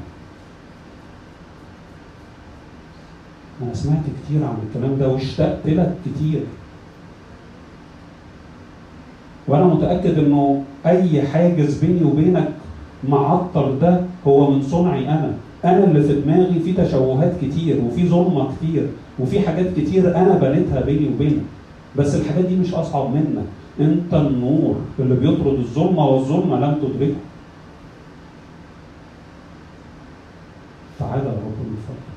أنا 3.62 3.74
سمعت 3.74 4.02
كتير 4.24 4.44
عن 4.44 4.56
الكلام 4.68 4.98
ده 4.98 5.08
واشتقت 5.08 5.66
لك 5.66 5.94
كتير. 6.06 6.40
وأنا 9.48 9.64
متأكد 9.64 10.18
إنه 10.18 10.62
أي 10.86 11.22
حاجز 11.22 11.84
بيني 11.84 12.04
وبينك 12.04 12.48
معطل 13.08 13.78
ده 13.78 14.00
هو 14.26 14.50
من 14.50 14.62
صنعي 14.62 15.08
أنا. 15.08 15.32
أنا 15.64 15.84
اللي 15.84 16.02
في 16.02 16.20
دماغي 16.20 16.60
في 16.60 16.72
تشوهات 16.72 17.32
كتير 17.42 17.80
وفي 17.84 18.08
ظلمة 18.08 18.48
كتير 18.56 18.86
وفي 19.20 19.40
حاجات 19.40 19.66
كتير 19.76 20.16
أنا 20.16 20.38
بنيتها 20.38 20.80
بيني 20.80 21.08
وبينك. 21.14 21.42
بس 21.96 22.14
الحاجات 22.14 22.44
دي 22.44 22.56
مش 22.56 22.74
أصعب 22.74 23.14
منك 23.14 23.44
أنت 23.80 24.14
النور 24.14 24.76
اللي 24.98 25.14
بيطرد 25.14 25.58
الظلمة 25.58 26.06
والظلمة 26.06 26.56
لم 26.60 26.74
تدركه. 26.74 27.14
تعالى 30.98 31.22
يا 31.24 31.28
رب 31.30 31.58
من 31.66 31.76
فضلك. 31.88 32.14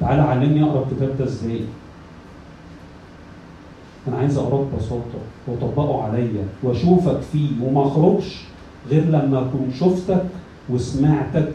تعالى 0.00 0.22
علمني 0.22 0.62
أقرأ 0.64 0.84
الكتاب 0.90 1.18
ده 1.18 1.24
إزاي؟ 1.24 1.60
أنا 4.08 4.16
عايز 4.16 4.38
اقراه 4.38 4.64
ببساطه 4.74 5.18
واطبقه 5.46 6.02
عليا 6.02 6.44
وأشوفك 6.62 7.20
فيه 7.32 7.50
وما 7.62 7.86
أخرجش 7.86 8.44
غير 8.90 9.04
لما 9.04 9.38
أكون 9.38 9.72
شفتك 9.80 10.24
وسمعتك. 10.70 11.52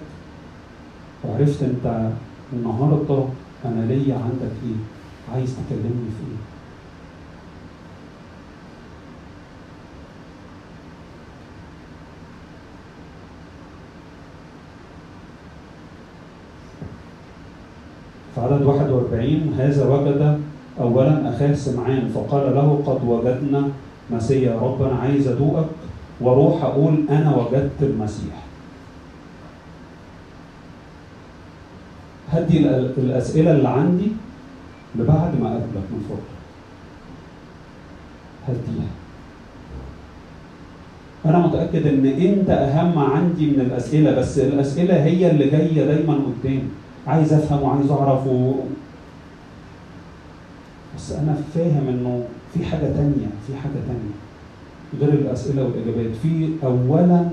وعرفت 1.26 1.64
أنت 1.64 2.10
النهارده 2.54 3.24
أنا 3.66 3.86
ليا 3.86 4.16
عندك 4.16 4.52
إيه؟ 4.66 5.34
عايز 5.34 5.56
تكلمني 5.56 6.10
في 6.18 6.24
إيه؟ 6.32 6.38
في 18.36 18.42
عدد 18.42 18.62
41 18.66 19.54
هذا 19.58 19.90
وجد 19.90 20.40
اولا 20.82 21.30
اخاه 21.30 21.54
سمعان 21.54 22.12
فقال 22.16 22.56
له 22.56 22.84
قد 22.86 23.08
وجدنا 23.08 23.70
مسيح. 24.12 24.54
رب 24.54 24.82
أنا 24.82 24.96
عايز 24.96 25.28
أدوقك 25.28 25.66
وأروح 26.22 26.64
أقول 26.64 27.06
أنا 27.10 27.36
وجدت 27.36 27.82
المسيح. 27.82 28.44
هدي 32.30 32.60
الأ- 32.60 32.98
الأسئلة 32.98 33.52
اللي 33.52 33.70
عندي 33.70 34.08
لبعد 34.96 35.40
ما 35.42 35.48
أقابلك 35.48 35.86
من 35.92 36.06
فضلك. 36.10 36.34
هديها. 38.48 38.88
أنا 41.26 41.48
متأكد 41.48 41.88
إن 41.88 42.06
أنت 42.06 42.50
أهم 42.50 43.00
عندي 43.00 43.46
من 43.48 43.60
الأسئلة 43.62 44.12
بس 44.16 44.40
الأسئلة 44.40 45.04
هي 45.04 45.32
اللي 45.32 45.50
جاية 45.50 45.86
دايما 45.86 46.14
قدامي. 46.14 46.64
عايز 47.08 47.34
أفهم 47.34 47.62
وعايز 47.62 47.92
أعرف 47.92 48.28
و... 48.28 48.54
بس 50.98 51.12
أنا 51.12 51.38
فاهم 51.56 51.88
إنه 51.88 52.26
في 52.54 52.66
حاجة 52.66 52.86
تانية 52.94 53.28
في 53.48 53.56
حاجة 53.56 53.80
تانية 53.88 54.14
غير 55.00 55.14
الأسئلة 55.14 55.64
والإجابات. 55.64 56.16
في 56.22 56.50
اولا 56.64 57.30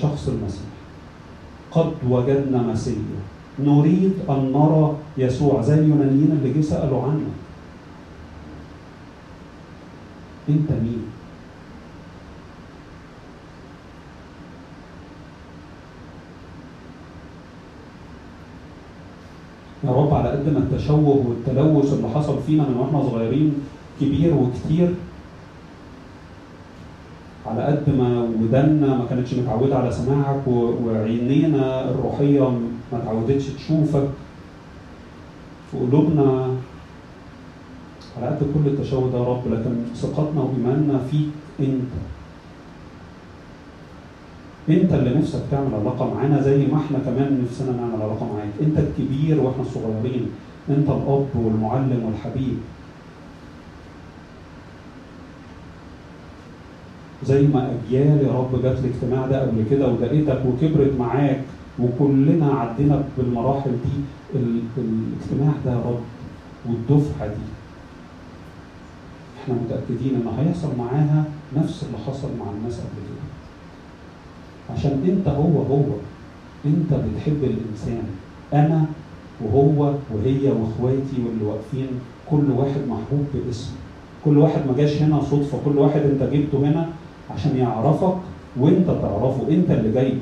شخص 0.00 0.28
المسيح. 0.28 0.68
قد 1.70 1.92
وجدنا 2.08 2.62
مسيح 2.62 2.98
نريد 3.58 4.12
أن 4.30 4.52
نرى 4.52 4.96
يسوع 5.18 5.62
زي 5.62 5.74
اليونانيين 5.74 6.38
اللي 6.42 6.60
جه 6.60 6.62
سألوا 6.64 7.02
عنه. 7.02 7.30
أنت 10.48 10.70
مين؟ 10.70 11.02
يا 19.84 19.90
رب 19.90 20.14
على 20.14 20.28
قد 20.30 20.48
ما 20.52 20.58
التشوه 20.58 21.26
والتلوث 21.26 21.92
اللي 21.92 22.08
حصل 22.08 22.42
فينا 22.46 22.62
من 22.68 22.76
وإحنا 22.76 23.02
صغيرين 23.02 23.54
كبير 24.00 24.34
وكتير 24.34 24.94
على 27.46 27.62
قد 27.64 27.90
ما 27.98 28.22
ودنا 28.42 28.96
ما 28.96 29.04
كانتش 29.10 29.34
متعودة 29.34 29.76
على 29.78 29.90
سماعك 29.92 30.42
وعينينا 30.84 31.90
الروحية 31.90 32.40
ما 32.92 32.98
اتعودتش 32.98 33.44
تشوفك 33.46 34.08
في 35.70 35.78
قلوبنا 35.78 36.46
على 38.18 38.26
قد 38.26 38.38
كل 38.54 38.70
التشوه 38.70 39.10
ده 39.12 39.18
يا 39.18 39.24
رب 39.24 39.42
لكن 39.52 39.70
ثقتنا 39.94 40.40
وإيماننا 40.40 40.98
فيك 41.10 41.28
أنت. 41.60 41.92
انت 44.70 44.92
اللي 44.92 45.14
نفسك 45.18 45.40
تعمل 45.50 45.74
علاقه 45.74 46.14
معانا 46.14 46.42
زي 46.42 46.66
ما 46.66 46.76
إحنا 46.76 46.98
كمان 46.98 47.42
نفسنا 47.44 47.72
نعمل 47.76 48.02
علاقه 48.02 48.26
معاك 48.34 48.48
انت 48.62 48.78
الكبير 48.78 49.40
وإحنا 49.40 49.62
الصغيرين 49.62 50.26
انت 50.70 50.88
الاب 50.88 51.26
والمعلم 51.34 52.02
والحبيب. 52.06 52.56
زي 57.26 57.42
ما 57.46 57.72
اجيال 57.74 58.18
يا 58.26 58.32
رب 58.32 58.62
جات 58.62 58.78
الاجتماع 58.78 59.26
ده 59.26 59.40
قبل 59.42 59.64
كده 59.70 59.88
ودقيتك 59.88 60.42
وكبرت 60.46 60.92
معاك 60.98 61.40
وكلنا 61.78 62.52
عدينا 62.54 63.04
بالمراحل 63.18 63.70
دي 63.70 64.00
ال- 64.38 64.62
الاجتماع 64.78 65.52
ده 65.64 65.72
يا 65.72 65.76
رب 65.86 66.00
والدفعة 66.68 67.26
دي. 67.28 67.46
إحنا 69.42 69.54
متأكدين 69.54 70.14
إن 70.14 70.28
هيحصل 70.38 70.68
معاها 70.78 71.24
نفس 71.56 71.84
اللي 71.86 71.98
حصل 72.06 72.28
مع 72.40 72.46
الناس 72.58 72.74
قبل 72.80 72.98
كده. 73.08 73.37
عشان 74.72 75.02
انت 75.08 75.28
هو 75.28 75.62
هو. 75.62 75.84
انت 76.66 76.90
بتحب 76.92 77.44
الانسان. 77.44 78.02
أنا 78.54 78.84
وهو 79.44 79.94
وهي 80.14 80.50
واخواتي 80.50 81.16
واللي 81.26 81.44
واقفين 81.44 81.88
كل 82.30 82.50
واحد 82.56 82.80
محبوب 82.88 83.26
باسم 83.46 83.70
كل 84.24 84.38
واحد 84.38 84.60
ما 84.66 84.76
جاش 84.76 85.02
هنا 85.02 85.20
صدفة. 85.20 85.58
كل 85.64 85.78
واحد 85.78 86.00
انت 86.00 86.22
جبته 86.22 86.58
هنا 86.58 86.88
عشان 87.30 87.56
يعرفك 87.56 88.14
وانت 88.60 88.86
تعرفه. 88.86 89.48
انت 89.48 89.70
اللي 89.70 89.92
جاي. 89.92 90.14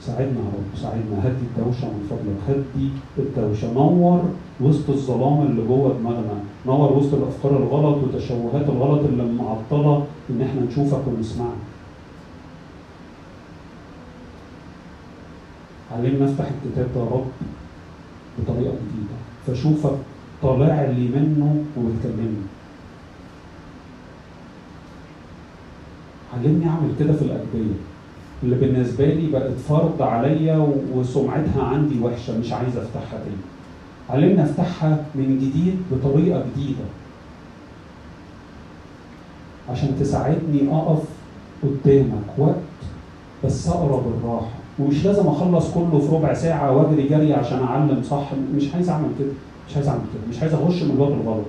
ساعدنا 0.00 0.40
يا 0.40 0.50
رب. 0.56 0.78
ساعدنا. 0.82 1.16
هدي 1.22 1.44
الدوشة 1.50 1.86
من 1.86 2.06
فضلك. 2.10 2.38
هدي 2.48 2.88
الدوشة. 3.18 3.72
نور 3.74 4.22
وسط 4.60 4.90
الظلام 4.90 5.42
اللي 5.42 5.62
جوه 5.62 5.94
دماغنا. 6.00 6.38
نور 6.66 6.92
وسط 6.92 7.14
الأفكار 7.14 7.56
الغلط 7.56 7.96
وتشوهات 8.04 8.68
الغلط 8.68 9.04
اللي 9.04 9.24
معطلة 9.32 10.04
إن 10.30 10.42
إحنا 10.42 10.60
نشوفك 10.60 11.02
ونسمعك. 11.08 11.67
علمنا 15.92 16.24
افتح 16.24 16.44
الكتاب 16.44 16.86
ده 16.94 17.00
يا 17.00 17.06
رب 17.06 17.26
بطريقة 18.38 18.72
جديدة. 18.72 19.16
فاشوفك 19.46 19.96
طالع 20.42 20.84
لي 20.84 21.08
منه 21.08 21.64
وبتكلمني. 21.76 22.44
علمني 26.34 26.68
أعمل 26.68 26.90
كده 26.98 27.12
في 27.12 27.22
الاجبيه 27.22 27.74
اللي 28.42 28.56
بالنسبة 28.56 29.06
لي 29.06 29.30
بقت 29.30 29.52
فرض 29.68 30.02
عليا 30.02 30.72
وسمعتها 30.94 31.62
عندي 31.62 32.00
وحشة 32.00 32.38
مش 32.38 32.52
عايز 32.52 32.76
أفتحها 32.76 33.18
تاني. 33.18 33.42
علمني 34.10 34.42
أفتحها 34.44 35.04
من 35.14 35.38
جديد 35.38 35.76
بطريقة 35.92 36.44
جديدة. 36.52 36.84
عشان 39.70 39.96
تساعدني 40.00 40.72
أقف 40.72 41.02
قدامك 41.62 42.38
وقت 42.38 42.56
بس 43.44 43.68
أقرأ 43.68 44.02
بالراحة. 44.02 44.57
ومش 44.80 45.04
لازم 45.06 45.26
أخلص 45.26 45.70
كله 45.74 45.98
في 46.00 46.14
ربع 46.16 46.34
ساعة 46.34 46.76
وأجري 46.76 47.08
جري 47.08 47.34
عشان 47.34 47.58
أعلم 47.62 48.02
صح. 48.02 48.22
مش 48.56 48.74
عايز 48.74 48.88
أعمل 48.90 49.08
كده. 49.18 49.32
مش 49.68 49.76
عايز 49.76 49.88
أعمل 49.88 50.00
كده. 50.14 50.22
مش 50.36 50.42
عايز 50.42 50.54
أخش 50.54 50.82
من 50.82 50.90
الباب 50.90 51.08
الغلط. 51.12 51.44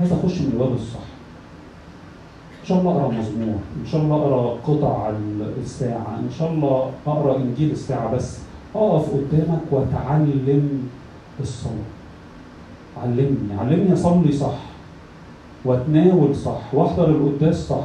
عايز 0.00 0.12
أخش 0.12 0.40
من 0.40 0.50
الباب 0.52 0.72
الصح. 0.72 1.00
إن 2.62 2.66
شاء 2.66 2.78
الله 2.80 2.90
أقرأ 2.92 3.08
مزمور. 3.08 3.54
إن 3.82 3.86
شاء 3.86 4.00
الله 4.02 4.16
أقرأ 4.16 4.56
قطع 4.66 5.08
ال- 5.08 5.52
الساعة. 5.62 6.18
إن 6.18 6.30
شاء 6.38 6.50
الله 6.52 6.90
أقرأ 7.06 7.36
إنجيل 7.36 7.70
الساعة 7.70 8.14
بس. 8.14 8.38
أقف 8.74 9.10
قدامك 9.10 9.60
وأتعلم 9.70 10.88
الصلاة. 11.40 11.72
علمني. 13.02 13.54
علمني 13.60 13.92
أصلي 13.92 14.32
صح. 14.32 14.54
وأتناول 15.64 16.36
صح. 16.36 16.74
وأحضر 16.74 17.08
القداس 17.08 17.56
صح. 17.68 17.84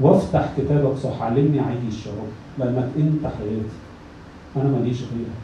وافتح 0.00 0.52
كتابك 0.58 0.96
صح 0.96 1.22
علمني 1.22 1.60
اعيش 1.60 2.06
يا 2.06 2.12
رب 2.12 2.32
لانك 2.58 2.90
انت 2.96 3.26
حياتي 3.26 3.76
أنا 4.56 4.68
ماليش 4.68 5.00
غيرك. 5.00 5.40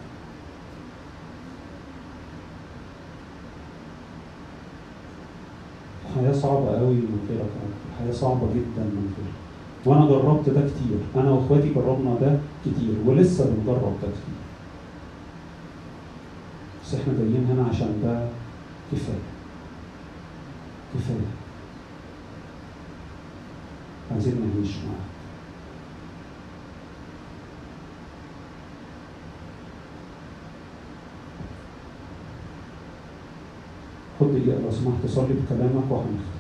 الحياة 6.06 6.32
صعبة 6.32 6.78
قوي 6.78 6.94
من 6.94 7.26
غيرك 7.30 7.50
الحياة 7.92 8.12
صعبة 8.12 8.46
جدا 8.54 8.82
من 8.82 9.14
غيرك. 9.16 9.34
وأنا 9.86 10.06
جربت 10.06 10.48
ده 10.48 10.60
كتير. 10.60 10.98
أنا 11.16 11.30
وإخواتي 11.30 11.74
جربنا 11.74 12.14
ده 12.20 12.38
كتير 12.64 12.94
ولسه 13.06 13.44
بنجرب 13.44 13.92
ده 14.02 14.08
كتير. 14.08 14.40
بس 16.84 16.94
إحنا 16.94 17.12
جايين 17.12 17.46
هنا 17.50 17.68
عشان 17.68 18.00
ده 18.04 18.26
كفاية. 18.92 19.26
كفاية. 20.94 21.39
عايزين 24.10 24.34
نعيش 24.40 24.76
معاك 24.76 25.10
خد 34.20 34.26
دقيقة 34.34 34.60
لو 34.60 34.70
سمحت 34.70 35.06
صلي 35.06 35.34
بكلامك 35.34 35.90
وهنختم 35.90 36.39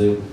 Zoo. 0.00 0.29